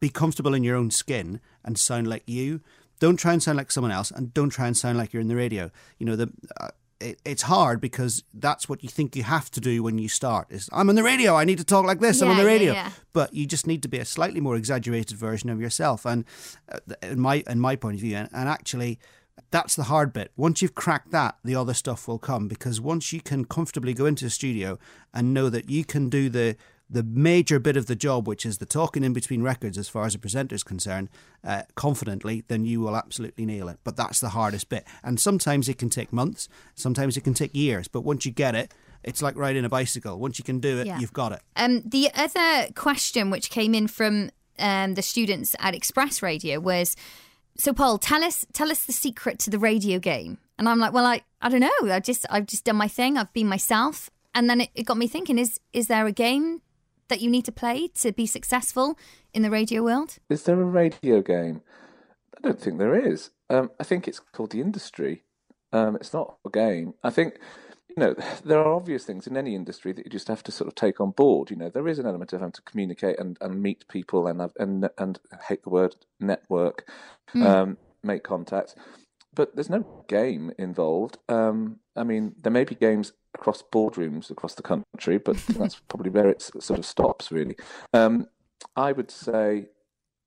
be 0.00 0.08
comfortable 0.08 0.54
in 0.54 0.64
your 0.64 0.76
own 0.76 0.90
skin 0.90 1.40
and 1.64 1.78
sound 1.78 2.06
like 2.08 2.22
you. 2.26 2.60
Don't 2.98 3.18
try 3.18 3.32
and 3.32 3.42
sound 3.42 3.58
like 3.58 3.70
someone 3.70 3.92
else, 3.92 4.10
and 4.10 4.32
don't 4.32 4.50
try 4.50 4.66
and 4.66 4.76
sound 4.76 4.96
like 4.98 5.12
you're 5.12 5.20
in 5.20 5.28
the 5.28 5.36
radio. 5.36 5.70
You 5.98 6.06
know 6.06 6.16
the. 6.16 6.30
Uh, 6.60 6.68
it, 6.98 7.20
it's 7.26 7.42
hard 7.42 7.78
because 7.82 8.22
that's 8.32 8.70
what 8.70 8.82
you 8.82 8.88
think 8.88 9.14
you 9.14 9.22
have 9.22 9.50
to 9.50 9.60
do 9.60 9.82
when 9.82 9.98
you 9.98 10.08
start. 10.08 10.46
Is 10.50 10.70
I'm 10.72 10.88
on 10.88 10.94
the 10.94 11.02
radio. 11.02 11.34
I 11.36 11.44
need 11.44 11.58
to 11.58 11.64
talk 11.64 11.84
like 11.84 12.00
this. 12.00 12.22
I'm 12.22 12.30
on 12.30 12.38
Yeah, 12.38 12.42
the 12.42 12.48
yeah, 12.48 12.54
radio 12.56 12.72
yeah. 12.72 12.90
but 13.12 13.34
you 13.34 13.44
just 13.44 13.66
need 13.66 13.82
to 13.82 13.88
be 13.88 13.98
a 13.98 14.06
slightly 14.06 14.40
more 14.40 14.56
exaggerated 14.56 15.18
version 15.18 15.50
of 15.50 15.60
yourself. 15.60 16.06
And 16.06 16.24
uh, 16.72 16.78
in 17.02 17.20
my 17.20 17.44
in 17.46 17.60
my 17.60 17.76
point 17.76 17.96
of 17.96 18.00
view, 18.00 18.16
and, 18.16 18.30
and 18.32 18.48
actually, 18.48 18.98
that's 19.50 19.76
the 19.76 19.84
hard 19.84 20.12
bit. 20.12 20.32
Once 20.36 20.62
you've 20.62 20.74
cracked 20.74 21.10
that, 21.12 21.36
the 21.44 21.54
other 21.54 21.74
stuff 21.74 22.08
will 22.08 22.18
come 22.18 22.48
because 22.48 22.80
once 22.80 23.12
you 23.12 23.20
can 23.20 23.44
comfortably 23.44 23.94
go 23.94 24.06
into 24.06 24.24
the 24.24 24.30
studio 24.30 24.78
and 25.14 25.32
know 25.34 25.48
that 25.50 25.70
you 25.70 25.84
can 25.84 26.08
do 26.08 26.28
the 26.28 26.56
the 26.88 27.02
major 27.02 27.58
bit 27.58 27.76
of 27.76 27.86
the 27.86 27.96
job, 27.96 28.28
which 28.28 28.46
is 28.46 28.58
the 28.58 28.66
talking 28.66 29.02
in 29.02 29.12
between 29.12 29.42
records, 29.42 29.76
as 29.76 29.88
far 29.88 30.06
as 30.06 30.14
a 30.14 30.18
presenter 30.20 30.54
is 30.54 30.62
concerned, 30.62 31.08
uh, 31.42 31.62
confidently, 31.74 32.44
then 32.46 32.64
you 32.64 32.80
will 32.80 32.94
absolutely 32.96 33.44
nail 33.44 33.68
it. 33.68 33.76
But 33.82 33.96
that's 33.96 34.20
the 34.20 34.28
hardest 34.28 34.68
bit, 34.68 34.86
and 35.02 35.18
sometimes 35.18 35.68
it 35.68 35.78
can 35.78 35.90
take 35.90 36.12
months, 36.12 36.48
sometimes 36.76 37.16
it 37.16 37.22
can 37.22 37.34
take 37.34 37.52
years. 37.56 37.88
But 37.88 38.02
once 38.02 38.24
you 38.24 38.30
get 38.30 38.54
it, 38.54 38.72
it's 39.02 39.20
like 39.20 39.34
riding 39.36 39.64
a 39.64 39.68
bicycle. 39.68 40.16
Once 40.20 40.38
you 40.38 40.44
can 40.44 40.60
do 40.60 40.78
it, 40.78 40.86
Yeah. 40.86 41.00
you've 41.00 41.12
got 41.12 41.32
it. 41.32 41.40
Um, 41.56 41.82
the 41.84 42.08
other 42.14 42.68
question 42.76 43.30
which 43.30 43.50
came 43.50 43.74
in 43.74 43.88
from 43.88 44.30
um, 44.60 44.94
the 44.94 45.02
students 45.02 45.56
at 45.58 45.74
Express 45.74 46.22
Radio 46.22 46.60
was, 46.60 46.94
"So, 47.58 47.72
Paul, 47.72 47.98
tell 47.98 48.24
us 48.24 48.46
tell 48.52 48.70
us 48.70 48.84
the 48.84 48.92
secret 48.92 49.38
to 49.40 49.50
the 49.50 49.58
radio 49.58 49.98
game." 49.98 50.38
And 50.58 50.68
I'm 50.68 50.78
like, 50.78 50.92
"Well, 50.92 51.06
I 51.06 51.22
I 51.40 51.48
don't 51.48 51.60
know. 51.60 51.92
I 51.92 52.00
just 52.00 52.26
I've 52.30 52.46
just 52.46 52.64
done 52.64 52.76
my 52.76 52.88
thing. 52.88 53.16
I've 53.16 53.32
been 53.32 53.48
myself." 53.48 54.10
And 54.34 54.50
then 54.50 54.60
it, 54.62 54.70
it 54.74 54.82
got 54.84 54.98
me 54.98 55.08
thinking: 55.08 55.38
Is 55.38 55.60
is 55.72 55.88
there 55.88 56.06
a 56.06 56.12
game 56.12 56.62
that 57.08 57.20
you 57.20 57.30
need 57.30 57.44
to 57.44 57.52
play 57.52 57.88
to 57.88 58.12
be 58.12 58.26
successful 58.26 58.98
in 59.32 59.42
the 59.42 59.50
radio 59.50 59.82
world? 59.82 60.18
Is 60.28 60.44
there 60.44 60.60
a 60.60 60.64
radio 60.64 61.20
game? 61.20 61.62
I 62.36 62.40
don't 62.48 62.60
think 62.60 62.78
there 62.78 62.94
is. 62.94 63.30
Um, 63.48 63.70
I 63.80 63.84
think 63.84 64.08
it's 64.08 64.20
called 64.20 64.52
the 64.52 64.60
industry. 64.60 65.24
Um, 65.72 65.96
it's 65.96 66.12
not 66.12 66.36
a 66.44 66.50
game. 66.50 66.94
I 67.02 67.10
think, 67.10 67.38
know, 67.96 68.14
there 68.44 68.58
are 68.58 68.74
obvious 68.74 69.04
things 69.04 69.26
in 69.26 69.36
any 69.36 69.54
industry 69.54 69.92
that 69.92 70.04
you 70.04 70.10
just 70.10 70.28
have 70.28 70.42
to 70.44 70.52
sort 70.52 70.68
of 70.68 70.74
take 70.74 71.00
on 71.00 71.10
board. 71.10 71.50
You 71.50 71.56
know, 71.56 71.70
there 71.70 71.88
is 71.88 71.98
an 71.98 72.06
element 72.06 72.32
of 72.32 72.40
having 72.40 72.52
to 72.52 72.62
communicate 72.62 73.18
and, 73.18 73.38
and 73.40 73.62
meet 73.62 73.88
people 73.88 74.26
and 74.26 74.50
and 74.58 74.88
and 74.98 75.18
I 75.32 75.36
hate 75.48 75.62
the 75.62 75.70
word 75.70 75.96
network, 76.20 76.88
um, 77.34 77.78
make 78.02 78.22
contacts. 78.22 78.74
But 79.34 79.54
there's 79.54 79.70
no 79.70 80.04
game 80.08 80.52
involved. 80.58 81.18
Um, 81.28 81.80
I 81.94 82.04
mean, 82.04 82.34
there 82.40 82.52
may 82.52 82.64
be 82.64 82.74
games 82.74 83.12
across 83.34 83.62
boardrooms 83.62 84.30
across 84.30 84.54
the 84.54 84.62
country, 84.62 85.18
but 85.18 85.36
that's 85.48 85.76
probably 85.88 86.10
where 86.10 86.28
it 86.28 86.42
sort 86.42 86.78
of 86.78 86.86
stops, 86.86 87.30
really. 87.30 87.56
Um, 87.92 88.28
I 88.74 88.92
would 88.92 89.10
say 89.10 89.66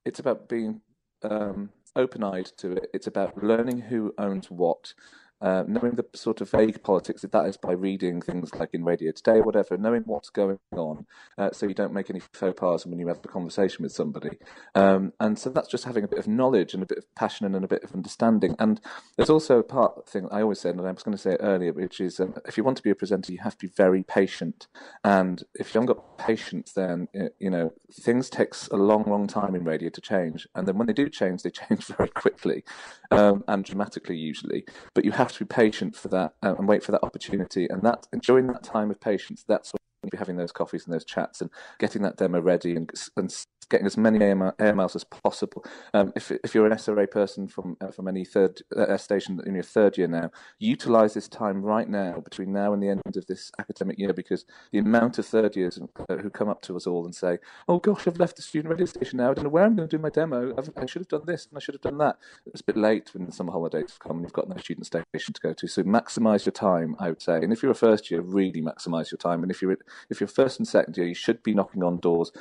it's 0.05 0.19
about 0.19 0.47
being 0.47 0.81
um, 1.23 1.71
open-eyed 1.95 2.51
to 2.57 2.73
it. 2.73 2.89
It's 2.93 3.07
about 3.07 3.43
learning 3.43 3.81
who 3.81 4.13
owns 4.17 4.51
what, 4.51 4.93
uh, 5.41 5.63
knowing 5.67 5.95
the 5.95 6.05
sort 6.13 6.41
of 6.41 6.49
vague 6.51 6.83
politics. 6.83 7.23
If 7.23 7.31
that 7.31 7.45
is 7.45 7.57
by 7.57 7.71
reading 7.71 8.21
things 8.21 8.53
like 8.55 8.69
in 8.73 8.83
Radio 8.83 9.11
Today 9.11 9.37
or 9.37 9.43
whatever, 9.43 9.77
knowing 9.77 10.03
what's 10.05 10.29
going 10.29 10.59
on, 10.71 11.05
uh, 11.37 11.51
so 11.51 11.67
you 11.67 11.73
don't 11.73 11.93
make 11.93 12.09
any 12.09 12.19
faux 12.19 12.59
pas 12.59 12.85
when 12.85 12.99
you 12.99 13.07
have 13.07 13.19
a 13.23 13.27
conversation 13.27 13.83
with 13.83 13.91
somebody. 13.91 14.37
Um, 14.75 15.13
and 15.19 15.37
so 15.37 15.49
that's 15.49 15.69
just 15.69 15.85
having 15.85 16.03
a 16.03 16.07
bit 16.07 16.19
of 16.19 16.27
knowledge 16.27 16.73
and 16.73 16.83
a 16.83 16.85
bit 16.85 16.97
of 16.97 17.15
passion 17.15 17.53
and 17.53 17.63
a 17.63 17.67
bit 17.67 17.83
of 17.83 17.93
understanding. 17.93 18.55
And 18.59 18.81
there's 19.17 19.29
also 19.29 19.59
a 19.59 19.63
part 19.63 20.07
thing 20.07 20.27
I 20.31 20.41
always 20.41 20.59
said, 20.59 20.75
and 20.75 20.85
I 20.85 20.91
was 20.91 21.03
going 21.03 21.15
to 21.15 21.21
say 21.21 21.33
it 21.33 21.41
earlier, 21.41 21.73
which 21.73 21.99
is 21.99 22.19
um, 22.19 22.35
if 22.45 22.57
you 22.57 22.63
want 22.63 22.77
to 22.77 22.83
be 22.83 22.89
a 22.89 22.95
presenter, 22.95 23.31
you 23.31 23.39
have 23.39 23.57
to 23.57 23.67
be 23.67 23.73
very 23.75 24.03
patient. 24.03 24.67
And 25.03 25.43
if 25.55 25.73
you 25.73 25.81
haven't 25.81 25.95
got 25.95 26.17
patience, 26.17 26.73
then 26.73 27.07
you 27.39 27.49
know 27.49 27.73
things 27.93 28.29
takes 28.29 28.67
a 28.67 28.75
long, 28.75 29.03
long 29.03 29.27
time 29.27 29.55
in 29.55 29.63
radio 29.63 29.89
to 29.89 30.01
change. 30.01 30.47
And 30.55 30.67
then 30.67 30.77
when 30.77 30.87
they 30.87 30.93
do 30.93 31.09
change, 31.09 31.43
they 31.43 31.49
change 31.69 31.85
very 31.87 32.09
quickly 32.09 32.63
um, 33.11 33.43
and 33.47 33.63
dramatically 33.63 34.17
usually. 34.17 34.65
But 34.93 35.05
you 35.05 35.11
have 35.11 35.28
to 35.33 35.39
be 35.39 35.45
patient 35.45 35.95
for 35.95 36.07
that 36.09 36.33
uh, 36.43 36.55
and 36.57 36.67
wait 36.67 36.83
for 36.83 36.91
that 36.91 37.03
opportunity. 37.03 37.67
And 37.69 37.81
that 37.83 38.07
and 38.11 38.21
during 38.21 38.47
that 38.47 38.63
time 38.63 38.91
of 38.91 38.99
patience, 38.99 39.43
that's 39.47 39.73
when 39.73 39.79
you'll 40.03 40.11
be 40.11 40.17
having 40.17 40.37
those 40.37 40.51
coffees 40.51 40.85
and 40.85 40.93
those 40.93 41.05
chats 41.05 41.41
and 41.41 41.49
getting 41.79 42.01
that 42.03 42.17
demo 42.17 42.39
ready 42.39 42.75
and 42.75 42.91
and 43.15 43.31
getting 43.69 43.85
as 43.85 43.97
many 43.97 44.23
air 44.23 44.35
miles 44.75 44.95
as 44.95 45.03
possible. 45.03 45.63
Um, 45.93 46.11
if 46.15 46.31
if 46.31 46.53
you're 46.53 46.65
an 46.65 46.73
SRA 46.73 47.09
person 47.09 47.47
from 47.47 47.77
uh, 47.81 47.91
from 47.91 48.07
any 48.07 48.25
third 48.25 48.61
uh, 48.75 48.97
station 48.97 49.41
in 49.45 49.53
your 49.53 49.63
third 49.63 49.97
year 49.97 50.07
now, 50.07 50.31
utilize 50.57 51.13
this 51.13 51.27
time 51.27 51.61
right 51.61 51.87
now 51.87 52.19
between 52.19 52.51
now 52.51 52.73
and 52.73 52.81
the 52.81 52.89
end 52.89 53.01
of 53.15 53.25
this 53.27 53.51
academic 53.59 53.97
year 53.97 54.13
because 54.13 54.45
the 54.71 54.79
amount 54.79 55.19
of 55.19 55.25
third 55.25 55.55
years 55.55 55.79
uh, 56.09 56.17
who 56.17 56.29
come 56.29 56.49
up 56.49 56.61
to 56.63 56.75
us 56.75 56.87
all 56.87 57.05
and 57.05 57.15
say, 57.15 57.37
"Oh 57.67 57.79
gosh, 57.79 58.07
I've 58.07 58.19
left 58.19 58.35
the 58.35 58.41
student 58.41 58.71
radio 58.71 58.85
station 58.85 59.17
now. 59.17 59.31
I 59.31 59.33
don't 59.33 59.43
know 59.45 59.49
where 59.49 59.65
I'm 59.65 59.75
going 59.75 59.87
to 59.87 59.97
do 59.97 60.01
my 60.01 60.09
demo. 60.09 60.53
I've, 60.57 60.69
I 60.75 60.85
should 60.85 61.01
have 61.01 61.09
done 61.09 61.25
this 61.25 61.47
and 61.47 61.57
I 61.57 61.61
should 61.61 61.75
have 61.75 61.81
done 61.81 61.97
that." 61.99 62.17
It's 62.47 62.61
a 62.61 62.65
bit 62.65 62.77
late 62.77 63.13
when 63.13 63.25
the 63.25 63.31
summer 63.31 63.51
holidays 63.51 63.91
have 63.91 63.99
come 63.99 64.17
and 64.17 64.23
you've 64.23 64.33
got 64.33 64.49
no 64.49 64.57
student 64.57 64.87
station 64.87 65.33
to 65.33 65.41
go 65.41 65.53
to. 65.53 65.67
So 65.67 65.83
maximize 65.83 66.45
your 66.45 66.53
time, 66.53 66.95
I 66.99 67.09
would 67.09 67.21
say. 67.21 67.37
And 67.37 67.53
if 67.53 67.61
you're 67.61 67.71
a 67.71 67.75
first 67.75 68.09
year, 68.09 68.21
really 68.21 68.61
maximize 68.61 69.11
your 69.11 69.17
time. 69.17 69.43
And 69.43 69.51
if 69.51 69.61
you're 69.61 69.77
if 70.09 70.19
you're 70.19 70.27
first 70.27 70.59
and 70.59 70.67
second 70.67 70.97
year, 70.97 71.07
you 71.07 71.15
should 71.15 71.43
be 71.43 71.53
knocking 71.53 71.83
on 71.83 71.97
doors 71.97 72.31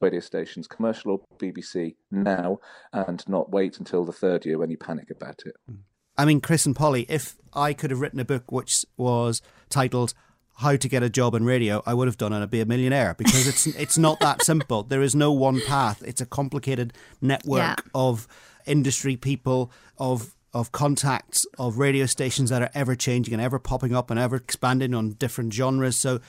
radio 0.00 0.20
stations, 0.20 0.66
commercial 0.66 1.12
or 1.12 1.20
BBC, 1.38 1.94
now 2.10 2.58
and 2.92 3.22
not 3.28 3.50
wait 3.50 3.78
until 3.78 4.04
the 4.04 4.12
third 4.12 4.44
year 4.46 4.58
when 4.58 4.70
you 4.70 4.76
panic 4.76 5.10
about 5.10 5.42
it. 5.46 5.54
Hmm. 5.68 5.76
I 6.18 6.24
mean, 6.24 6.40
Chris 6.40 6.66
and 6.66 6.76
Polly, 6.76 7.06
if 7.08 7.36
I 7.54 7.72
could 7.72 7.90
have 7.90 8.00
written 8.00 8.20
a 8.20 8.24
book 8.24 8.50
which 8.52 8.84
was 8.96 9.40
titled 9.70 10.12
"How 10.58 10.76
to 10.76 10.88
Get 10.88 11.02
a 11.02 11.08
Job 11.08 11.34
in 11.34 11.44
Radio," 11.44 11.82
I 11.86 11.94
would 11.94 12.08
have 12.08 12.18
done, 12.18 12.32
and 12.32 12.42
I'd 12.42 12.50
be 12.50 12.60
a 12.60 12.66
millionaire 12.66 13.14
because 13.16 13.46
it's 13.46 13.66
it's 13.78 13.96
not 13.98 14.20
that 14.20 14.42
simple. 14.42 14.82
There 14.82 15.02
is 15.02 15.14
no 15.14 15.32
one 15.32 15.60
path. 15.66 16.02
It's 16.04 16.20
a 16.20 16.26
complicated 16.26 16.92
network 17.20 17.58
Yeah. 17.60 17.76
of 17.94 18.26
industry 18.66 19.16
people, 19.16 19.70
of 19.98 20.34
of 20.52 20.72
contacts, 20.72 21.46
of 21.60 21.78
radio 21.78 22.04
stations 22.06 22.50
that 22.50 22.60
are 22.60 22.70
ever 22.74 22.96
changing 22.96 23.32
and 23.32 23.40
ever 23.42 23.58
popping 23.60 23.94
up 23.94 24.10
and 24.10 24.18
ever 24.18 24.34
expanding 24.36 24.92
on 24.94 25.12
different 25.12 25.54
genres. 25.54 25.94
So 25.96 26.20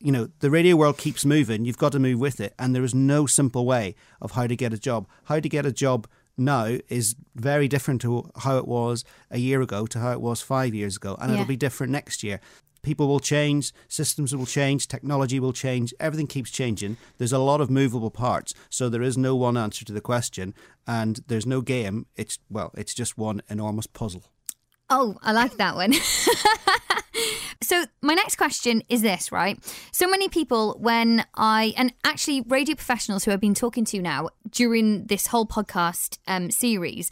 you 0.00 0.12
know, 0.12 0.28
the 0.40 0.50
radio 0.50 0.76
world 0.76 0.96
keeps 0.98 1.24
moving. 1.24 1.64
You've 1.64 1.78
got 1.78 1.92
to 1.92 1.98
move 1.98 2.20
with 2.20 2.40
it. 2.40 2.54
And 2.58 2.74
there 2.74 2.84
is 2.84 2.94
no 2.94 3.26
simple 3.26 3.66
way 3.66 3.94
of 4.20 4.32
how 4.32 4.46
to 4.46 4.56
get 4.56 4.72
a 4.72 4.78
job. 4.78 5.08
How 5.24 5.40
to 5.40 5.48
get 5.48 5.66
a 5.66 5.72
job 5.72 6.06
now 6.36 6.78
is 6.88 7.16
very 7.34 7.66
different 7.66 8.00
to 8.02 8.30
how 8.36 8.58
it 8.58 8.68
was 8.68 9.04
a 9.30 9.38
year 9.38 9.60
ago 9.60 9.86
to 9.86 9.98
how 9.98 10.12
it 10.12 10.20
was 10.20 10.40
five 10.40 10.72
years 10.74 10.96
ago. 10.96 11.16
And 11.20 11.30
Yeah. 11.30 11.34
it'll 11.40 11.48
be 11.48 11.56
different 11.56 11.92
next 11.92 12.22
year. 12.22 12.40
People 12.82 13.08
will 13.08 13.18
change, 13.18 13.72
systems 13.88 14.34
will 14.34 14.46
change, 14.46 14.86
technology 14.86 15.40
will 15.40 15.52
change, 15.52 15.92
everything 15.98 16.28
keeps 16.28 16.50
changing. 16.52 16.96
There's 17.18 17.32
a 17.32 17.38
lot 17.40 17.60
of 17.60 17.68
movable 17.70 18.12
parts. 18.12 18.54
So 18.70 18.88
there 18.88 19.02
is 19.02 19.18
no 19.18 19.34
one 19.34 19.56
answer 19.56 19.84
to 19.84 19.92
the 19.92 20.00
question. 20.00 20.54
And 20.86 21.18
there's 21.26 21.44
no 21.44 21.60
game. 21.60 22.06
It's, 22.14 22.38
well, 22.48 22.70
it's 22.76 22.94
just 22.94 23.18
one 23.18 23.42
enormous 23.50 23.88
puzzle. 23.88 24.22
Oh, 24.90 25.18
I 25.22 25.32
like 25.32 25.56
that 25.58 25.74
one. 25.74 25.92
so, 27.62 27.84
my 28.00 28.14
next 28.14 28.36
question 28.36 28.82
is 28.88 29.02
this, 29.02 29.30
right? 29.30 29.58
So 29.92 30.08
many 30.08 30.30
people, 30.30 30.76
when 30.80 31.26
I, 31.34 31.74
and 31.76 31.92
actually 32.04 32.40
radio 32.42 32.74
professionals 32.74 33.24
who 33.24 33.32
I've 33.32 33.40
been 33.40 33.54
talking 33.54 33.84
to 33.86 34.00
now 34.00 34.30
during 34.50 35.04
this 35.06 35.26
whole 35.26 35.46
podcast 35.46 36.18
um, 36.26 36.50
series, 36.50 37.10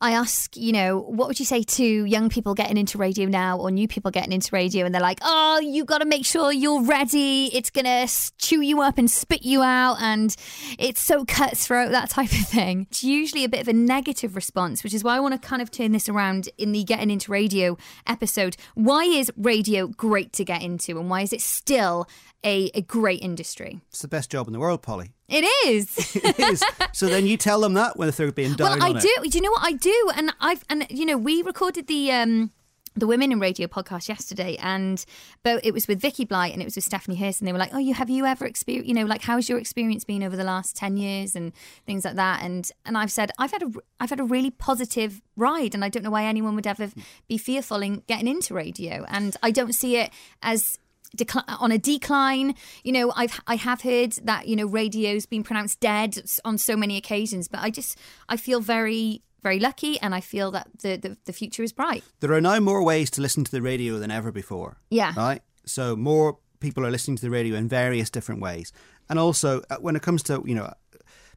I 0.00 0.12
ask, 0.12 0.56
you 0.56 0.70
know, 0.70 1.00
what 1.00 1.26
would 1.26 1.40
you 1.40 1.44
say 1.44 1.64
to 1.64 1.84
young 1.84 2.28
people 2.28 2.54
getting 2.54 2.76
into 2.76 2.98
radio 2.98 3.26
now 3.26 3.58
or 3.58 3.72
new 3.72 3.88
people 3.88 4.12
getting 4.12 4.32
into 4.32 4.50
radio 4.52 4.86
and 4.86 4.94
they're 4.94 5.02
like, 5.02 5.18
oh, 5.22 5.58
you've 5.58 5.88
got 5.88 5.98
to 5.98 6.04
make 6.04 6.24
sure 6.24 6.52
you're 6.52 6.84
ready. 6.84 7.50
It's 7.52 7.70
going 7.70 7.84
to 7.84 8.32
chew 8.38 8.60
you 8.60 8.80
up 8.80 8.96
and 8.96 9.10
spit 9.10 9.42
you 9.42 9.60
out 9.60 9.96
and 10.00 10.36
it's 10.78 11.02
so 11.02 11.24
cutthroat, 11.24 11.90
that 11.90 12.10
type 12.10 12.30
of 12.30 12.46
thing. 12.46 12.86
It's 12.90 13.02
usually 13.02 13.42
a 13.42 13.48
bit 13.48 13.60
of 13.60 13.66
a 13.66 13.72
negative 13.72 14.36
response, 14.36 14.84
which 14.84 14.94
is 14.94 15.02
why 15.02 15.16
I 15.16 15.20
want 15.20 15.40
to 15.40 15.48
kind 15.48 15.60
of 15.60 15.72
turn 15.72 15.90
this 15.90 16.08
around 16.08 16.48
in 16.58 16.70
the 16.70 16.84
getting 16.84 17.10
into 17.10 17.32
radio 17.32 17.76
episode. 18.06 18.56
Why 18.74 19.02
is 19.02 19.32
radio 19.36 19.88
great 19.88 20.32
to 20.34 20.44
get 20.44 20.62
into 20.62 21.00
and 21.00 21.10
why 21.10 21.22
is 21.22 21.32
it 21.32 21.40
still 21.40 22.06
a, 22.44 22.70
a 22.74 22.82
great 22.82 23.22
industry? 23.22 23.80
It's 23.88 24.02
the 24.02 24.08
best 24.08 24.30
job 24.30 24.46
in 24.46 24.52
the 24.52 24.60
world, 24.60 24.82
Polly. 24.82 25.12
It 25.30 25.44
is. 25.66 26.16
it 26.24 26.38
is. 26.40 26.64
So 26.94 27.06
then 27.06 27.26
you 27.26 27.36
tell 27.36 27.60
them 27.60 27.74
that 27.74 27.98
when 27.98 28.08
they're 28.08 28.32
being 28.32 28.54
down 28.54 28.78
well, 28.78 28.82
I 28.82 28.98
do. 28.98 29.12
it. 29.22 29.30
Do 29.30 29.36
you 29.36 29.42
know 29.42 29.50
what 29.50 29.62
I 29.62 29.72
do? 29.72 30.10
And 30.16 30.32
I've 30.40 30.64
and 30.70 30.86
you 30.88 31.04
know 31.04 31.18
we 31.18 31.42
recorded 31.42 31.86
the 31.86 32.10
um 32.12 32.50
the 32.98 33.06
Women 33.06 33.30
in 33.32 33.40
Radio 33.40 33.66
podcast 33.66 34.08
yesterday, 34.08 34.56
and 34.60 35.04
but 35.42 35.64
it 35.64 35.72
was 35.72 35.86
with 35.86 36.00
Vicky 36.00 36.24
Blight 36.24 36.52
and 36.52 36.62
it 36.62 36.64
was 36.64 36.76
with 36.76 36.84
Stephanie 36.84 37.16
Hirst, 37.16 37.40
and 37.40 37.48
they 37.48 37.52
were 37.52 37.58
like, 37.58 37.74
"Oh, 37.74 37.78
you 37.78 37.94
have 37.94 38.10
you 38.10 38.24
ever 38.24 38.46
experienced? 38.46 38.88
You 38.88 38.94
know, 38.94 39.04
like 39.04 39.22
how's 39.22 39.48
your 39.48 39.58
experience 39.58 40.04
been 40.04 40.22
over 40.22 40.36
the 40.36 40.44
last 40.44 40.76
ten 40.76 40.96
years 40.96 41.36
and 41.36 41.52
things 41.86 42.04
like 42.04 42.16
that?" 42.16 42.42
And 42.42 42.70
and 42.84 42.96
I've 42.96 43.12
said 43.12 43.30
I've 43.38 43.52
had 43.52 43.62
a 43.62 43.70
I've 44.00 44.10
had 44.10 44.20
a 44.20 44.24
really 44.24 44.50
positive 44.50 45.20
ride, 45.36 45.74
and 45.74 45.84
I 45.84 45.88
don't 45.88 46.02
know 46.02 46.10
why 46.10 46.24
anyone 46.24 46.54
would 46.54 46.66
ever 46.66 46.90
be 47.28 47.38
fearful 47.38 47.82
in 47.82 48.02
getting 48.06 48.28
into 48.28 48.54
radio, 48.54 49.04
and 49.08 49.36
I 49.42 49.50
don't 49.50 49.74
see 49.74 49.96
it 49.96 50.10
as 50.42 50.78
decli- 51.18 51.44
on 51.60 51.72
a 51.72 51.78
decline. 51.78 52.54
You 52.84 52.92
know, 52.92 53.12
I've 53.14 53.40
I 53.46 53.56
have 53.56 53.82
heard 53.82 54.12
that 54.24 54.48
you 54.48 54.56
know 54.56 54.66
radio's 54.66 55.26
been 55.26 55.42
pronounced 55.42 55.80
dead 55.80 56.18
on 56.44 56.58
so 56.58 56.76
many 56.76 56.96
occasions, 56.96 57.48
but 57.48 57.60
I 57.60 57.70
just 57.70 57.98
I 58.28 58.36
feel 58.36 58.60
very 58.60 59.22
very 59.42 59.60
lucky, 59.60 60.00
and 60.00 60.14
I 60.14 60.20
feel 60.20 60.50
that 60.52 60.68
the 60.80 60.96
the, 60.96 61.16
the 61.24 61.32
future 61.32 61.62
is 61.62 61.72
bright. 61.72 62.04
There 62.20 62.32
are 62.32 62.40
now 62.40 62.60
more 62.60 62.82
ways 62.82 63.10
to 63.10 63.20
listen 63.20 63.44
to 63.44 63.50
the 63.50 63.62
radio 63.62 63.98
than 63.98 64.10
ever 64.10 64.32
before. 64.32 64.78
Yeah. 64.90 65.12
Right? 65.16 65.42
So 65.66 65.96
more 65.96 66.38
people 66.60 66.84
are 66.84 66.90
listening 66.90 67.16
to 67.16 67.22
the 67.22 67.30
radio 67.30 67.56
in 67.56 67.68
various 67.68 68.10
different 68.10 68.40
ways. 68.40 68.72
And 69.08 69.18
also, 69.18 69.62
uh, 69.70 69.76
when 69.76 69.96
it 69.96 70.02
comes 70.02 70.22
to, 70.24 70.42
you 70.44 70.54
know, 70.54 70.72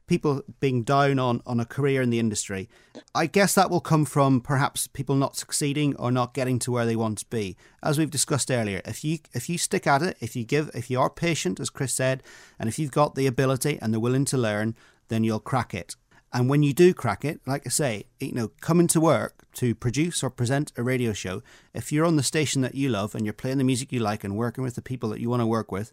people 0.06 0.42
being 0.60 0.82
down 0.82 1.18
on, 1.18 1.42
on 1.46 1.60
a 1.60 1.64
career 1.64 2.02
in 2.02 2.10
the 2.10 2.18
industry, 2.18 2.68
I 3.14 3.26
guess 3.26 3.54
that 3.54 3.70
will 3.70 3.80
come 3.80 4.04
from 4.04 4.40
perhaps 4.40 4.86
people 4.86 5.14
not 5.14 5.36
succeeding 5.36 5.96
or 5.96 6.10
not 6.10 6.34
getting 6.34 6.58
to 6.60 6.72
where 6.72 6.86
they 6.86 6.96
want 6.96 7.18
to 7.18 7.26
be. 7.26 7.56
As 7.82 7.98
we've 7.98 8.10
discussed 8.10 8.50
earlier, 8.50 8.82
if 8.84 9.04
you 9.04 9.18
if 9.32 9.48
you 9.48 9.58
stick 9.58 9.86
at 9.86 10.02
it, 10.02 10.16
if 10.20 10.36
you 10.36 10.44
give 10.44 10.70
if 10.74 10.90
you 10.90 11.00
are 11.00 11.10
patient, 11.10 11.60
as 11.60 11.70
Chris 11.70 11.94
said, 11.94 12.22
and 12.58 12.68
if 12.68 12.78
you've 12.78 12.90
got 12.90 13.14
the 13.14 13.26
ability 13.26 13.78
and 13.80 13.92
the 13.92 14.00
willing 14.00 14.24
to 14.26 14.38
learn, 14.38 14.74
then 15.08 15.24
you'll 15.24 15.40
crack 15.40 15.74
it. 15.74 15.96
And 16.32 16.48
when 16.48 16.62
you 16.62 16.72
do 16.72 16.94
crack 16.94 17.24
it, 17.24 17.40
like 17.46 17.66
I 17.66 17.70
say, 17.70 18.04
you 18.18 18.32
know, 18.32 18.48
coming 18.60 18.86
to 18.88 19.00
work 19.00 19.44
to 19.54 19.74
produce 19.74 20.22
or 20.22 20.30
present 20.30 20.72
a 20.78 20.82
radio 20.82 21.12
show, 21.12 21.42
if 21.74 21.92
you're 21.92 22.06
on 22.06 22.16
the 22.16 22.22
station 22.22 22.62
that 22.62 22.74
you 22.74 22.88
love 22.88 23.14
and 23.14 23.26
you're 23.26 23.34
playing 23.34 23.58
the 23.58 23.64
music 23.64 23.92
you 23.92 24.00
like 24.00 24.24
and 24.24 24.36
working 24.36 24.64
with 24.64 24.74
the 24.74 24.82
people 24.82 25.10
that 25.10 25.20
you 25.20 25.28
want 25.28 25.40
to 25.40 25.46
work 25.46 25.70
with, 25.70 25.92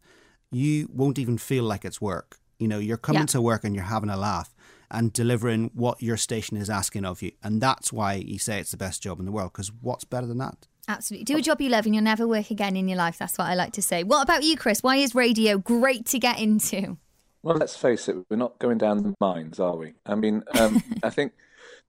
you 0.50 0.90
won't 0.94 1.20
even 1.20 1.38
feel 1.38 1.66
like 1.66 1.84
it's 1.84 2.00
work. 2.00 2.40
You 2.60 2.68
know, 2.68 2.78
you're 2.80 2.98
coming 2.98 3.22
Yeah. 3.22 3.28
to 3.28 3.42
work 3.42 3.64
and 3.64 3.74
you're 3.74 3.86
having 3.86 4.10
a 4.10 4.18
laugh 4.18 4.54
and 4.92 5.12
delivering 5.14 5.72
what 5.74 6.02
your 6.02 6.18
station 6.18 6.58
is 6.58 6.70
asking 6.70 7.06
of 7.06 7.22
you. 7.22 7.32
And 7.44 7.62
that's 7.62 7.92
why 7.94 8.14
you 8.16 8.38
say 8.40 8.60
it's 8.60 8.72
the 8.72 8.78
best 8.78 9.02
job 9.02 9.20
in 9.20 9.26
the 9.26 9.32
world, 9.32 9.54
because 9.54 9.72
what's 9.82 10.04
better 10.04 10.28
than 10.28 10.38
that? 10.40 10.68
Absolutely. 10.88 11.26
Do 11.26 11.38
a 11.38 11.42
job 11.42 11.62
you 11.62 11.70
love 11.70 11.86
and 11.86 11.94
you'll 11.94 12.04
never 12.04 12.28
work 12.28 12.50
again 12.52 12.76
in 12.76 12.88
your 12.88 12.98
life. 12.98 13.18
That's 13.20 13.38
what 13.38 13.46
I 13.48 13.54
like 13.54 13.74
to 13.74 13.82
say. 13.82 14.04
What 14.04 14.24
about 14.24 14.44
you, 14.44 14.58
Chris? 14.58 14.82
Why 14.82 14.96
is 14.98 15.14
radio 15.14 15.58
great 15.60 16.06
to 16.08 16.20
get 16.20 16.40
into? 16.40 16.98
Well, 17.44 17.56
let's 17.58 17.76
face 17.78 18.10
it, 18.10 18.18
we're 18.30 18.38
not 18.38 18.58
going 18.60 18.80
down 18.80 19.04
the 19.04 19.14
mines, 19.22 19.60
are 19.60 19.78
we? 19.78 19.94
I 20.06 20.16
mean, 20.16 20.44
um, 20.60 20.84
I 21.04 21.10
think 21.12 21.34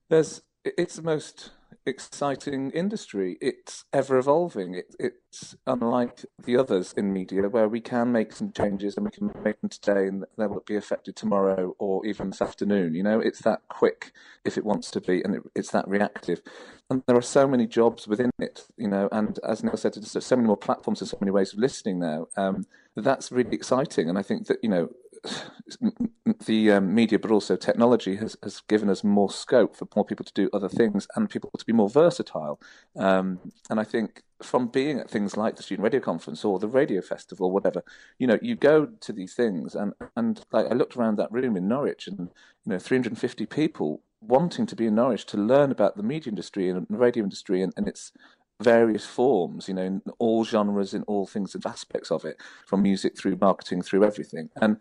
there's 0.09 0.43
it's 0.65 0.97
the 0.97 1.03
most 1.03 1.51
exciting 1.87 2.71
industry. 2.71 3.39
It's 3.41 3.85
ever 3.93 4.19
evolving. 4.19 4.75
It, 4.75 4.95
it's 4.99 5.57
unlike 5.67 6.25
the 6.43 6.57
others 6.57 6.93
in 6.97 7.13
media 7.13 7.49
where 7.49 7.69
we 7.69 7.81
can 7.81 8.13
make 8.13 8.33
some 8.33 8.53
changes 8.53 8.97
and 8.97 9.05
we 9.05 9.11
can 9.11 9.31
make 9.45 9.61
them 9.61 9.71
today 9.71 10.07
and 10.07 10.25
they 10.37 10.47
will 10.47 10.63
be 10.67 10.77
affected 10.77 11.17
tomorrow 11.17 11.75
or 11.79 12.05
even 12.07 12.31
this 12.31 12.43
afternoon. 12.43 12.95
You 12.95 13.03
know, 13.03 13.21
it's 13.21 13.41
that 13.41 13.61
quick 13.69 14.13
if 14.45 14.57
it 14.59 14.65
wants 14.65 14.91
to 14.93 15.01
be 15.01 15.23
and 15.23 15.37
it, 15.37 15.43
it's 15.55 15.71
that 15.71 15.89
reactive. 15.89 16.43
And 16.89 17.03
there 17.07 17.17
are 17.17 17.23
so 17.23 17.47
many 17.47 17.67
jobs 17.67 18.09
within 18.09 18.31
it, 18.39 18.67
you 18.77 18.89
know, 18.89 19.09
and 19.13 19.39
as 19.49 19.63
Neil 19.63 19.77
said, 19.77 19.95
there's 19.95 20.27
so 20.27 20.37
many 20.37 20.47
more 20.47 20.57
platforms 20.57 21.01
and 21.01 21.09
so 21.09 21.19
many 21.21 21.31
ways 21.31 21.53
of 21.53 21.61
listening 21.61 22.01
now. 22.01 22.27
Um, 22.37 22.67
that's 22.97 23.31
really 23.31 23.55
exciting. 23.55 24.09
And 24.09 24.19
I 24.19 24.23
think 24.23 24.49
that, 24.49 24.59
you 24.63 24.69
know, 24.69 24.91
the 26.47 26.73
um, 26.73 26.95
media, 26.95 27.19
but 27.19 27.31
also 27.31 27.57
technology, 27.57 28.17
has, 28.17 28.37
has 28.43 28.61
given 28.69 28.89
us 28.89 29.05
more 29.05 29.31
scope 29.31 29.77
for 29.77 29.87
more 29.95 30.05
people 30.05 30.25
to 30.25 30.33
do 30.33 30.51
other 30.53 30.69
things 30.69 31.07
and 31.17 31.31
people 31.31 31.51
to 31.59 31.65
be 31.65 31.73
more 31.73 31.89
versatile. 31.89 32.61
Um, 32.97 33.41
and 33.69 33.79
I 33.81 33.85
think 33.85 34.23
from 34.43 34.69
being 34.69 34.99
at 34.99 35.11
things 35.11 35.37
like 35.37 35.57
the 35.57 35.63
Student 35.63 35.85
Radio 35.85 36.01
Conference 36.01 36.45
or 36.45 36.59
the 36.59 36.69
Radio 36.69 37.01
Festival, 37.03 37.51
whatever, 37.51 37.83
you 38.19 38.27
know, 38.27 38.39
you 38.41 38.57
go 38.57 38.87
to 38.87 39.13
these 39.13 39.35
things, 39.35 39.75
and 39.75 39.93
and 40.17 40.41
like 40.53 40.67
I 40.67 40.75
looked 40.75 40.97
around 40.97 41.17
that 41.17 41.33
room 41.33 41.57
in 41.57 41.69
Norwich, 41.69 42.07
and 42.07 42.31
you 42.65 42.73
know, 42.73 42.79
350 42.79 43.47
people 43.47 44.03
wanting 44.21 44.67
to 44.67 44.77
be 44.77 44.87
in 44.87 44.95
Norwich 44.95 45.27
to 45.27 45.37
learn 45.37 45.71
about 45.71 45.97
the 45.97 46.03
media 46.03 46.31
industry 46.31 46.69
and 46.69 46.87
the 46.89 46.97
radio 46.97 47.25
industry 47.25 47.63
and, 47.63 47.73
and 47.77 47.89
its 47.89 48.13
various 48.61 49.07
forms, 49.07 49.69
you 49.69 49.75
know, 49.75 49.83
in 49.83 50.03
all 50.19 50.45
genres, 50.45 50.93
in 50.93 51.03
all 51.05 51.27
things 51.27 51.55
and 51.55 51.65
aspects 51.65 52.11
of 52.11 52.25
it, 52.25 52.37
from 52.67 52.83
music 52.83 53.19
through 53.19 53.39
marketing 53.41 53.83
through 53.83 54.05
everything. 54.05 54.51
And 54.61 54.77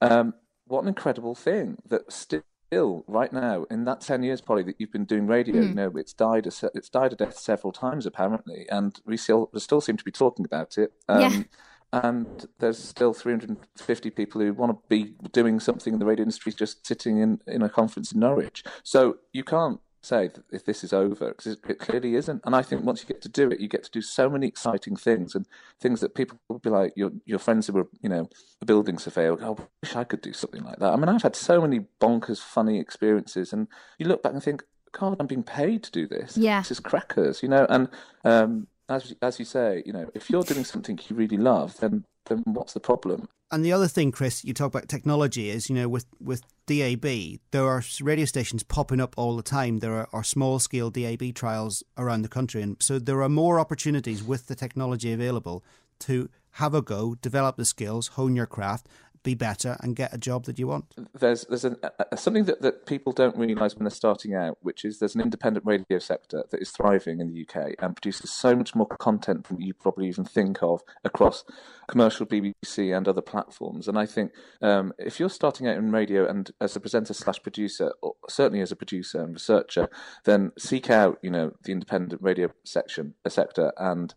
um, 0.00 0.34
what 0.66 0.82
an 0.82 0.88
incredible 0.88 1.34
thing 1.34 1.78
that 1.88 2.12
still, 2.12 3.04
right 3.06 3.32
now, 3.32 3.64
in 3.70 3.84
that 3.84 4.00
ten 4.00 4.22
years, 4.22 4.40
Polly, 4.40 4.62
that 4.64 4.76
you've 4.78 4.92
been 4.92 5.04
doing 5.04 5.26
radio, 5.26 5.62
you 5.62 5.74
know, 5.74 5.92
it's 5.96 6.12
died 6.12 6.46
a 6.46 6.52
it's 6.74 6.88
died 6.88 7.12
a 7.12 7.16
death 7.16 7.38
several 7.38 7.72
times 7.72 8.06
apparently, 8.06 8.66
and 8.70 9.00
we 9.06 9.16
still 9.16 9.50
we 9.52 9.60
still 9.60 9.80
seem 9.80 9.96
to 9.96 10.04
be 10.04 10.12
talking 10.12 10.44
about 10.44 10.78
it. 10.78 10.92
Um, 11.08 11.20
Yeah. 11.20 11.42
And 11.90 12.46
there's 12.58 12.78
still 12.78 13.14
350 13.14 14.10
people 14.10 14.42
who 14.42 14.52
want 14.52 14.72
to 14.72 14.78
be 14.90 15.14
doing 15.32 15.58
something 15.58 15.94
in 15.94 15.98
the 15.98 16.04
radio 16.04 16.24
industry, 16.24 16.52
just 16.52 16.86
sitting 16.86 17.18
in, 17.18 17.40
in 17.46 17.62
a 17.62 17.70
conference 17.70 18.12
in 18.12 18.20
Norwich. 18.20 18.62
So 18.82 19.16
you 19.32 19.42
can't 19.42 19.80
say 20.00 20.30
if 20.50 20.64
this 20.64 20.84
is 20.84 20.92
over 20.92 21.28
because 21.28 21.46
it, 21.46 21.58
it 21.68 21.78
clearly 21.78 22.14
isn't. 22.14 22.42
And 22.44 22.54
I 22.54 22.62
think 22.62 22.84
once 22.84 23.02
you 23.02 23.08
get 23.08 23.22
to 23.22 23.28
do 23.28 23.50
it, 23.50 23.60
you 23.60 23.68
get 23.68 23.84
to 23.84 23.90
do 23.90 24.00
so 24.00 24.30
many 24.30 24.46
exciting 24.46 24.96
things 24.96 25.34
and 25.34 25.46
things 25.80 26.00
that 26.00 26.14
people 26.14 26.38
will 26.48 26.58
be 26.58 26.70
like 26.70 26.92
your 26.96 27.10
your 27.26 27.38
friends 27.38 27.66
who 27.66 27.74
were 27.74 27.88
you 28.00 28.08
know 28.08 28.28
a 28.60 28.64
building 28.64 28.98
surveyor. 28.98 29.36
Go, 29.36 29.56
oh, 29.58 29.62
I 29.62 29.66
wish 29.82 29.96
I 29.96 30.04
could 30.04 30.20
do 30.20 30.32
something 30.32 30.62
like 30.62 30.78
that. 30.78 30.92
I 30.92 30.96
mean, 30.96 31.08
I've 31.08 31.22
had 31.22 31.36
so 31.36 31.60
many 31.60 31.80
bonkers, 32.00 32.38
funny 32.38 32.78
experiences, 32.78 33.52
and 33.52 33.68
you 33.98 34.06
look 34.06 34.22
back 34.22 34.32
and 34.32 34.42
think, 34.42 34.62
God, 34.92 35.16
I'm 35.18 35.26
being 35.26 35.42
paid 35.42 35.82
to 35.84 35.90
do 35.90 36.06
this. 36.06 36.36
Yeah. 36.36 36.60
this 36.60 36.70
is 36.72 36.80
crackers, 36.80 37.42
you 37.42 37.48
know. 37.48 37.66
And 37.68 37.88
um, 38.24 38.68
as 38.88 39.14
as 39.20 39.38
you 39.38 39.44
say, 39.44 39.82
you 39.84 39.92
know, 39.92 40.08
if 40.14 40.30
you're 40.30 40.42
doing 40.42 40.64
something 40.64 40.98
you 41.08 41.16
really 41.16 41.36
love, 41.36 41.78
then 41.78 42.04
then 42.26 42.42
what's 42.46 42.72
the 42.72 42.80
problem? 42.80 43.28
And 43.50 43.64
the 43.64 43.72
other 43.72 43.88
thing, 43.88 44.12
Chris, 44.12 44.44
you 44.44 44.52
talk 44.52 44.68
about 44.68 44.88
technology 44.88 45.48
is, 45.48 45.70
you 45.70 45.74
know, 45.74 45.88
with, 45.88 46.04
with 46.20 46.42
DAB, 46.68 47.40
there 47.50 47.66
are 47.66 47.82
radio 48.00 48.26
stations 48.26 48.62
popping 48.62 49.00
up 49.00 49.14
all 49.16 49.36
the 49.36 49.42
time. 49.42 49.78
There 49.78 49.94
are, 49.94 50.08
are 50.12 50.22
small 50.22 50.58
scale 50.58 50.90
DAB 50.90 51.34
trials 51.34 51.82
around 51.96 52.22
the 52.22 52.28
country. 52.28 52.60
And 52.62 52.76
so 52.78 52.98
there 52.98 53.22
are 53.22 53.28
more 53.28 53.58
opportunities 53.58 54.22
with 54.22 54.46
the 54.46 54.54
technology 54.54 55.10
available 55.12 55.64
to 56.00 56.28
have 56.52 56.74
a 56.74 56.82
go, 56.82 57.14
develop 57.16 57.56
the 57.56 57.64
skills, 57.64 58.08
hone 58.08 58.36
your 58.36 58.46
craft, 58.46 58.86
be 59.22 59.34
better, 59.34 59.76
and 59.80 59.96
get 59.96 60.14
a 60.14 60.18
job 60.18 60.44
that 60.44 60.58
you 60.58 60.68
want. 60.68 60.94
there's 61.14 61.44
there's 61.46 61.64
an, 61.64 61.76
something 62.16 62.44
that, 62.44 62.62
that 62.62 62.86
people 62.86 63.12
don't 63.12 63.36
realise 63.36 63.74
when 63.74 63.84
they're 63.84 63.90
starting 63.90 64.34
out, 64.34 64.58
which 64.62 64.84
is 64.84 64.98
there's 64.98 65.14
an 65.14 65.20
independent 65.20 65.64
radio 65.66 65.98
sector 65.98 66.44
that 66.50 66.60
is 66.60 66.70
thriving 66.70 67.20
in 67.20 67.32
the 67.32 67.46
UK 67.46 67.74
and 67.78 67.96
produces 67.96 68.32
so 68.32 68.54
much 68.54 68.74
more 68.74 68.86
content 68.86 69.44
than 69.48 69.60
you 69.60 69.74
probably 69.74 70.08
even 70.08 70.24
think 70.24 70.62
of 70.62 70.82
across 71.04 71.44
commercial 71.88 72.26
BBC 72.26 72.96
and 72.96 73.08
other 73.08 73.22
platforms. 73.22 73.88
And 73.88 73.98
I 73.98 74.06
think 74.06 74.32
um, 74.60 74.92
if 74.98 75.18
you're 75.18 75.30
starting 75.30 75.66
out 75.66 75.76
in 75.76 75.90
radio 75.90 76.28
and 76.28 76.50
as 76.60 76.76
a 76.76 76.80
presenter 76.80 77.14
slash 77.14 77.42
producer, 77.42 77.92
or 78.02 78.14
certainly 78.28 78.60
as 78.60 78.72
a 78.72 78.76
producer 78.76 79.22
and 79.22 79.34
researcher, 79.34 79.88
then 80.24 80.52
seek 80.58 80.90
out 80.90 81.18
you 81.22 81.30
know 81.30 81.52
the 81.64 81.72
independent 81.72 82.22
radio 82.22 82.50
section 82.64 83.14
a 83.24 83.30
sector 83.30 83.72
and 83.78 84.14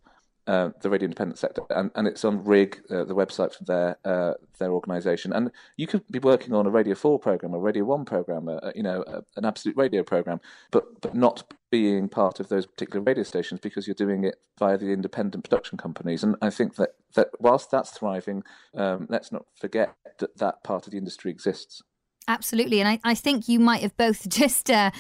uh, 0.48 0.70
the 0.82 0.90
radio 0.90 1.06
independent 1.06 1.38
sector, 1.38 1.62
and, 1.70 1.92
and 1.96 2.08
it's 2.08 2.26
on 2.26 2.44
RIG, 2.44 2.82
uh, 2.90 3.04
the 3.04 3.16
website 3.16 3.54
for 3.54 3.64
their 3.64 3.98
uh, 4.04 4.34
their 4.58 4.72
organisation. 4.72 5.32
And 5.32 5.52
you 5.78 5.88
could 5.88 6.04
be 6.12 6.20
working 6.20 6.54
on 6.54 6.66
a 6.66 6.70
Radio 6.70 6.96
Four 6.96 7.20
program, 7.20 7.54
a 7.54 7.60
Radio 7.60 7.84
One 7.84 8.06
program, 8.06 8.48
uh, 8.48 8.72
you 8.76 8.84
know, 8.84 9.04
uh, 9.04 9.22
an 9.38 9.46
Absolute 9.46 9.78
Radio 9.78 10.04
program, 10.04 10.42
but 10.72 11.02
but 11.02 11.16
not 11.16 11.44
being 11.70 12.10
part 12.10 12.40
of 12.40 12.50
those 12.50 12.66
particular 12.66 13.02
radio 13.02 13.24
stations 13.24 13.60
because 13.62 13.88
you're 13.88 13.96
doing 13.96 14.24
it 14.24 14.36
via 14.60 14.78
the 14.78 14.92
independent 14.92 15.44
production 15.44 15.78
companies. 15.78 16.24
And 16.24 16.36
I 16.42 16.50
think 16.50 16.76
that 16.76 16.96
that 17.16 17.30
whilst 17.40 17.72
that's 17.72 17.92
thriving, 17.92 18.44
um, 18.76 19.08
let's 19.10 19.32
not 19.32 19.46
forget 19.56 19.96
that 20.20 20.38
that 20.38 20.64
part 20.64 20.86
of 20.86 20.92
the 20.92 20.98
industry 20.98 21.32
exists. 21.32 21.82
Absolutely, 22.28 22.80
and 22.80 22.90
I, 22.90 23.00
I 23.04 23.16
think 23.16 23.48
you 23.48 23.60
might 23.60 23.82
have 23.82 23.96
both 23.98 24.28
just 24.42 24.70
uh, 24.70 24.92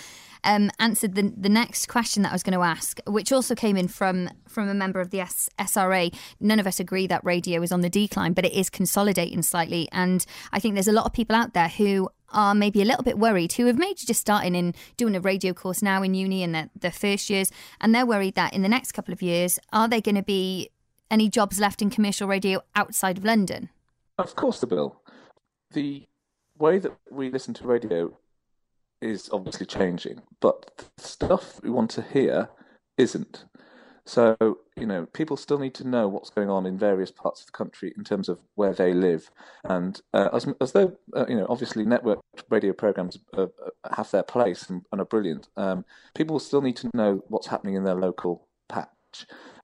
um, 0.43 0.71
answered 0.79 1.15
the 1.15 1.33
the 1.35 1.49
next 1.49 1.87
question 1.87 2.23
that 2.23 2.29
I 2.29 2.33
was 2.33 2.43
going 2.43 2.57
to 2.57 2.63
ask, 2.63 2.99
which 3.07 3.31
also 3.31 3.55
came 3.55 3.77
in 3.77 3.87
from 3.87 4.29
from 4.47 4.67
a 4.69 4.73
member 4.73 4.99
of 4.99 5.09
the 5.09 5.21
S- 5.21 5.49
SRA. 5.59 6.13
None 6.39 6.59
of 6.59 6.67
us 6.67 6.79
agree 6.79 7.07
that 7.07 7.23
radio 7.23 7.61
is 7.61 7.71
on 7.71 7.81
the 7.81 7.89
decline, 7.89 8.33
but 8.33 8.45
it 8.45 8.53
is 8.53 8.69
consolidating 8.69 9.41
slightly, 9.41 9.87
and 9.91 10.25
I 10.51 10.59
think 10.59 10.75
there's 10.75 10.87
a 10.87 10.93
lot 10.93 11.05
of 11.05 11.13
people 11.13 11.35
out 11.35 11.53
there 11.53 11.69
who 11.69 12.09
are 12.33 12.55
maybe 12.55 12.81
a 12.81 12.85
little 12.85 13.03
bit 13.03 13.17
worried, 13.17 13.53
who 13.53 13.65
have 13.65 13.77
maybe 13.77 13.99
just 14.05 14.21
starting 14.21 14.55
in 14.55 14.73
doing 14.95 15.15
a 15.15 15.19
radio 15.19 15.53
course 15.53 15.81
now 15.81 16.01
in 16.01 16.13
uni 16.13 16.43
in 16.43 16.53
their, 16.53 16.69
their 16.79 16.91
first 16.91 17.29
years, 17.29 17.51
and 17.81 17.93
they're 17.93 18.05
worried 18.05 18.35
that 18.35 18.53
in 18.53 18.61
the 18.61 18.69
next 18.69 18.93
couple 18.93 19.13
of 19.13 19.21
years, 19.21 19.59
are 19.73 19.87
there 19.87 20.01
going 20.01 20.15
to 20.15 20.23
be 20.23 20.69
any 21.09 21.29
jobs 21.29 21.59
left 21.59 21.81
in 21.81 21.89
commercial 21.89 22.27
radio 22.27 22.61
outside 22.73 23.17
of 23.17 23.25
London? 23.25 23.69
Of 24.17 24.35
course, 24.35 24.59
the 24.59 24.67
bill. 24.67 25.01
The 25.73 26.07
way 26.57 26.79
that 26.79 26.93
we 27.09 27.29
listen 27.29 27.53
to 27.55 27.67
radio 27.67 28.17
is 29.01 29.29
obviously 29.31 29.65
changing, 29.65 30.21
but 30.39 30.71
the 30.77 31.03
stuff 31.03 31.61
we 31.63 31.69
want 31.69 31.89
to 31.91 32.01
hear 32.01 32.49
isn't. 32.97 33.45
So, 34.05 34.35
you 34.75 34.87
know, 34.87 35.05
people 35.13 35.37
still 35.37 35.59
need 35.59 35.75
to 35.75 35.87
know 35.87 36.07
what's 36.07 36.29
going 36.31 36.49
on 36.49 36.65
in 36.65 36.77
various 36.77 37.11
parts 37.11 37.41
of 37.41 37.45
the 37.47 37.51
country 37.51 37.93
in 37.95 38.03
terms 38.03 38.29
of 38.29 38.39
where 38.55 38.73
they 38.73 38.93
live. 38.93 39.29
And 39.63 40.01
uh, 40.13 40.29
as, 40.33 40.47
as 40.59 40.71
though, 40.71 40.97
uh, 41.15 41.25
you 41.29 41.35
know, 41.35 41.45
obviously 41.49 41.85
network 41.85 42.19
radio 42.49 42.73
programs 42.73 43.19
uh, 43.37 43.47
have 43.95 44.09
their 44.11 44.23
place 44.23 44.69
and, 44.69 44.83
and 44.91 45.01
are 45.01 45.05
brilliant, 45.05 45.49
um, 45.55 45.85
people 46.15 46.39
still 46.39 46.61
need 46.61 46.77
to 46.77 46.89
know 46.93 47.23
what's 47.27 47.47
happening 47.47 47.75
in 47.75 47.83
their 47.83 47.95
local 47.95 48.47
patch 48.69 48.89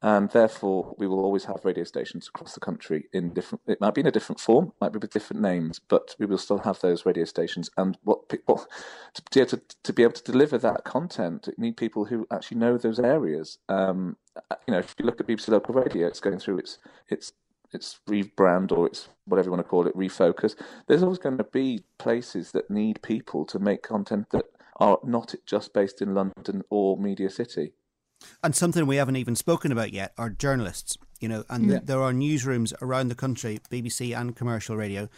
and 0.01 0.29
therefore 0.29 0.95
we 0.97 1.07
will 1.07 1.19
always 1.19 1.45
have 1.45 1.63
radio 1.63 1.83
stations 1.83 2.27
across 2.27 2.53
the 2.53 2.59
country 2.59 3.05
in 3.13 3.33
different. 3.33 3.61
It 3.67 3.81
might 3.81 3.93
be 3.93 4.01
in 4.01 4.07
a 4.07 4.11
different 4.11 4.39
form, 4.39 4.73
might 4.79 4.93
be 4.93 4.99
with 4.99 5.11
different 5.11 5.41
names, 5.41 5.79
but 5.79 6.15
we 6.19 6.25
will 6.25 6.37
still 6.37 6.59
have 6.59 6.79
those 6.79 7.05
radio 7.05 7.25
stations. 7.25 7.69
And 7.77 7.97
what 8.03 8.29
people 8.29 8.65
to 9.13 9.21
be 9.31 9.39
able 9.39 9.49
to, 9.49 9.61
to 9.83 9.93
be 9.93 10.03
able 10.03 10.13
to 10.13 10.31
deliver 10.31 10.57
that 10.59 10.83
content, 10.83 11.47
you 11.47 11.53
need 11.57 11.77
people 11.77 12.05
who 12.05 12.27
actually 12.31 12.57
know 12.57 12.77
those 12.77 12.99
areas. 12.99 13.57
Um, 13.69 14.17
you 14.67 14.73
know, 14.73 14.79
if 14.79 14.95
you 14.99 15.05
look 15.05 15.19
at 15.19 15.27
BBC 15.27 15.49
local 15.49 15.75
radio, 15.75 16.07
it's 16.07 16.19
going 16.19 16.39
through 16.39 16.59
its 16.59 16.77
its 17.09 17.33
its 17.73 17.99
rebrand 18.07 18.71
or 18.71 18.87
it's 18.87 19.09
whatever 19.25 19.47
you 19.47 19.51
want 19.51 19.65
to 19.65 19.69
call 19.69 19.87
it, 19.87 19.95
refocus. 19.95 20.55
There's 20.87 21.03
always 21.03 21.19
going 21.19 21.37
to 21.37 21.43
be 21.43 21.83
places 21.97 22.51
that 22.51 22.69
need 22.69 23.01
people 23.01 23.45
to 23.45 23.59
make 23.59 23.83
content 23.83 24.29
that 24.31 24.45
are 24.77 24.99
not 25.03 25.33
just 25.45 25.73
based 25.73 26.01
in 26.01 26.13
London 26.13 26.63
or 26.69 26.97
Media 26.97 27.29
City. 27.29 27.73
And 28.43 28.55
something 28.55 28.85
we 28.87 28.97
haven't 28.97 29.15
even 29.15 29.35
spoken 29.35 29.71
about 29.71 29.93
yet 29.93 30.13
are 30.17 30.29
journalists. 30.29 30.97
You 31.19 31.27
know, 31.27 31.43
and 31.49 31.69
yeah. 31.69 31.79
there 31.83 32.01
are 32.01 32.13
newsrooms 32.13 32.73
around 32.81 33.07
the 33.07 33.15
country, 33.15 33.59
BBC 33.71 34.15
and 34.15 34.35
commercial 34.35 34.77
radio, 34.77 35.09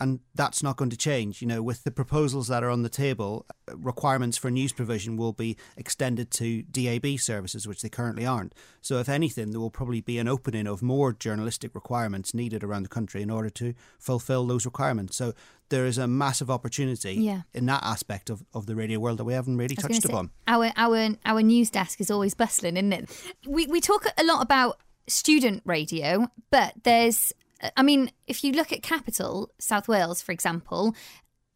and 0.00 0.20
that's 0.34 0.62
not 0.62 0.76
going 0.76 0.90
to 0.90 0.96
change. 0.96 1.42
You 1.42 1.48
know, 1.48 1.62
with 1.62 1.84
the 1.84 1.90
proposals 1.90 2.48
that 2.48 2.62
are 2.62 2.70
on 2.70 2.82
the 2.82 2.88
table, 2.88 3.46
uh, 3.70 3.76
requirements 3.76 4.36
for 4.36 4.50
news 4.50 4.72
provision 4.72 5.16
will 5.16 5.32
be 5.32 5.56
extended 5.76 6.30
to 6.32 6.62
DAB 6.62 7.18
services, 7.18 7.66
which 7.66 7.82
they 7.82 7.88
currently 7.88 8.24
aren't. 8.24 8.54
So, 8.80 8.98
if 8.98 9.08
anything, 9.08 9.50
there 9.50 9.60
will 9.60 9.70
probably 9.70 10.00
be 10.00 10.18
an 10.18 10.28
opening 10.28 10.66
of 10.66 10.82
more 10.82 11.12
journalistic 11.12 11.74
requirements 11.74 12.34
needed 12.34 12.62
around 12.62 12.84
the 12.84 12.88
country 12.88 13.22
in 13.22 13.30
order 13.30 13.50
to 13.50 13.74
fulfil 13.98 14.46
those 14.46 14.64
requirements. 14.64 15.16
So, 15.16 15.34
there 15.68 15.86
is 15.86 15.98
a 15.98 16.06
massive 16.06 16.50
opportunity 16.50 17.14
yeah. 17.14 17.42
in 17.52 17.66
that 17.66 17.82
aspect 17.82 18.30
of, 18.30 18.44
of 18.54 18.66
the 18.66 18.74
radio 18.74 18.98
world 18.98 19.18
that 19.18 19.24
we 19.24 19.34
haven't 19.34 19.56
really 19.56 19.76
touched 19.76 20.02
say, 20.02 20.08
upon. 20.08 20.30
Our 20.46 20.72
our 20.76 21.16
our 21.24 21.42
news 21.42 21.70
desk 21.70 22.00
is 22.00 22.10
always 22.10 22.34
bustling, 22.34 22.76
isn't 22.76 22.92
it? 22.92 23.34
We 23.46 23.66
we 23.66 23.80
talk 23.80 24.06
a 24.16 24.24
lot 24.24 24.42
about 24.42 24.78
student 25.08 25.62
radio, 25.64 26.28
but 26.50 26.74
there's 26.84 27.32
I 27.76 27.82
mean, 27.82 28.10
if 28.26 28.44
you 28.44 28.52
look 28.52 28.72
at 28.72 28.82
Capital 28.82 29.50
South 29.58 29.88
Wales, 29.88 30.22
for 30.22 30.32
example, 30.32 30.94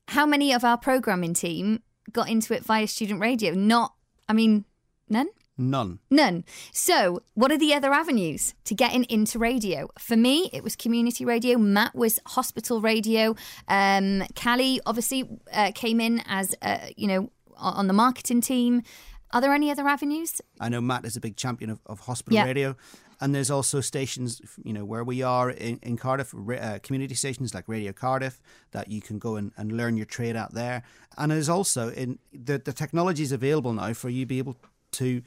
how 0.08 0.26
many 0.26 0.52
of 0.52 0.64
our 0.64 0.76
programming 0.76 1.34
team 1.34 1.82
got 2.10 2.28
into 2.28 2.54
it 2.54 2.64
via 2.64 2.86
student 2.86 3.20
radio? 3.20 3.54
Not, 3.54 3.94
I 4.28 4.32
mean, 4.32 4.64
none. 5.08 5.28
None. 5.58 5.98
None. 6.10 6.44
So, 6.72 7.22
what 7.34 7.52
are 7.52 7.58
the 7.58 7.74
other 7.74 7.92
avenues 7.92 8.54
to 8.64 8.74
getting 8.74 9.04
into 9.04 9.38
radio? 9.38 9.88
For 9.98 10.16
me, 10.16 10.50
it 10.52 10.64
was 10.64 10.74
community 10.74 11.24
radio. 11.24 11.58
Matt 11.58 11.94
was 11.94 12.18
hospital 12.26 12.80
radio. 12.80 13.36
Um, 13.68 14.24
Callie 14.34 14.80
obviously 14.86 15.28
uh, 15.52 15.70
came 15.74 16.00
in 16.00 16.22
as, 16.26 16.54
uh, 16.62 16.78
you 16.96 17.06
know, 17.06 17.30
on 17.56 17.86
the 17.86 17.92
marketing 17.92 18.40
team. 18.40 18.82
Are 19.30 19.40
there 19.40 19.52
any 19.52 19.70
other 19.70 19.86
avenues? 19.86 20.40
I 20.58 20.68
know 20.68 20.80
Matt 20.80 21.04
is 21.04 21.16
a 21.16 21.20
big 21.20 21.36
champion 21.36 21.70
of, 21.70 21.80
of 21.86 22.00
hospital 22.00 22.36
yeah. 22.36 22.44
radio. 22.44 22.76
And 23.22 23.32
there's 23.32 23.52
also 23.52 23.80
stations, 23.80 24.40
you 24.64 24.72
know, 24.72 24.84
where 24.84 25.04
we 25.04 25.22
are 25.22 25.50
in, 25.50 25.78
in 25.84 25.96
Cardiff, 25.96 26.34
uh, 26.34 26.80
community 26.82 27.14
stations 27.14 27.54
like 27.54 27.68
Radio 27.68 27.92
Cardiff 27.92 28.42
that 28.72 28.88
you 28.88 29.00
can 29.00 29.20
go 29.20 29.36
and, 29.36 29.52
and 29.56 29.70
learn 29.70 29.96
your 29.96 30.06
trade 30.06 30.34
out 30.34 30.54
there. 30.54 30.82
And 31.16 31.30
there's 31.30 31.48
also 31.48 31.90
in 31.90 32.18
the 32.32 32.58
the 32.58 32.72
technology 32.72 33.22
is 33.22 33.30
available 33.30 33.72
now 33.72 33.92
for 33.92 34.08
you 34.08 34.24
to 34.24 34.26
be 34.26 34.38
able 34.38 34.56
to 34.92 35.22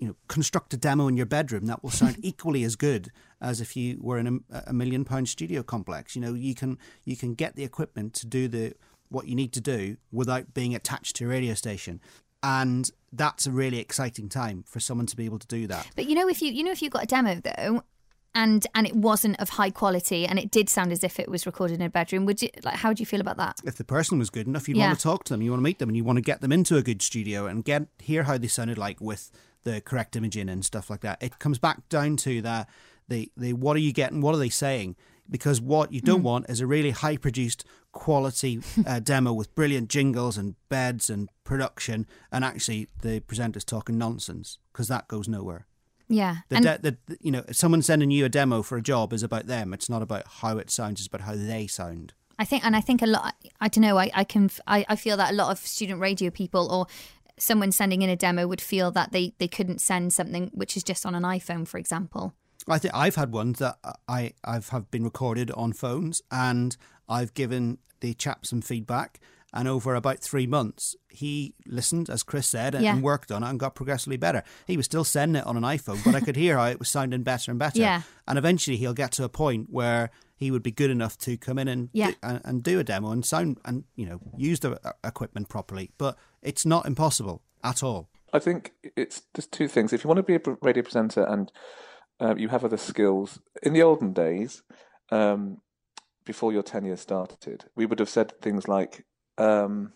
you 0.00 0.08
know, 0.08 0.16
construct 0.26 0.74
a 0.74 0.76
demo 0.76 1.06
in 1.06 1.16
your 1.16 1.24
bedroom 1.26 1.66
that 1.66 1.84
will 1.84 1.90
sound 1.90 2.16
equally 2.22 2.64
as 2.64 2.74
good 2.74 3.12
as 3.40 3.60
if 3.60 3.76
you 3.76 3.98
were 4.00 4.18
in 4.18 4.42
a, 4.52 4.64
a, 4.66 4.72
million 4.72 5.04
pound 5.04 5.28
studio 5.28 5.62
complex. 5.62 6.16
You 6.16 6.22
know, 6.22 6.34
you 6.34 6.54
can 6.56 6.78
you 7.04 7.16
can 7.16 7.34
get 7.34 7.54
the 7.54 7.62
equipment 7.62 8.12
to 8.14 8.26
do 8.26 8.48
the 8.48 8.74
what 9.08 9.28
you 9.28 9.36
need 9.36 9.52
to 9.52 9.60
do 9.60 9.98
without 10.10 10.52
being 10.52 10.74
attached 10.74 11.14
to 11.16 11.26
a 11.26 11.28
radio 11.28 11.54
station. 11.54 12.00
And 12.48 12.88
that's 13.12 13.46
a 13.46 13.50
really 13.50 13.78
exciting 13.78 14.28
time 14.28 14.62
for 14.66 14.78
someone 14.78 15.06
to 15.06 15.16
be 15.16 15.24
able 15.24 15.38
to 15.38 15.46
do 15.46 15.66
that. 15.66 15.88
But 15.96 16.06
you 16.06 16.14
know, 16.14 16.28
if 16.28 16.40
you 16.42 16.52
you 16.52 16.62
know 16.62 16.70
if 16.70 16.80
you 16.80 16.90
got 16.90 17.02
a 17.02 17.06
demo 17.06 17.40
though, 17.40 17.82
and 18.34 18.66
and 18.74 18.86
it 18.86 18.94
wasn't 18.94 19.40
of 19.40 19.48
high 19.50 19.70
quality 19.70 20.26
and 20.26 20.38
it 20.38 20.50
did 20.50 20.68
sound 20.68 20.92
as 20.92 21.02
if 21.02 21.18
it 21.18 21.28
was 21.28 21.46
recorded 21.46 21.80
in 21.80 21.86
a 21.86 21.88
bedroom 21.88 22.26
would 22.26 22.42
you 22.42 22.50
like 22.62 22.74
how 22.74 22.92
do 22.92 23.00
you 23.00 23.06
feel 23.06 23.20
about 23.22 23.38
that 23.38 23.58
if 23.64 23.76
the 23.76 23.84
person 23.84 24.18
was 24.18 24.28
good 24.28 24.46
enough 24.46 24.68
you'd 24.68 24.76
yeah. 24.76 24.88
want 24.88 24.98
to 24.98 25.02
talk 25.02 25.24
to 25.24 25.32
them 25.32 25.40
you 25.40 25.50
want 25.50 25.58
to 25.58 25.64
meet 25.64 25.78
them 25.78 25.88
and 25.88 25.96
you 25.96 26.04
want 26.04 26.18
to 26.18 26.20
get 26.20 26.42
them 26.42 26.52
into 26.52 26.76
a 26.76 26.82
good 26.82 27.00
studio 27.00 27.46
and 27.46 27.64
get 27.64 27.86
hear 27.98 28.24
how 28.24 28.36
they 28.36 28.46
sounded 28.46 28.76
like 28.76 29.00
with 29.00 29.30
the 29.66 29.80
correct 29.80 30.16
imaging 30.16 30.48
and 30.48 30.64
stuff 30.64 30.88
like 30.88 31.00
that. 31.00 31.22
It 31.22 31.38
comes 31.38 31.58
back 31.58 31.86
down 31.90 32.16
to 32.18 32.40
that 32.42 32.70
the 33.08 33.30
the 33.36 33.52
what 33.52 33.76
are 33.76 33.80
you 33.80 33.92
getting? 33.92 34.22
What 34.22 34.34
are 34.34 34.38
they 34.38 34.48
saying? 34.48 34.96
Because 35.30 35.60
what 35.60 35.92
you 35.92 36.00
don't 36.00 36.20
mm. 36.20 36.24
want 36.24 36.50
is 36.50 36.60
a 36.60 36.66
really 36.66 36.90
high 36.90 37.16
produced 37.16 37.64
quality 37.92 38.60
uh, 38.86 38.98
demo 39.02 39.32
with 39.32 39.54
brilliant 39.54 39.88
jingles 39.88 40.36
and 40.36 40.54
beds 40.68 41.10
and 41.10 41.28
production, 41.44 42.06
and 42.30 42.44
actually 42.44 42.88
the 43.02 43.20
presenter's 43.20 43.64
talking 43.64 43.98
nonsense 43.98 44.58
because 44.72 44.88
that 44.88 45.08
goes 45.08 45.28
nowhere. 45.28 45.66
Yeah, 46.08 46.36
the, 46.48 46.60
de- 46.60 46.78
the, 46.78 46.96
the, 47.06 47.18
you 47.20 47.32
know 47.32 47.44
someone 47.50 47.82
sending 47.82 48.10
you 48.10 48.24
a 48.24 48.28
demo 48.28 48.62
for 48.62 48.78
a 48.78 48.82
job 48.82 49.12
is 49.12 49.22
about 49.22 49.46
them. 49.46 49.74
It's 49.74 49.90
not 49.90 50.02
about 50.02 50.24
how 50.40 50.58
it 50.58 50.70
sounds. 50.70 51.00
It's 51.00 51.08
about 51.08 51.22
how 51.22 51.34
they 51.34 51.66
sound. 51.66 52.14
I 52.38 52.44
think, 52.44 52.64
and 52.64 52.76
I 52.76 52.80
think 52.80 53.02
a 53.02 53.06
lot. 53.06 53.34
I 53.60 53.68
don't 53.68 53.82
know. 53.82 53.98
I, 53.98 54.10
I 54.14 54.24
can. 54.24 54.50
I, 54.66 54.84
I 54.88 54.96
feel 54.96 55.16
that 55.16 55.32
a 55.32 55.34
lot 55.34 55.50
of 55.50 55.58
student 55.58 56.00
radio 56.00 56.30
people 56.30 56.70
or 56.70 56.86
someone 57.38 57.72
sending 57.72 58.02
in 58.02 58.10
a 58.10 58.16
demo 58.16 58.46
would 58.46 58.60
feel 58.60 58.90
that 58.92 59.12
they, 59.12 59.34
they 59.38 59.48
couldn't 59.48 59.80
send 59.80 60.12
something 60.12 60.50
which 60.54 60.76
is 60.76 60.82
just 60.82 61.04
on 61.04 61.14
an 61.14 61.22
iPhone, 61.22 61.66
for 61.66 61.78
example. 61.78 62.34
I 62.68 62.78
think 62.78 62.94
I've 62.94 63.14
had 63.14 63.32
ones 63.32 63.58
that 63.58 63.78
I 64.08 64.32
I've 64.44 64.70
have 64.70 64.90
been 64.90 65.04
recorded 65.04 65.50
on 65.52 65.72
phones, 65.72 66.22
and 66.30 66.76
I've 67.08 67.34
given 67.34 67.78
the 68.00 68.14
chap 68.14 68.46
some 68.46 68.60
feedback. 68.60 69.20
And 69.52 69.68
over 69.68 69.94
about 69.94 70.18
three 70.18 70.46
months, 70.46 70.96
he 71.08 71.54
listened, 71.64 72.10
as 72.10 72.22
Chris 72.22 72.46
said, 72.46 72.74
and, 72.74 72.84
yeah. 72.84 72.92
and, 72.92 73.02
worked 73.02 73.32
on 73.32 73.42
it 73.42 73.48
and 73.48 73.58
got 73.58 73.74
progressively 73.74 74.18
better. 74.18 74.42
He 74.66 74.76
was 74.76 74.84
still 74.84 75.04
sending 75.04 75.40
it 75.40 75.46
on 75.46 75.56
an 75.56 75.62
iPhone, 75.62 76.04
but 76.04 76.14
I 76.14 76.20
could 76.20 76.36
hear 76.36 76.58
how 76.58 76.66
it 76.66 76.78
was 76.78 76.90
sounding 76.90 77.22
better 77.22 77.52
and 77.52 77.58
better. 77.58 77.78
Yeah. 77.78 78.02
And 78.28 78.36
eventually, 78.36 78.76
he'll 78.76 78.92
get 78.92 79.12
to 79.12 79.24
a 79.24 79.30
point 79.30 79.68
where 79.70 80.10
he 80.36 80.50
would 80.50 80.62
be 80.62 80.72
good 80.72 80.90
enough 80.90 81.16
to 81.18 81.38
come 81.38 81.58
in 81.58 81.68
and 81.68 81.88
yeah. 81.92 82.10
do, 82.10 82.16
and, 82.22 82.40
and, 82.44 82.62
do 82.62 82.78
a 82.78 82.84
demo 82.84 83.12
and 83.12 83.24
sound 83.24 83.58
and 83.64 83.84
you 83.94 84.04
know 84.04 84.20
use 84.36 84.60
the 84.60 84.78
uh, 84.86 84.92
equipment 85.04 85.48
properly. 85.48 85.90
But 85.96 86.18
it's 86.42 86.66
not 86.66 86.84
impossible 86.84 87.42
at 87.64 87.82
all. 87.82 88.10
I 88.32 88.38
think 88.38 88.72
it's 88.96 89.22
just 89.34 89.52
two 89.52 89.68
things. 89.68 89.92
If 89.94 90.04
you 90.04 90.08
want 90.08 90.18
to 90.18 90.22
be 90.22 90.34
a 90.34 90.56
radio 90.60 90.82
presenter 90.82 91.24
and 91.24 91.50
uh, 92.20 92.34
you 92.36 92.48
have 92.48 92.64
other 92.64 92.76
skills, 92.76 93.40
in 93.62 93.72
the 93.72 93.82
olden 93.82 94.12
days, 94.12 94.62
um, 95.10 95.58
before 96.24 96.52
your 96.52 96.62
tenure 96.62 96.96
started, 96.96 97.66
we 97.76 97.86
would 97.86 97.98
have 97.98 98.08
said 98.08 98.32
things 98.40 98.68
like, 98.68 99.04
um, 99.38 99.92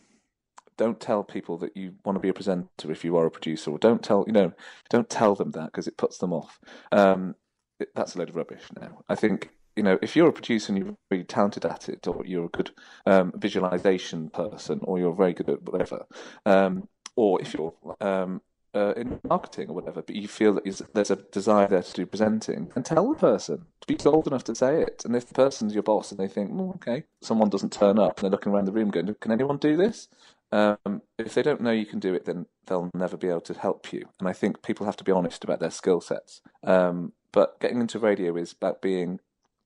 "Don't 0.77 1.01
tell 1.01 1.25
people 1.25 1.59
that 1.59 1.77
you 1.77 1.95
want 2.05 2.17
to 2.17 2.21
be 2.21 2.29
a 2.29 2.35
presenter 2.35 2.91
if 2.91 3.05
you 3.05 3.17
are 3.17 3.27
a 3.27 3.31
producer," 3.31 3.71
or 3.71 3.79
"Don't 3.79 4.03
tell 4.03 4.25
you 4.27 4.33
know, 4.33 4.53
don't 4.89 5.11
tell 5.11 5.35
them 5.35 5.51
that 5.53 5.67
because 5.67 5.89
it 5.89 5.97
puts 5.97 6.19
them 6.19 6.33
off." 6.33 6.61
Um, 6.93 7.35
it, 7.81 7.89
that's 7.95 8.15
a 8.15 8.19
load 8.19 8.31
of 8.31 8.37
rubbish. 8.37 8.63
Now, 8.79 9.03
I 9.09 9.15
think 9.17 9.51
you 9.77 9.83
know, 9.83 9.99
if 10.03 10.15
you're 10.15 10.29
a 10.29 10.33
producer 10.33 10.73
and 10.73 10.85
you're 10.85 10.97
really 11.11 11.25
talented 11.25 11.65
at 11.65 11.89
it, 11.89 12.07
or 12.07 12.25
you're 12.27 12.47
a 12.47 12.49
good 12.49 12.71
um, 13.07 13.33
visualization 13.37 14.31
person, 14.31 14.81
or 14.83 14.99
you're 14.99 15.15
very 15.15 15.33
good 15.33 15.49
at 15.49 15.63
whatever, 15.63 16.07
um, 16.47 16.89
or 17.17 17.41
if 17.41 17.55
you're 17.55 17.75
um, 18.01 18.41
uh, 18.75 18.93
in 18.97 19.21
marketing 19.29 19.69
or 19.69 19.75
whatever, 19.75 20.03
but 20.03 20.15
you 20.15 20.29
feel 20.29 20.55
that 20.55 20.89
there's 20.95 21.11
a 21.11 21.17
desire 21.17 21.67
there 21.67 21.83
to 21.83 21.93
do 21.93 22.07
presenting, 22.07 22.71
and 22.75 22.85
tell 22.85 23.09
the 23.09 23.19
person 23.19 23.67
to 23.81 23.87
be 23.87 23.97
bold 23.97 24.27
enough 24.27 24.45
to 24.45 24.55
say 24.55 24.81
it. 24.83 25.03
And 25.05 25.17
if 25.17 25.27
the 25.27 25.35
person's 25.35 25.75
your 25.75 25.83
boss 25.83 26.11
and 26.11 26.21
they 26.21 26.29
think, 26.29 26.51
well, 26.53 26.73
okay, 26.77 27.05
someone 27.23 27.49
doesn't 27.49 27.73
turn 27.73 27.99
up 27.99 28.19
and 28.19 28.25
they're 28.25 28.31
looking 28.31 28.53
around 28.53 28.67
the 28.67 28.73
room 28.73 28.91
going, 28.91 29.15
can 29.21 29.33
anyone 29.33 29.57
do 29.59 29.77
this? 29.77 30.09
Um, 30.53 31.03
if 31.19 31.35
they 31.35 31.43
don't 31.43 31.61
know 31.61 31.71
you 31.71 31.87
can 31.87 32.01
do 32.01 32.15
it, 32.15 32.25
then 32.25 32.47
they'll 32.67 32.91
never 32.95 33.17
be 33.17 33.29
able 33.29 33.41
to 33.43 33.55
help 33.55 33.93
you. 33.93 34.09
And 34.19 34.29
I 34.29 34.33
think 34.33 34.63
people 34.63 34.87
have 34.87 34.97
to 34.97 35.05
be 35.05 35.13
honest 35.13 35.45
about 35.45 35.61
their 35.61 35.71
skill 35.71 36.01
sets. 36.01 36.41
Um, 36.65 37.13
but 37.33 37.61
getting 37.61 37.81
into 37.81 37.99
radio 37.99 38.37
is 38.37 38.53
about 38.53 38.83
being 38.83 39.21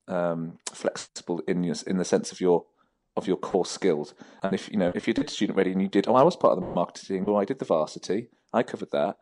um, 0.07 0.59
flexible 0.71 1.41
in 1.47 1.63
your, 1.63 1.75
in 1.87 1.97
the 1.97 2.05
sense 2.05 2.31
of 2.31 2.39
your 2.39 2.65
of 3.17 3.27
your 3.27 3.37
core 3.37 3.65
skills. 3.65 4.13
And 4.43 4.53
if 4.53 4.69
you 4.69 4.77
know 4.77 4.91
if 4.93 5.07
you 5.07 5.13
did 5.13 5.29
student 5.29 5.57
radio 5.57 5.73
and 5.73 5.81
you 5.81 5.87
did, 5.87 6.07
oh, 6.07 6.15
I 6.15 6.23
was 6.23 6.35
part 6.35 6.57
of 6.57 6.63
the 6.63 6.69
marketing, 6.69 7.25
or 7.25 7.41
I 7.41 7.45
did 7.45 7.59
the 7.59 7.65
varsity, 7.65 8.27
I 8.55 8.63
covered 8.63 8.91
that. 8.91 9.17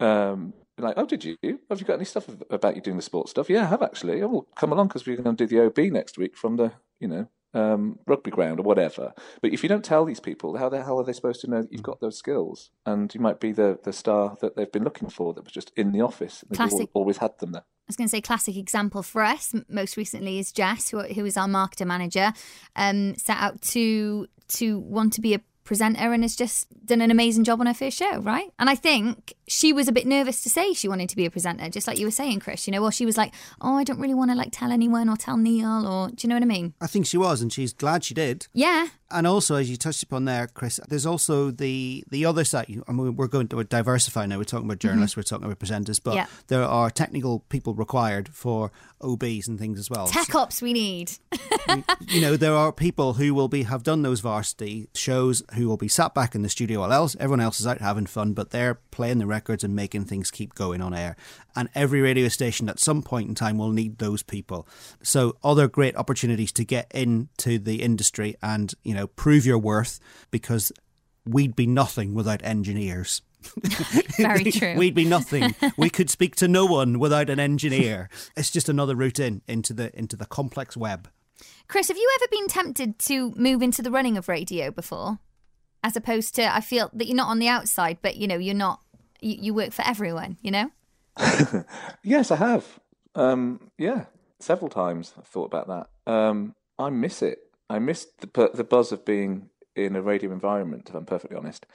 Um, 0.00 0.54
like, 0.78 0.94
oh, 0.96 1.06
did 1.06 1.24
you? 1.24 1.36
Have 1.68 1.80
you 1.80 1.86
got 1.86 1.94
any 1.94 2.04
stuff 2.04 2.28
about 2.50 2.74
you 2.74 2.82
doing 2.82 2.96
the 2.96 3.02
sports 3.02 3.30
stuff? 3.30 3.50
Yeah, 3.50 3.62
I 3.62 3.66
have 3.66 3.82
actually. 3.82 4.22
Oh, 4.22 4.28
well, 4.28 4.46
come 4.56 4.72
along 4.72 4.88
because 4.88 5.06
we're 5.06 5.16
going 5.16 5.36
to 5.36 5.46
do 5.46 5.54
the 5.54 5.66
OB 5.66 5.92
next 5.92 6.16
week 6.16 6.36
from 6.36 6.56
the 6.56 6.72
you 6.98 7.08
know 7.08 7.28
um, 7.54 7.98
rugby 8.06 8.30
ground 8.30 8.60
or 8.60 8.62
whatever. 8.62 9.12
But 9.42 9.52
if 9.52 9.62
you 9.62 9.68
don't 9.68 9.84
tell 9.84 10.04
these 10.04 10.20
people, 10.20 10.56
how 10.56 10.68
the 10.68 10.82
hell 10.82 10.98
are 10.98 11.04
they 11.04 11.12
supposed 11.12 11.40
to 11.42 11.50
know 11.50 11.62
that 11.62 11.72
you've 11.72 11.82
got 11.82 12.00
those 12.00 12.16
skills? 12.16 12.70
And 12.86 13.12
you 13.14 13.20
might 13.20 13.40
be 13.40 13.52
the, 13.52 13.78
the 13.82 13.92
star 13.92 14.36
that 14.40 14.56
they've 14.56 14.70
been 14.70 14.84
looking 14.84 15.10
for 15.10 15.34
that 15.34 15.44
was 15.44 15.52
just 15.52 15.72
in 15.76 15.92
the 15.92 16.00
office. 16.00 16.44
They've 16.48 16.56
Classic. 16.56 16.80
al- 16.80 16.88
always 16.94 17.18
had 17.18 17.38
them 17.38 17.52
there. 17.52 17.62
I 17.62 17.90
was 17.90 17.96
going 17.96 18.06
to 18.06 18.10
say 18.10 18.20
classic 18.20 18.56
example 18.56 19.02
for 19.02 19.22
us 19.22 19.52
most 19.68 19.96
recently 19.96 20.38
is 20.38 20.52
Jess, 20.52 20.90
who, 20.90 21.00
who 21.00 21.24
is 21.26 21.36
our 21.36 21.48
marketer 21.48 21.86
manager, 21.86 22.32
um, 22.76 23.16
set 23.16 23.36
out 23.36 23.60
to 23.62 24.26
to 24.46 24.80
want 24.80 25.12
to 25.12 25.20
be 25.20 25.34
a 25.34 25.40
presenter 25.64 26.12
and 26.12 26.22
has 26.22 26.36
just 26.36 26.66
done 26.86 27.00
an 27.00 27.10
amazing 27.10 27.44
job 27.44 27.60
on 27.60 27.66
her 27.66 27.74
first 27.74 27.98
show, 27.98 28.18
right? 28.20 28.52
And 28.58 28.68
I 28.68 28.74
think 28.74 29.34
she 29.50 29.72
was 29.72 29.88
a 29.88 29.92
bit 29.92 30.06
nervous 30.06 30.42
to 30.42 30.48
say 30.48 30.72
she 30.72 30.86
wanted 30.86 31.08
to 31.08 31.16
be 31.16 31.26
a 31.26 31.30
presenter, 31.30 31.68
just 31.68 31.88
like 31.88 31.98
you 31.98 32.06
were 32.06 32.12
saying, 32.12 32.38
Chris. 32.38 32.66
You 32.68 32.72
know, 32.72 32.84
or 32.84 32.92
she 32.92 33.04
was 33.04 33.16
like, 33.16 33.34
"Oh, 33.60 33.74
I 33.76 33.82
don't 33.84 33.98
really 33.98 34.14
want 34.14 34.30
to 34.30 34.36
like 34.36 34.50
tell 34.52 34.70
anyone 34.70 35.08
or 35.08 35.16
tell 35.16 35.36
Neil," 35.36 35.86
or 35.86 36.08
do 36.08 36.14
you 36.20 36.28
know 36.28 36.36
what 36.36 36.42
I 36.42 36.46
mean? 36.46 36.74
I 36.80 36.86
think 36.86 37.06
she 37.06 37.16
was, 37.18 37.42
and 37.42 37.52
she's 37.52 37.72
glad 37.72 38.04
she 38.04 38.14
did. 38.14 38.46
Yeah, 38.54 38.88
And 39.10 39.26
also, 39.26 39.56
as 39.56 39.68
you 39.68 39.76
touched 39.76 40.04
upon 40.04 40.24
there, 40.24 40.46
Chris, 40.46 40.78
there's 40.88 41.04
also 41.04 41.50
the 41.50 42.04
the 42.10 42.24
other 42.24 42.44
side. 42.44 42.66
I 42.86 42.92
mean, 42.92 43.16
we're 43.16 43.26
going 43.26 43.48
to 43.48 43.64
diversify 43.64 44.26
now. 44.26 44.38
We're 44.38 44.44
talking 44.44 44.66
about 44.66 44.78
mm-hmm. 44.78 44.88
journalists, 44.88 45.16
we're 45.16 45.24
talking 45.24 45.46
about 45.46 45.58
presenters, 45.58 46.00
but 46.02 46.14
Yeah. 46.14 46.26
there 46.46 46.62
are 46.62 46.90
technical 46.90 47.40
people 47.48 47.74
required 47.74 48.28
for 48.28 48.70
OBs 49.02 49.48
and 49.48 49.58
things 49.58 49.78
as 49.78 49.90
well. 49.90 50.06
tech 50.06 50.32
ops 50.34 50.62
we 50.62 50.72
need. 50.72 51.12
you 52.08 52.20
know, 52.20 52.36
there 52.36 52.54
are 52.54 52.72
people 52.72 53.14
who 53.14 53.34
will 53.34 53.48
be 53.48 53.64
have 53.64 53.82
done 53.82 54.02
those 54.02 54.20
varsity 54.20 54.88
shows 54.94 55.42
who 55.54 55.66
will 55.66 55.76
be 55.76 55.88
sat 55.88 56.14
back 56.14 56.34
in 56.34 56.42
the 56.42 56.48
studio 56.48 56.80
while 56.80 56.92
else 56.92 57.16
everyone 57.18 57.40
else 57.40 57.58
is 57.60 57.66
out 57.66 57.80
having 57.80 58.06
fun, 58.06 58.32
but 58.32 58.50
they're 58.50 58.76
playing 58.90 59.18
the 59.18 59.26
records 59.40 59.64
and 59.64 59.74
making 59.74 60.04
things 60.04 60.30
keep 60.30 60.54
going 60.54 60.82
on 60.82 60.92
air. 60.92 61.16
And 61.56 61.70
every 61.74 62.02
radio 62.02 62.28
station 62.28 62.68
at 62.68 62.78
some 62.78 63.02
point 63.02 63.28
in 63.28 63.34
time 63.34 63.56
will 63.56 63.72
need 63.72 63.98
those 63.98 64.22
people. 64.22 64.68
So 65.02 65.36
other 65.42 65.66
great 65.66 65.96
opportunities 65.96 66.52
to 66.52 66.64
get 66.64 66.90
into 66.92 67.58
the 67.58 67.82
industry 67.82 68.36
and, 68.42 68.74
you 68.82 68.94
know, 68.94 69.06
prove 69.06 69.46
your 69.46 69.58
worth 69.58 69.98
because 70.30 70.72
we'd 71.24 71.56
be 71.56 71.66
nothing 71.66 72.14
without 72.14 72.44
engineers. 72.44 73.22
Very 74.18 74.52
true. 74.52 74.74
We'd 74.76 74.94
be 74.94 75.06
nothing. 75.06 75.54
we 75.78 75.88
could 75.88 76.10
speak 76.10 76.36
to 76.36 76.48
no 76.48 76.66
one 76.66 76.98
without 76.98 77.30
an 77.30 77.40
engineer. 77.40 78.10
It's 78.36 78.50
just 78.50 78.68
another 78.68 78.94
route 78.94 79.18
in 79.18 79.40
into 79.48 79.72
the 79.72 79.96
into 79.98 80.16
the 80.16 80.26
complex 80.26 80.76
web. 80.76 81.08
Chris, 81.68 81.88
have 81.88 81.96
you 81.96 82.10
ever 82.20 82.28
been 82.30 82.48
tempted 82.48 82.98
to 82.98 83.32
move 83.36 83.62
into 83.62 83.80
the 83.80 83.90
running 83.90 84.18
of 84.18 84.28
radio 84.28 84.70
before? 84.70 85.18
As 85.82 85.96
opposed 85.96 86.34
to, 86.34 86.54
I 86.54 86.60
feel 86.60 86.90
that 86.92 87.06
you're 87.06 87.16
not 87.16 87.28
on 87.28 87.38
the 87.38 87.48
outside, 87.48 87.98
but 88.02 88.16
you 88.16 88.28
know, 88.28 88.36
you're 88.36 88.54
not, 88.54 88.80
you, 89.20 89.36
you 89.38 89.54
work 89.54 89.72
for 89.72 89.82
everyone, 89.86 90.36
you 90.42 90.50
know? 90.50 90.70
Yes, 92.02 92.30
I 92.30 92.36
have. 92.36 92.80
Um, 93.14 93.70
yeah, 93.78 94.06
several 94.38 94.70
times 94.70 95.14
I've 95.18 95.26
thought 95.26 95.46
about 95.52 95.68
that. 95.68 96.12
Um, 96.12 96.54
I 96.78 96.90
miss 96.90 97.22
it. 97.22 97.38
I 97.68 97.78
miss 97.78 98.06
the 98.20 98.50
the 98.54 98.64
buzz 98.64 98.92
of 98.92 99.04
being 99.04 99.50
in 99.76 99.96
a 99.96 100.02
radio 100.02 100.32
environment. 100.32 100.88
If 100.88 100.94
I'm 100.94 101.06
perfectly 101.06 101.36
honest. 101.36 101.66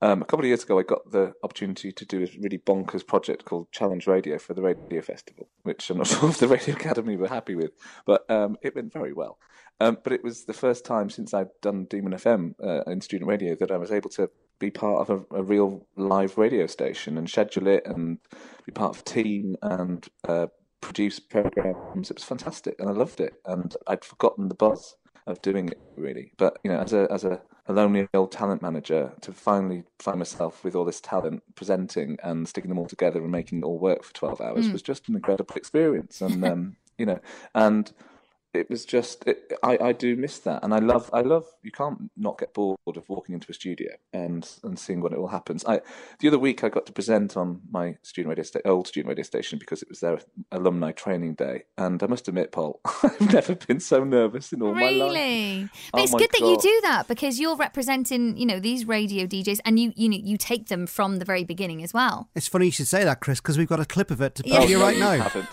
Um, 0.00 0.22
a 0.22 0.24
couple 0.24 0.44
of 0.44 0.48
years 0.48 0.62
ago, 0.62 0.78
I 0.78 0.84
got 0.84 1.10
the 1.10 1.32
opportunity 1.42 1.90
to 1.90 2.04
do 2.04 2.22
a 2.22 2.28
really 2.40 2.58
bonkers 2.58 3.04
project 3.04 3.44
called 3.44 3.72
Challenge 3.72 4.06
Radio 4.06 4.38
for 4.38 4.54
the 4.54 4.62
Radio 4.62 5.02
Festival, 5.02 5.48
which 5.64 5.90
I'm 5.90 5.98
not 5.98 6.06
sure 6.06 6.28
if 6.28 6.38
the 6.38 6.46
Radio 6.46 6.76
Academy 6.76 7.16
were 7.16 7.28
happy 7.28 7.56
with, 7.56 7.72
but 8.06 8.28
um, 8.30 8.56
it 8.62 8.76
went 8.76 8.92
very 8.92 9.12
well. 9.12 9.38
Um, 9.80 9.98
but 10.02 10.12
it 10.12 10.22
was 10.22 10.44
the 10.44 10.52
first 10.52 10.84
time 10.84 11.10
since 11.10 11.34
I'd 11.34 11.48
done 11.62 11.86
Demon 11.86 12.12
FM 12.12 12.54
uh, 12.62 12.88
in 12.90 13.00
student 13.00 13.28
radio 13.28 13.56
that 13.56 13.72
I 13.72 13.76
was 13.76 13.90
able 13.90 14.10
to 14.10 14.30
be 14.58 14.70
part 14.70 15.08
of 15.08 15.24
a, 15.30 15.36
a 15.36 15.42
real 15.42 15.86
live 15.96 16.36
radio 16.38 16.66
station 16.66 17.16
and 17.16 17.28
schedule 17.28 17.66
it 17.66 17.84
and 17.86 18.18
be 18.66 18.72
part 18.72 18.96
of 18.96 19.00
a 19.00 19.04
team 19.04 19.56
and 19.62 20.08
uh, 20.26 20.46
produce 20.80 21.18
programs. 21.18 22.10
It 22.10 22.16
was 22.16 22.24
fantastic, 22.24 22.76
and 22.78 22.88
I 22.88 22.92
loved 22.92 23.20
it. 23.20 23.34
And 23.46 23.74
I'd 23.86 24.04
forgotten 24.04 24.48
the 24.48 24.54
buzz 24.54 24.96
of 25.26 25.40
doing 25.42 25.68
it 25.68 25.80
really. 25.96 26.32
But 26.36 26.58
you 26.64 26.70
know, 26.70 26.78
as 26.78 26.92
a 26.92 27.06
as 27.10 27.24
a, 27.24 27.40
a 27.66 27.72
lonely 27.72 28.08
old 28.14 28.32
talent 28.32 28.62
manager, 28.62 29.12
to 29.20 29.32
finally 29.32 29.84
find 29.98 30.18
myself 30.18 30.64
with 30.64 30.74
all 30.74 30.84
this 30.84 31.00
talent 31.00 31.42
presenting 31.54 32.18
and 32.22 32.48
sticking 32.48 32.70
them 32.70 32.78
all 32.78 32.86
together 32.86 33.20
and 33.20 33.30
making 33.30 33.58
it 33.58 33.64
all 33.64 33.78
work 33.78 34.02
for 34.04 34.14
twelve 34.14 34.40
hours 34.40 34.70
was 34.70 34.82
just 34.82 35.08
an 35.08 35.14
incredible 35.14 35.54
experience. 35.56 36.20
And 36.20 36.44
um, 36.44 36.76
you 36.96 37.06
know, 37.06 37.20
and 37.54 37.92
it 38.54 38.70
was 38.70 38.84
just 38.84 39.26
it, 39.26 39.52
I, 39.62 39.78
I 39.78 39.92
do 39.92 40.16
miss 40.16 40.38
that 40.40 40.64
and 40.64 40.72
I 40.74 40.78
love 40.78 41.10
I 41.12 41.20
love 41.20 41.44
you 41.62 41.70
can't 41.70 42.10
not 42.16 42.38
get 42.38 42.54
bored 42.54 42.78
of 42.96 43.08
walking 43.08 43.34
into 43.34 43.50
a 43.50 43.54
studio 43.54 43.90
and 44.12 44.48
and 44.64 44.78
seeing 44.78 45.00
what 45.00 45.12
it 45.12 45.18
all 45.18 45.28
happens 45.28 45.64
I 45.66 45.80
the 46.20 46.28
other 46.28 46.38
week 46.38 46.64
I 46.64 46.68
got 46.70 46.86
to 46.86 46.92
present 46.92 47.36
on 47.36 47.60
my 47.70 47.96
student 48.02 48.30
radio 48.30 48.44
sta- 48.44 48.60
old 48.64 48.86
student 48.86 49.08
radio 49.10 49.22
station 49.22 49.58
because 49.58 49.82
it 49.82 49.88
was 49.88 50.00
their 50.00 50.20
alumni 50.50 50.92
training 50.92 51.34
day 51.34 51.64
and 51.76 52.02
I 52.02 52.06
must 52.06 52.26
admit 52.28 52.52
Paul 52.52 52.80
I've 53.02 53.32
never 53.32 53.54
been 53.54 53.80
so 53.80 54.02
nervous 54.04 54.52
in 54.52 54.62
all 54.62 54.74
my 54.74 54.80
life 54.82 55.12
Really? 55.12 55.64
Oh 55.64 55.68
but 55.92 56.00
Oh 56.00 56.02
it's 56.04 56.12
my 56.12 56.18
good 56.18 56.30
that 56.32 56.40
you 56.40 56.58
do 56.58 56.80
that 56.84 57.08
because 57.08 57.38
you're 57.38 57.56
representing, 57.56 58.36
you 58.36 58.46
know, 58.46 58.58
these 58.60 58.86
radio 58.86 59.26
DJs 59.26 59.60
and 59.64 59.78
you, 59.78 59.92
you 59.96 60.08
know, 60.08 60.16
you 60.22 60.36
take 60.36 60.68
them 60.68 60.86
from 60.86 61.18
the 61.18 61.24
very 61.24 61.44
beginning 61.44 61.82
as 61.82 61.92
well. 61.92 62.28
It's 62.34 62.48
funny 62.48 62.66
you 62.66 62.72
should 62.72 62.88
say 62.88 63.04
that, 63.04 63.20
Chris, 63.20 63.40
because 63.40 63.58
we've 63.58 63.68
got 63.68 63.80
a 63.80 63.84
clip 63.84 64.10
of 64.10 64.20
it 64.20 64.34
to 64.36 64.42
play 64.42 64.52
Yeah. 64.52 64.64
you 64.66 64.78
no, 64.78 64.84
right 64.84 64.94
you 64.96 65.00
now. 65.00 65.48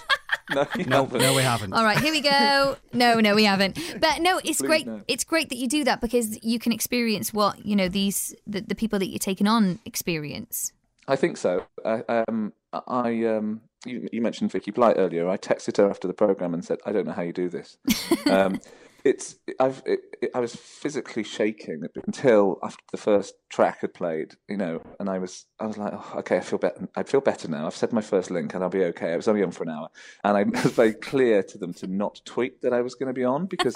haven't 0.49 0.87
no 0.87 1.05
No, 1.05 1.17
no, 1.17 1.33
we 1.33 1.41
haven't. 1.41 1.73
All 1.73 1.83
right, 1.83 1.97
here 1.97 2.11
we 2.11 2.21
go. 2.21 2.77
No, 2.93 3.19
no, 3.19 3.35
we 3.35 3.43
haven't. 3.43 3.77
But 3.99 4.21
no, 4.21 4.37
it's 4.37 4.59
Please, 4.59 4.67
great. 4.67 4.87
no. 4.87 5.01
It's 5.07 5.23
great 5.23 5.49
that 5.49 5.57
you 5.57 5.67
do 5.67 5.83
that 5.83 6.01
because 6.01 6.43
you 6.43 6.59
can 6.59 6.71
experience 6.71 7.33
what 7.33 7.65
you 7.65 7.75
know 7.75 7.87
these 7.87 8.35
the, 8.45 8.61
the 8.61 8.75
people 8.75 8.99
that 8.99 9.07
you're 9.07 9.19
taking 9.19 9.47
on 9.47 9.79
experience. 9.85 10.71
I 11.07 11.15
think 11.15 11.37
so. 11.37 11.65
I, 11.83 12.23
um, 12.27 12.53
I 12.73 13.23
um, 13.25 13.61
you, 13.85 14.09
you 14.11 14.21
mentioned 14.21 14.51
Vicky 14.51 14.71
Blight 14.71 14.95
earlier. 14.97 15.29
I 15.29 15.37
texted 15.37 15.77
her 15.77 15.89
after 15.89 16.07
the 16.07 16.13
program 16.13 16.53
and 16.53 16.63
said, 16.63 16.79
"I 16.85 16.91
don't 16.91 17.05
know 17.05 17.13
how 17.13 17.21
you 17.21 17.33
do 17.33 17.49
this." 17.49 17.77
um, 18.25 18.59
it's 19.05 19.35
I've 19.59 19.83
it, 19.85 19.99
it, 20.19 20.31
I 20.33 20.39
was 20.39 20.55
physically 20.55 21.23
shaking 21.23 21.83
until 22.07 22.57
after 22.63 22.83
the 22.91 22.97
first 22.97 23.35
track 23.49 23.81
had 23.81 23.93
played, 23.93 24.33
you 24.49 24.57
know, 24.57 24.81
and 24.99 25.09
I 25.09 25.19
was 25.19 25.45
I 25.59 25.67
was 25.67 25.77
like, 25.77 25.93
oh, 25.93 26.13
okay, 26.17 26.37
I 26.37 26.41
feel 26.41 26.57
better. 26.57 26.89
I 26.95 27.03
feel 27.03 27.21
better 27.21 27.47
now. 27.47 27.67
I've 27.67 27.75
said 27.75 27.93
my 27.93 28.01
first 28.01 28.31
link 28.31 28.55
and 28.55 28.63
I'll 28.63 28.69
be 28.69 28.83
okay. 28.85 29.13
I 29.13 29.15
was 29.15 29.27
only 29.27 29.43
on 29.43 29.51
for 29.51 29.63
an 29.63 29.69
hour, 29.69 29.89
and 30.23 30.35
I 30.35 30.43
was 30.63 30.73
very 30.73 30.93
clear 30.93 31.43
to 31.43 31.57
them 31.57 31.73
to 31.75 31.87
not 31.87 32.19
tweet 32.25 32.63
that 32.63 32.73
I 32.73 32.81
was 32.81 32.95
going 32.95 33.07
to 33.07 33.13
be 33.13 33.23
on 33.23 33.45
because. 33.45 33.75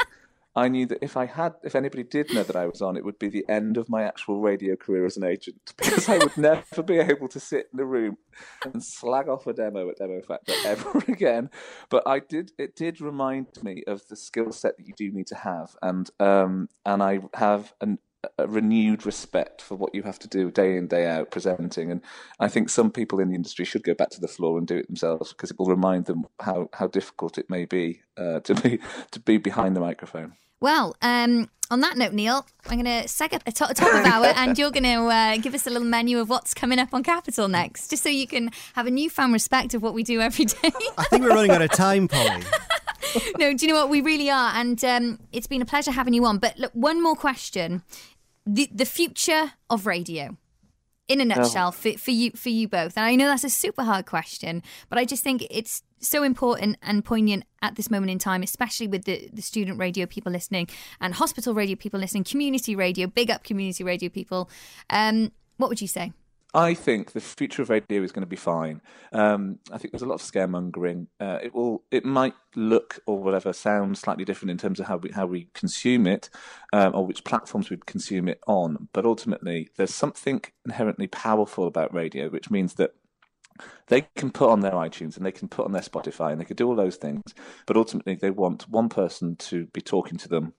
I 0.59 0.67
knew 0.67 0.85
that 0.87 0.99
if 1.01 1.15
I 1.15 1.25
had, 1.25 1.53
if 1.63 1.73
anybody 1.73 2.03
did 2.03 2.33
know 2.33 2.43
that 2.43 2.55
I 2.55 2.65
was 2.65 2.81
on, 2.81 2.97
it 2.97 3.05
would 3.05 3.17
be 3.17 3.29
the 3.29 3.45
end 3.47 3.77
of 3.77 3.89
my 3.89 4.03
actual 4.03 4.41
radio 4.41 4.75
career 4.75 5.05
as 5.05 5.15
an 5.15 5.23
agent 5.23 5.73
because 5.77 6.09
I 6.09 6.17
would 6.17 6.37
never 6.37 6.83
be 6.83 6.97
able 6.97 7.29
to 7.29 7.39
sit 7.39 7.69
in 7.73 7.79
a 7.79 7.85
room 7.85 8.17
and 8.65 8.83
slag 8.83 9.29
off 9.29 9.47
a 9.47 9.53
demo 9.53 9.89
at 9.89 9.97
Demo 9.97 10.21
Factor 10.21 10.53
ever 10.65 10.99
again. 11.07 11.49
But 11.89 12.03
I 12.05 12.19
did, 12.19 12.51
it 12.57 12.75
did 12.75 12.99
remind 12.99 13.47
me 13.63 13.83
of 13.87 14.07
the 14.09 14.17
skill 14.17 14.51
set 14.51 14.77
that 14.77 14.85
you 14.85 14.93
do 14.97 15.11
need 15.11 15.27
to 15.27 15.35
have, 15.35 15.75
and 15.81 16.09
um, 16.19 16.67
and 16.85 17.01
I 17.01 17.19
have 17.35 17.73
an, 17.79 17.99
a 18.37 18.47
renewed 18.47 19.05
respect 19.05 19.61
for 19.61 19.75
what 19.75 19.95
you 19.95 20.03
have 20.03 20.19
to 20.19 20.27
do 20.27 20.51
day 20.51 20.75
in 20.75 20.87
day 20.87 21.07
out 21.07 21.31
presenting. 21.31 21.89
And 21.89 22.01
I 22.39 22.49
think 22.49 22.69
some 22.69 22.91
people 22.91 23.19
in 23.19 23.29
the 23.29 23.35
industry 23.35 23.63
should 23.63 23.83
go 23.83 23.93
back 23.93 24.09
to 24.11 24.21
the 24.21 24.27
floor 24.27 24.57
and 24.57 24.67
do 24.67 24.77
it 24.77 24.87
themselves 24.87 25.29
because 25.29 25.51
it 25.51 25.57
will 25.57 25.67
remind 25.67 26.05
them 26.05 26.25
how 26.41 26.69
how 26.73 26.87
difficult 26.87 27.37
it 27.37 27.49
may 27.49 27.65
be 27.65 28.01
uh, 28.17 28.41
to 28.41 28.55
be 28.55 28.79
to 29.11 29.19
be 29.21 29.37
behind 29.37 29.75
the 29.75 29.81
microphone. 29.81 30.33
Well, 30.61 30.95
um, 31.01 31.49
on 31.71 31.81
that 31.81 31.97
note, 31.97 32.13
Neil, 32.13 32.45
I'm 32.67 32.81
going 32.81 32.85
to 32.85 33.07
seg 33.07 33.33
up 33.33 33.43
a 33.45 33.51
top, 33.51 33.73
top 33.75 33.93
of 33.93 34.05
hour, 34.05 34.25
and 34.25 34.57
you're 34.57 34.71
going 34.71 34.83
to 34.83 35.05
uh, 35.05 35.37
give 35.37 35.53
us 35.53 35.67
a 35.67 35.69
little 35.69 35.87
menu 35.87 36.19
of 36.19 36.29
what's 36.29 36.53
coming 36.53 36.79
up 36.79 36.93
on 36.93 37.03
Capital 37.03 37.47
next, 37.47 37.89
just 37.89 38.03
so 38.03 38.09
you 38.09 38.27
can 38.27 38.51
have 38.73 38.87
a 38.87 38.91
newfound 38.91 39.33
respect 39.33 39.73
of 39.73 39.81
what 39.81 39.93
we 39.93 40.03
do 40.03 40.19
every 40.19 40.45
day. 40.45 40.71
I 40.97 41.03
think 41.05 41.23
we're 41.23 41.29
running 41.29 41.51
out 41.51 41.61
of 41.61 41.71
time, 41.71 42.07
Polly. 42.07 42.43
no, 43.37 43.53
do 43.53 43.65
you 43.65 43.71
know 43.71 43.79
what? 43.79 43.89
We 43.89 44.01
really 44.01 44.29
are. 44.29 44.51
And 44.55 44.83
um, 44.83 45.19
it's 45.31 45.47
been 45.47 45.61
a 45.61 45.65
pleasure 45.65 45.91
having 45.91 46.13
you 46.13 46.25
on. 46.25 46.39
But 46.39 46.57
look, 46.57 46.71
one 46.73 47.01
more 47.01 47.15
question. 47.15 47.83
The, 48.45 48.67
the 48.73 48.85
future 48.85 49.53
of 49.69 49.85
radio, 49.85 50.37
in 51.09 51.19
a 51.19 51.25
nutshell, 51.25 51.71
for, 51.71 51.91
for, 51.97 52.11
you, 52.11 52.31
for 52.31 52.49
you 52.49 52.67
both. 52.67 52.95
And 52.95 53.05
I 53.05 53.15
know 53.15 53.25
that's 53.25 53.43
a 53.43 53.49
super 53.49 53.83
hard 53.83 54.05
question, 54.05 54.61
but 54.89 54.99
I 54.99 55.05
just 55.05 55.23
think 55.23 55.45
it's 55.49 55.83
so 55.99 56.23
important 56.23 56.77
and 56.83 57.03
poignant 57.03 57.43
at 57.63 57.75
this 57.75 57.89
moment 57.89 58.11
in 58.11 58.19
time, 58.19 58.43
especially 58.43 58.87
with 58.87 59.05
the, 59.05 59.27
the 59.33 59.41
student 59.41 59.79
radio 59.79 60.05
people 60.05 60.31
listening 60.31 60.69
and 61.01 61.15
hospital 61.15 61.55
radio 61.55 61.75
people 61.75 61.99
listening, 61.99 62.23
community 62.23 62.75
radio, 62.75 63.07
big 63.07 63.31
up 63.31 63.43
community 63.43 63.83
radio 63.83 64.07
people. 64.07 64.49
Um, 64.91 65.31
what 65.57 65.69
would 65.69 65.81
you 65.81 65.87
say? 65.87 66.13
I 66.53 66.73
think 66.73 67.11
the 67.11 67.21
future 67.21 67.61
of 67.61 67.69
radio 67.69 68.01
is 68.01 68.11
going 68.11 68.23
to 68.23 68.27
be 68.27 68.35
fine. 68.35 68.81
Um, 69.13 69.59
I 69.71 69.77
think 69.77 69.91
there's 69.91 70.01
a 70.01 70.07
lot 70.07 70.15
of 70.15 70.21
scaremongering. 70.21 71.07
Uh, 71.19 71.37
it 71.43 71.53
will, 71.53 71.83
it 71.91 72.05
might 72.05 72.33
look 72.55 72.99
or 73.05 73.21
whatever 73.21 73.53
sound 73.53 73.99
slightly 73.99 74.25
different 74.25 74.49
in 74.49 74.57
terms 74.57 74.79
of 74.79 74.87
how 74.87 74.97
we 74.97 75.11
how 75.11 75.27
we 75.27 75.49
consume 75.53 76.07
it, 76.07 76.29
um, 76.73 76.95
or 76.95 77.05
which 77.05 77.23
platforms 77.23 77.69
we 77.69 77.77
consume 77.85 78.27
it 78.27 78.39
on. 78.47 78.89
But 78.93 79.05
ultimately, 79.05 79.69
there's 79.77 79.93
something 79.93 80.41
inherently 80.65 81.05
powerful 81.05 81.67
about 81.67 81.93
radio, 81.93 82.29
which 82.29 82.49
means 82.49 82.73
that 82.75 82.95
they 83.87 84.07
can 84.15 84.31
put 84.31 84.49
on 84.49 84.61
their 84.61 84.71
iTunes 84.71 85.17
and 85.17 85.25
they 85.25 85.31
can 85.31 85.49
put 85.49 85.65
on 85.65 85.71
their 85.71 85.81
Spotify 85.83 86.31
and 86.31 86.41
they 86.41 86.45
can 86.45 86.55
do 86.55 86.67
all 86.67 86.75
those 86.75 86.95
things. 86.95 87.21
But 87.67 87.77
ultimately, 87.77 88.15
they 88.15 88.31
want 88.31 88.67
one 88.67 88.89
person 88.89 89.35
to 89.35 89.67
be 89.67 89.81
talking 89.81 90.17
to 90.17 90.27
them 90.27 90.53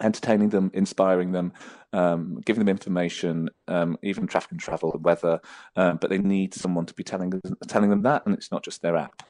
entertaining 0.00 0.50
them, 0.50 0.70
inspiring 0.74 1.32
them, 1.32 1.52
um, 1.92 2.40
giving 2.44 2.60
them 2.60 2.68
information, 2.68 3.50
um, 3.68 3.96
even 4.02 4.26
traffic 4.26 4.52
and 4.52 4.60
travel, 4.60 4.92
the 4.92 4.98
weather. 4.98 5.40
Um, 5.76 5.98
but 6.00 6.10
they 6.10 6.18
need 6.18 6.54
someone 6.54 6.86
to 6.86 6.94
be 6.94 7.04
telling 7.04 7.40
telling 7.68 7.90
them 7.90 8.02
that, 8.02 8.26
and 8.26 8.34
it's 8.34 8.50
not 8.50 8.64
just 8.64 8.82
their 8.82 8.96
app. 8.96 9.22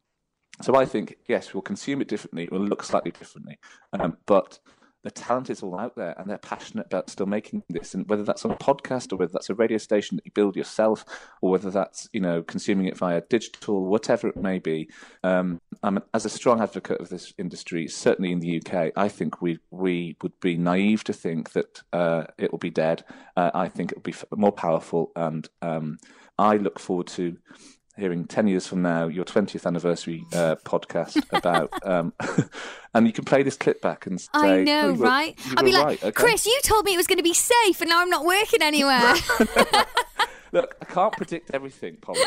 So 0.62 0.76
I 0.76 0.84
think 0.84 1.16
yes, 1.28 1.52
we'll 1.52 1.62
consume 1.62 2.00
it 2.00 2.08
differently. 2.08 2.44
It 2.44 2.52
will 2.52 2.60
look 2.60 2.82
slightly 2.84 3.10
differently, 3.10 3.58
um, 3.92 4.18
but 4.26 4.58
the 5.04 5.10
talent 5.10 5.50
is 5.50 5.62
all 5.62 5.78
out 5.78 5.94
there 5.94 6.14
and 6.18 6.28
they're 6.28 6.38
passionate 6.38 6.86
about 6.86 7.10
still 7.10 7.26
making 7.26 7.62
this. 7.68 7.94
And 7.94 8.08
whether 8.08 8.24
that's 8.24 8.44
on 8.44 8.50
a 8.50 8.56
podcast 8.56 9.12
or 9.12 9.16
whether 9.16 9.32
that's 9.32 9.50
a 9.50 9.54
radio 9.54 9.78
station 9.78 10.16
that 10.16 10.24
you 10.24 10.32
build 10.32 10.56
yourself 10.56 11.04
or 11.42 11.50
whether 11.50 11.70
that's 11.70 12.08
you 12.12 12.20
know 12.20 12.42
consuming 12.42 12.86
it 12.86 12.96
via 12.96 13.20
digital 13.28 13.84
whatever 13.84 14.28
it 14.28 14.36
may 14.36 14.58
be 14.58 14.88
um, 15.22 15.60
I'm 15.82 16.00
as 16.14 16.24
a 16.24 16.30
strong 16.30 16.60
advocate 16.60 17.00
of 17.00 17.10
this 17.10 17.34
industry 17.38 17.86
certainly 17.86 18.32
in 18.32 18.40
the 18.40 18.60
UK 18.60 18.92
I 18.96 19.08
think 19.08 19.42
we 19.42 19.58
we 19.70 20.16
would 20.22 20.38
be 20.40 20.56
naive 20.56 21.04
to 21.04 21.12
think 21.12 21.52
that 21.52 21.82
uh, 21.92 22.24
it 22.38 22.50
will 22.50 22.58
be 22.58 22.70
dead. 22.70 23.04
Uh, 23.36 23.50
I 23.54 23.68
think 23.68 23.92
it 23.92 23.98
will 23.98 24.02
be 24.02 24.14
more 24.34 24.52
powerful 24.52 25.12
and 25.14 25.46
um, 25.60 25.98
I 26.38 26.56
look 26.56 26.78
forward 26.80 27.08
to 27.08 27.36
hearing 27.96 28.26
10 28.26 28.48
years 28.48 28.66
from 28.66 28.82
now 28.82 29.06
your 29.06 29.24
20th 29.24 29.66
anniversary 29.66 30.24
uh, 30.32 30.56
podcast 30.64 31.22
about 31.32 31.72
um, 31.86 32.12
and 32.94 33.06
you 33.06 33.12
can 33.12 33.24
play 33.24 33.42
this 33.42 33.56
clip 33.56 33.80
back 33.80 34.06
and 34.06 34.20
say 34.20 34.28
I 34.32 34.64
know, 34.64 34.88
oh, 34.88 34.92
were, 34.94 35.04
right? 35.04 35.38
I'll 35.56 35.64
be 35.64 35.72
like, 35.72 35.84
right, 35.84 36.04
okay. 36.04 36.12
Chris, 36.12 36.46
you 36.46 36.58
told 36.62 36.84
me 36.84 36.94
it 36.94 36.96
was 36.96 37.06
going 37.06 37.18
to 37.18 37.24
be 37.24 37.34
safe, 37.34 37.80
and 37.80 37.90
now 37.90 38.00
I'm 38.00 38.10
not 38.10 38.24
working 38.24 38.62
anywhere. 38.62 39.14
Look, 40.52 40.76
I 40.80 40.84
can't 40.84 41.12
predict 41.12 41.50
everything, 41.52 41.96
Polly. 41.96 42.20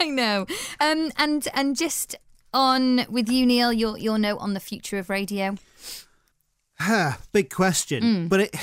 I 0.00 0.08
know. 0.08 0.46
Um, 0.80 1.10
and 1.18 1.46
and 1.52 1.76
just 1.76 2.16
on 2.54 3.04
with 3.10 3.28
you, 3.28 3.44
Neil, 3.44 3.72
your 3.72 3.98
your 3.98 4.18
note 4.18 4.38
on 4.38 4.54
the 4.54 4.60
future 4.60 4.98
of 4.98 5.10
radio. 5.10 5.56
Big 7.32 7.50
question, 7.50 8.02
mm. 8.02 8.28
but 8.28 8.40
it 8.40 8.56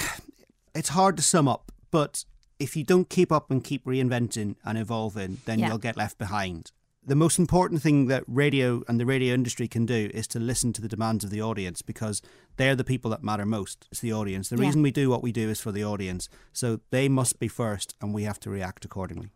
it's 0.73 0.89
hard 0.89 1.17
to 1.17 1.23
sum 1.23 1.47
up. 1.47 1.71
But 1.91 2.25
if 2.61 2.75
you 2.75 2.83
don't 2.83 3.09
keep 3.09 3.31
up 3.31 3.49
and 3.49 3.63
keep 3.63 3.83
reinventing 3.85 4.55
and 4.63 4.77
evolving, 4.77 5.39
then 5.45 5.59
yeah. 5.59 5.69
you'll 5.69 5.79
get 5.79 5.97
left 5.97 6.17
behind. 6.19 6.71
The 7.03 7.15
most 7.15 7.39
important 7.39 7.81
thing 7.81 8.05
that 8.07 8.23
radio 8.27 8.83
and 8.87 8.99
the 8.99 9.07
radio 9.07 9.33
industry 9.33 9.67
can 9.67 9.87
do 9.87 10.11
is 10.13 10.27
to 10.27 10.39
listen 10.39 10.71
to 10.73 10.81
the 10.81 10.87
demands 10.87 11.23
of 11.23 11.31
the 11.31 11.41
audience 11.41 11.81
because 11.81 12.21
they're 12.57 12.75
the 12.75 12.83
people 12.83 13.09
that 13.09 13.23
matter 13.23 13.43
most. 13.43 13.87
It's 13.91 14.01
the 14.01 14.13
audience. 14.13 14.49
The 14.49 14.57
yeah. 14.57 14.67
reason 14.67 14.83
we 14.83 14.91
do 14.91 15.09
what 15.09 15.23
we 15.23 15.31
do 15.31 15.49
is 15.49 15.59
for 15.59 15.71
the 15.71 15.83
audience. 15.83 16.29
So 16.53 16.79
they 16.91 17.09
must 17.09 17.39
be 17.39 17.47
first 17.47 17.95
and 17.99 18.13
we 18.13 18.23
have 18.23 18.39
to 18.41 18.51
react 18.51 18.85
accordingly. 18.85 19.31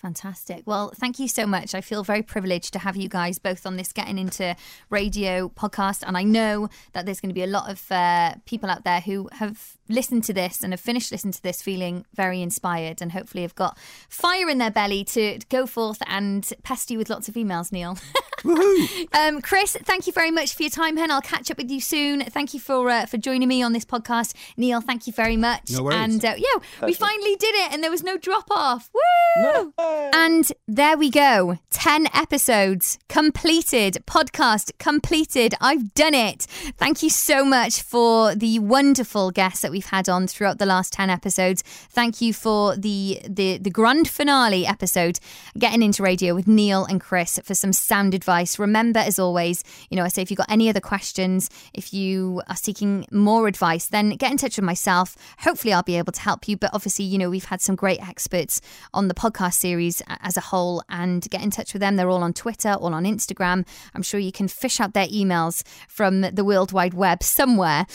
Fantastic. 0.00 0.62
Well, 0.64 0.92
thank 0.96 1.18
you 1.18 1.28
so 1.28 1.46
much. 1.46 1.74
I 1.74 1.82
feel 1.82 2.02
very 2.02 2.22
privileged 2.22 2.72
to 2.72 2.78
have 2.78 2.96
you 2.96 3.06
guys 3.08 3.38
both 3.38 3.66
on 3.66 3.76
this 3.76 3.92
Getting 3.92 4.18
Into 4.18 4.56
Radio 4.88 5.50
podcast. 5.50 6.02
And 6.06 6.16
I 6.16 6.22
know 6.22 6.68
that 6.92 7.04
there's 7.04 7.20
going 7.20 7.28
to 7.28 7.34
be 7.34 7.42
a 7.42 7.46
lot 7.46 7.70
of 7.70 7.92
uh, 7.92 8.34
people 8.46 8.70
out 8.70 8.84
there 8.84 9.00
who 9.00 9.28
have 9.32 9.76
listened 9.90 10.24
to 10.24 10.32
this 10.32 10.62
and 10.62 10.72
have 10.72 10.80
finished 10.80 11.12
listening 11.12 11.32
to 11.32 11.42
this 11.42 11.62
feeling 11.62 12.04
very 12.14 12.40
inspired 12.42 13.02
and 13.02 13.12
hopefully 13.12 13.42
have 13.42 13.54
got 13.54 13.78
fire 14.08 14.48
in 14.48 14.58
their 14.58 14.70
belly 14.70 15.04
to 15.04 15.38
go 15.48 15.66
forth 15.66 16.02
and 16.06 16.52
pest 16.62 16.90
you 16.90 16.98
with 16.98 17.10
lots 17.10 17.28
of 17.28 17.34
emails, 17.34 17.72
Neil. 17.72 17.98
um, 19.12 19.40
Chris, 19.40 19.76
thank 19.82 20.06
you 20.06 20.12
very 20.12 20.30
much 20.30 20.54
for 20.54 20.62
your 20.62 20.70
time, 20.70 20.96
Hen. 20.96 21.10
I'll 21.10 21.20
catch 21.20 21.50
up 21.50 21.58
with 21.58 21.70
you 21.70 21.80
soon. 21.80 22.22
Thank 22.22 22.54
you 22.54 22.60
for 22.60 22.88
uh, 22.88 23.06
for 23.06 23.18
joining 23.18 23.48
me 23.48 23.62
on 23.62 23.72
this 23.72 23.84
podcast. 23.84 24.34
Neil, 24.56 24.80
thank 24.80 25.06
you 25.06 25.12
very 25.12 25.36
much. 25.36 25.70
No 25.70 25.82
worries. 25.82 25.98
And 25.98 26.24
uh, 26.24 26.34
yeah, 26.36 26.86
we 26.86 26.94
finally 26.94 27.36
did 27.36 27.54
it 27.54 27.72
and 27.72 27.82
there 27.82 27.90
was 27.90 28.02
no 28.02 28.16
drop 28.16 28.50
off. 28.50 28.90
Woo! 28.94 29.42
No. 29.42 29.72
And 30.12 30.52
there 30.66 30.96
we 30.96 31.10
go. 31.10 31.58
10 31.70 32.08
episodes 32.14 32.98
completed. 33.08 34.02
Podcast 34.06 34.72
completed. 34.78 35.54
I've 35.60 35.94
done 35.94 36.14
it. 36.14 36.42
Thank 36.76 37.02
you 37.02 37.10
so 37.10 37.44
much 37.44 37.82
for 37.82 38.34
the 38.34 38.58
wonderful 38.58 39.30
guests 39.30 39.62
that 39.62 39.70
we 39.70 39.79
we've 39.80 39.86
had 39.86 40.10
on 40.10 40.26
throughout 40.26 40.58
the 40.58 40.66
last 40.66 40.92
10 40.92 41.08
episodes. 41.08 41.62
Thank 41.88 42.20
you 42.20 42.34
for 42.34 42.76
the, 42.76 43.18
the, 43.26 43.56
the 43.56 43.70
grand 43.70 44.06
finale 44.08 44.66
episode, 44.66 45.18
Getting 45.58 45.82
Into 45.82 46.02
Radio 46.02 46.34
with 46.34 46.46
Neil 46.46 46.84
and 46.84 47.00
Chris 47.00 47.40
for 47.42 47.54
some 47.54 47.72
sound 47.72 48.12
advice. 48.12 48.58
Remember, 48.58 48.98
as 48.98 49.18
always, 49.18 49.64
you 49.88 49.96
know, 49.96 50.04
I 50.04 50.08
say 50.08 50.20
if 50.20 50.30
you've 50.30 50.36
got 50.36 50.50
any 50.50 50.68
other 50.68 50.80
questions, 50.80 51.48
if 51.72 51.94
you 51.94 52.42
are 52.46 52.56
seeking 52.56 53.06
more 53.10 53.48
advice, 53.48 53.86
then 53.86 54.10
get 54.10 54.30
in 54.30 54.36
touch 54.36 54.58
with 54.58 54.66
myself. 54.66 55.16
Hopefully, 55.38 55.72
I'll 55.72 55.82
be 55.82 55.96
able 55.96 56.12
to 56.12 56.20
help 56.20 56.46
you. 56.46 56.58
But 56.58 56.74
obviously, 56.74 57.06
you 57.06 57.16
know, 57.16 57.30
we've 57.30 57.46
had 57.46 57.62
some 57.62 57.74
great 57.74 58.06
experts 58.06 58.60
on 58.92 59.08
the 59.08 59.14
podcast 59.14 59.54
series 59.54 60.02
as 60.08 60.36
a 60.36 60.42
whole, 60.42 60.82
and 60.90 61.26
get 61.30 61.42
in 61.42 61.50
touch 61.50 61.72
with 61.72 61.80
them. 61.80 61.96
They're 61.96 62.10
all 62.10 62.22
on 62.22 62.34
Twitter, 62.34 62.74
all 62.74 62.92
on 62.92 63.04
Instagram. 63.04 63.66
I'm 63.94 64.02
sure 64.02 64.20
you 64.20 64.32
can 64.32 64.46
fish 64.46 64.78
out 64.78 64.92
their 64.92 65.08
emails 65.08 65.62
from 65.88 66.20
the 66.20 66.44
World 66.44 66.70
Wide 66.70 66.92
Web 66.92 67.22
somewhere. 67.22 67.86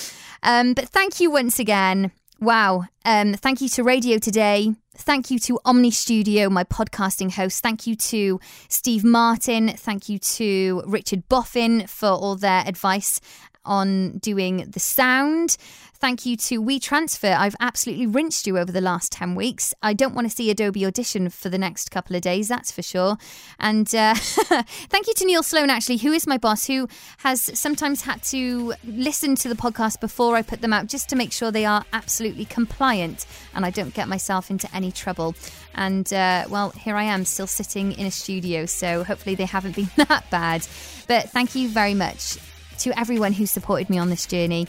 Um, 0.41 0.73
but 0.73 0.89
thank 0.89 1.19
you 1.19 1.29
once 1.29 1.59
again 1.59 1.74
again. 1.75 2.11
Wow. 2.39 2.85
Um, 3.03 3.33
thank 3.33 3.59
you 3.59 3.67
to 3.69 3.83
Radio 3.83 4.17
Today. 4.17 4.73
Thank 4.97 5.29
you 5.29 5.39
to 5.39 5.59
Omny 5.65 5.91
Studio, 5.91 6.49
my 6.49 6.63
podcasting 6.63 7.33
host. 7.33 7.61
Thank 7.61 7.85
you 7.85 7.97
to 7.97 8.39
Steve 8.69 9.03
Martin. 9.03 9.69
Thank 9.69 10.07
you 10.07 10.17
to 10.19 10.83
Richard 10.85 11.27
Boffin 11.27 11.85
for 11.89 12.07
all 12.07 12.37
their 12.37 12.63
advice 12.65 13.19
on 13.65 14.19
doing 14.19 14.69
the 14.69 14.79
sound. 14.79 15.57
Thank 16.05 16.23
you 16.27 16.37
to 16.37 16.61
WeTransfer. 16.61 17.35
I've 17.35 17.55
absolutely 17.59 18.05
rinsed 18.05 18.45
you 18.45 18.59
over 18.59 18.71
the 18.71 18.79
last 18.79 19.11
10 19.11 19.33
weeks. 19.33 19.73
I 19.81 19.93
don't 19.93 20.13
want 20.13 20.29
to 20.29 20.35
see 20.35 20.51
Adobe 20.51 20.85
Audition 20.85 21.31
for 21.31 21.49
the 21.49 21.57
next 21.57 21.89
couple 21.89 22.15
of 22.15 22.21
days, 22.21 22.47
that's 22.47 22.71
for 22.71 22.83
sure. 22.83 23.17
And 23.57 23.87
uh, 23.95 24.13
thank 24.15 25.07
you 25.07 25.15
to 25.15 25.25
Neil 25.25 25.41
Sloan, 25.41 25.71
actually, 25.71 25.97
who 25.97 26.11
is 26.11 26.27
my 26.27 26.37
boss, 26.37 26.67
who 26.67 26.87
has 27.17 27.41
sometimes 27.59 28.03
had 28.03 28.21
to 28.25 28.75
listen 28.83 29.33
to 29.37 29.49
the 29.49 29.55
podcast 29.55 29.99
before 29.99 30.35
I 30.35 30.43
put 30.43 30.61
them 30.61 30.73
out 30.73 30.85
just 30.85 31.09
to 31.09 31.15
make 31.15 31.31
sure 31.31 31.49
they 31.49 31.65
are 31.65 31.83
absolutely 31.91 32.45
compliant 32.45 33.25
and 33.55 33.65
I 33.65 33.71
don't 33.71 33.95
get 33.95 34.07
myself 34.07 34.51
into 34.51 34.69
any 34.75 34.91
trouble. 34.91 35.33
And 35.73 36.13
uh, 36.13 36.45
well, 36.51 36.69
here 36.69 36.95
I 36.95 37.05
am 37.05 37.25
still 37.25 37.47
sitting 37.47 37.93
in 37.93 38.05
a 38.05 38.11
studio, 38.11 38.67
so 38.67 39.03
hopefully 39.03 39.33
they 39.33 39.45
haven't 39.45 39.75
been 39.75 39.89
that 39.95 40.29
bad. 40.29 40.67
But 41.07 41.31
thank 41.31 41.55
you 41.55 41.67
very 41.67 41.95
much 41.95 42.37
to 42.77 42.99
everyone 42.99 43.33
who 43.33 43.47
supported 43.47 43.89
me 43.89 43.97
on 43.97 44.11
this 44.11 44.27
journey. 44.27 44.67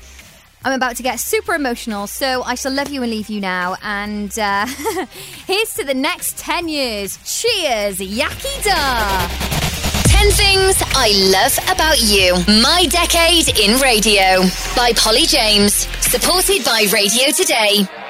I'm 0.66 0.72
about 0.72 0.96
to 0.96 1.04
get 1.04 1.20
super 1.20 1.54
emotional, 1.54 2.08
so 2.08 2.42
I 2.42 2.56
shall 2.56 2.72
love 2.72 2.88
you 2.88 3.00
and 3.04 3.12
leave 3.12 3.28
you 3.28 3.40
now. 3.40 3.76
And 3.82 4.36
uh, 4.36 4.66
here's 5.46 5.72
to 5.74 5.84
the 5.84 5.94
next 5.94 6.38
10 6.38 6.66
years. 6.68 7.18
Cheers, 7.18 7.98
Yakida! 8.00 8.74
10 10.08 10.30
Things 10.32 10.82
I 10.96 11.12
Love 11.30 11.56
About 11.70 12.00
You. 12.00 12.34
My 12.60 12.84
Decade 12.90 13.56
in 13.60 13.80
Radio 13.80 14.42
by 14.74 14.92
Polly 14.96 15.26
James. 15.26 15.86
Supported 16.00 16.64
by 16.64 16.86
Radio 16.92 17.30
Today. 17.30 18.05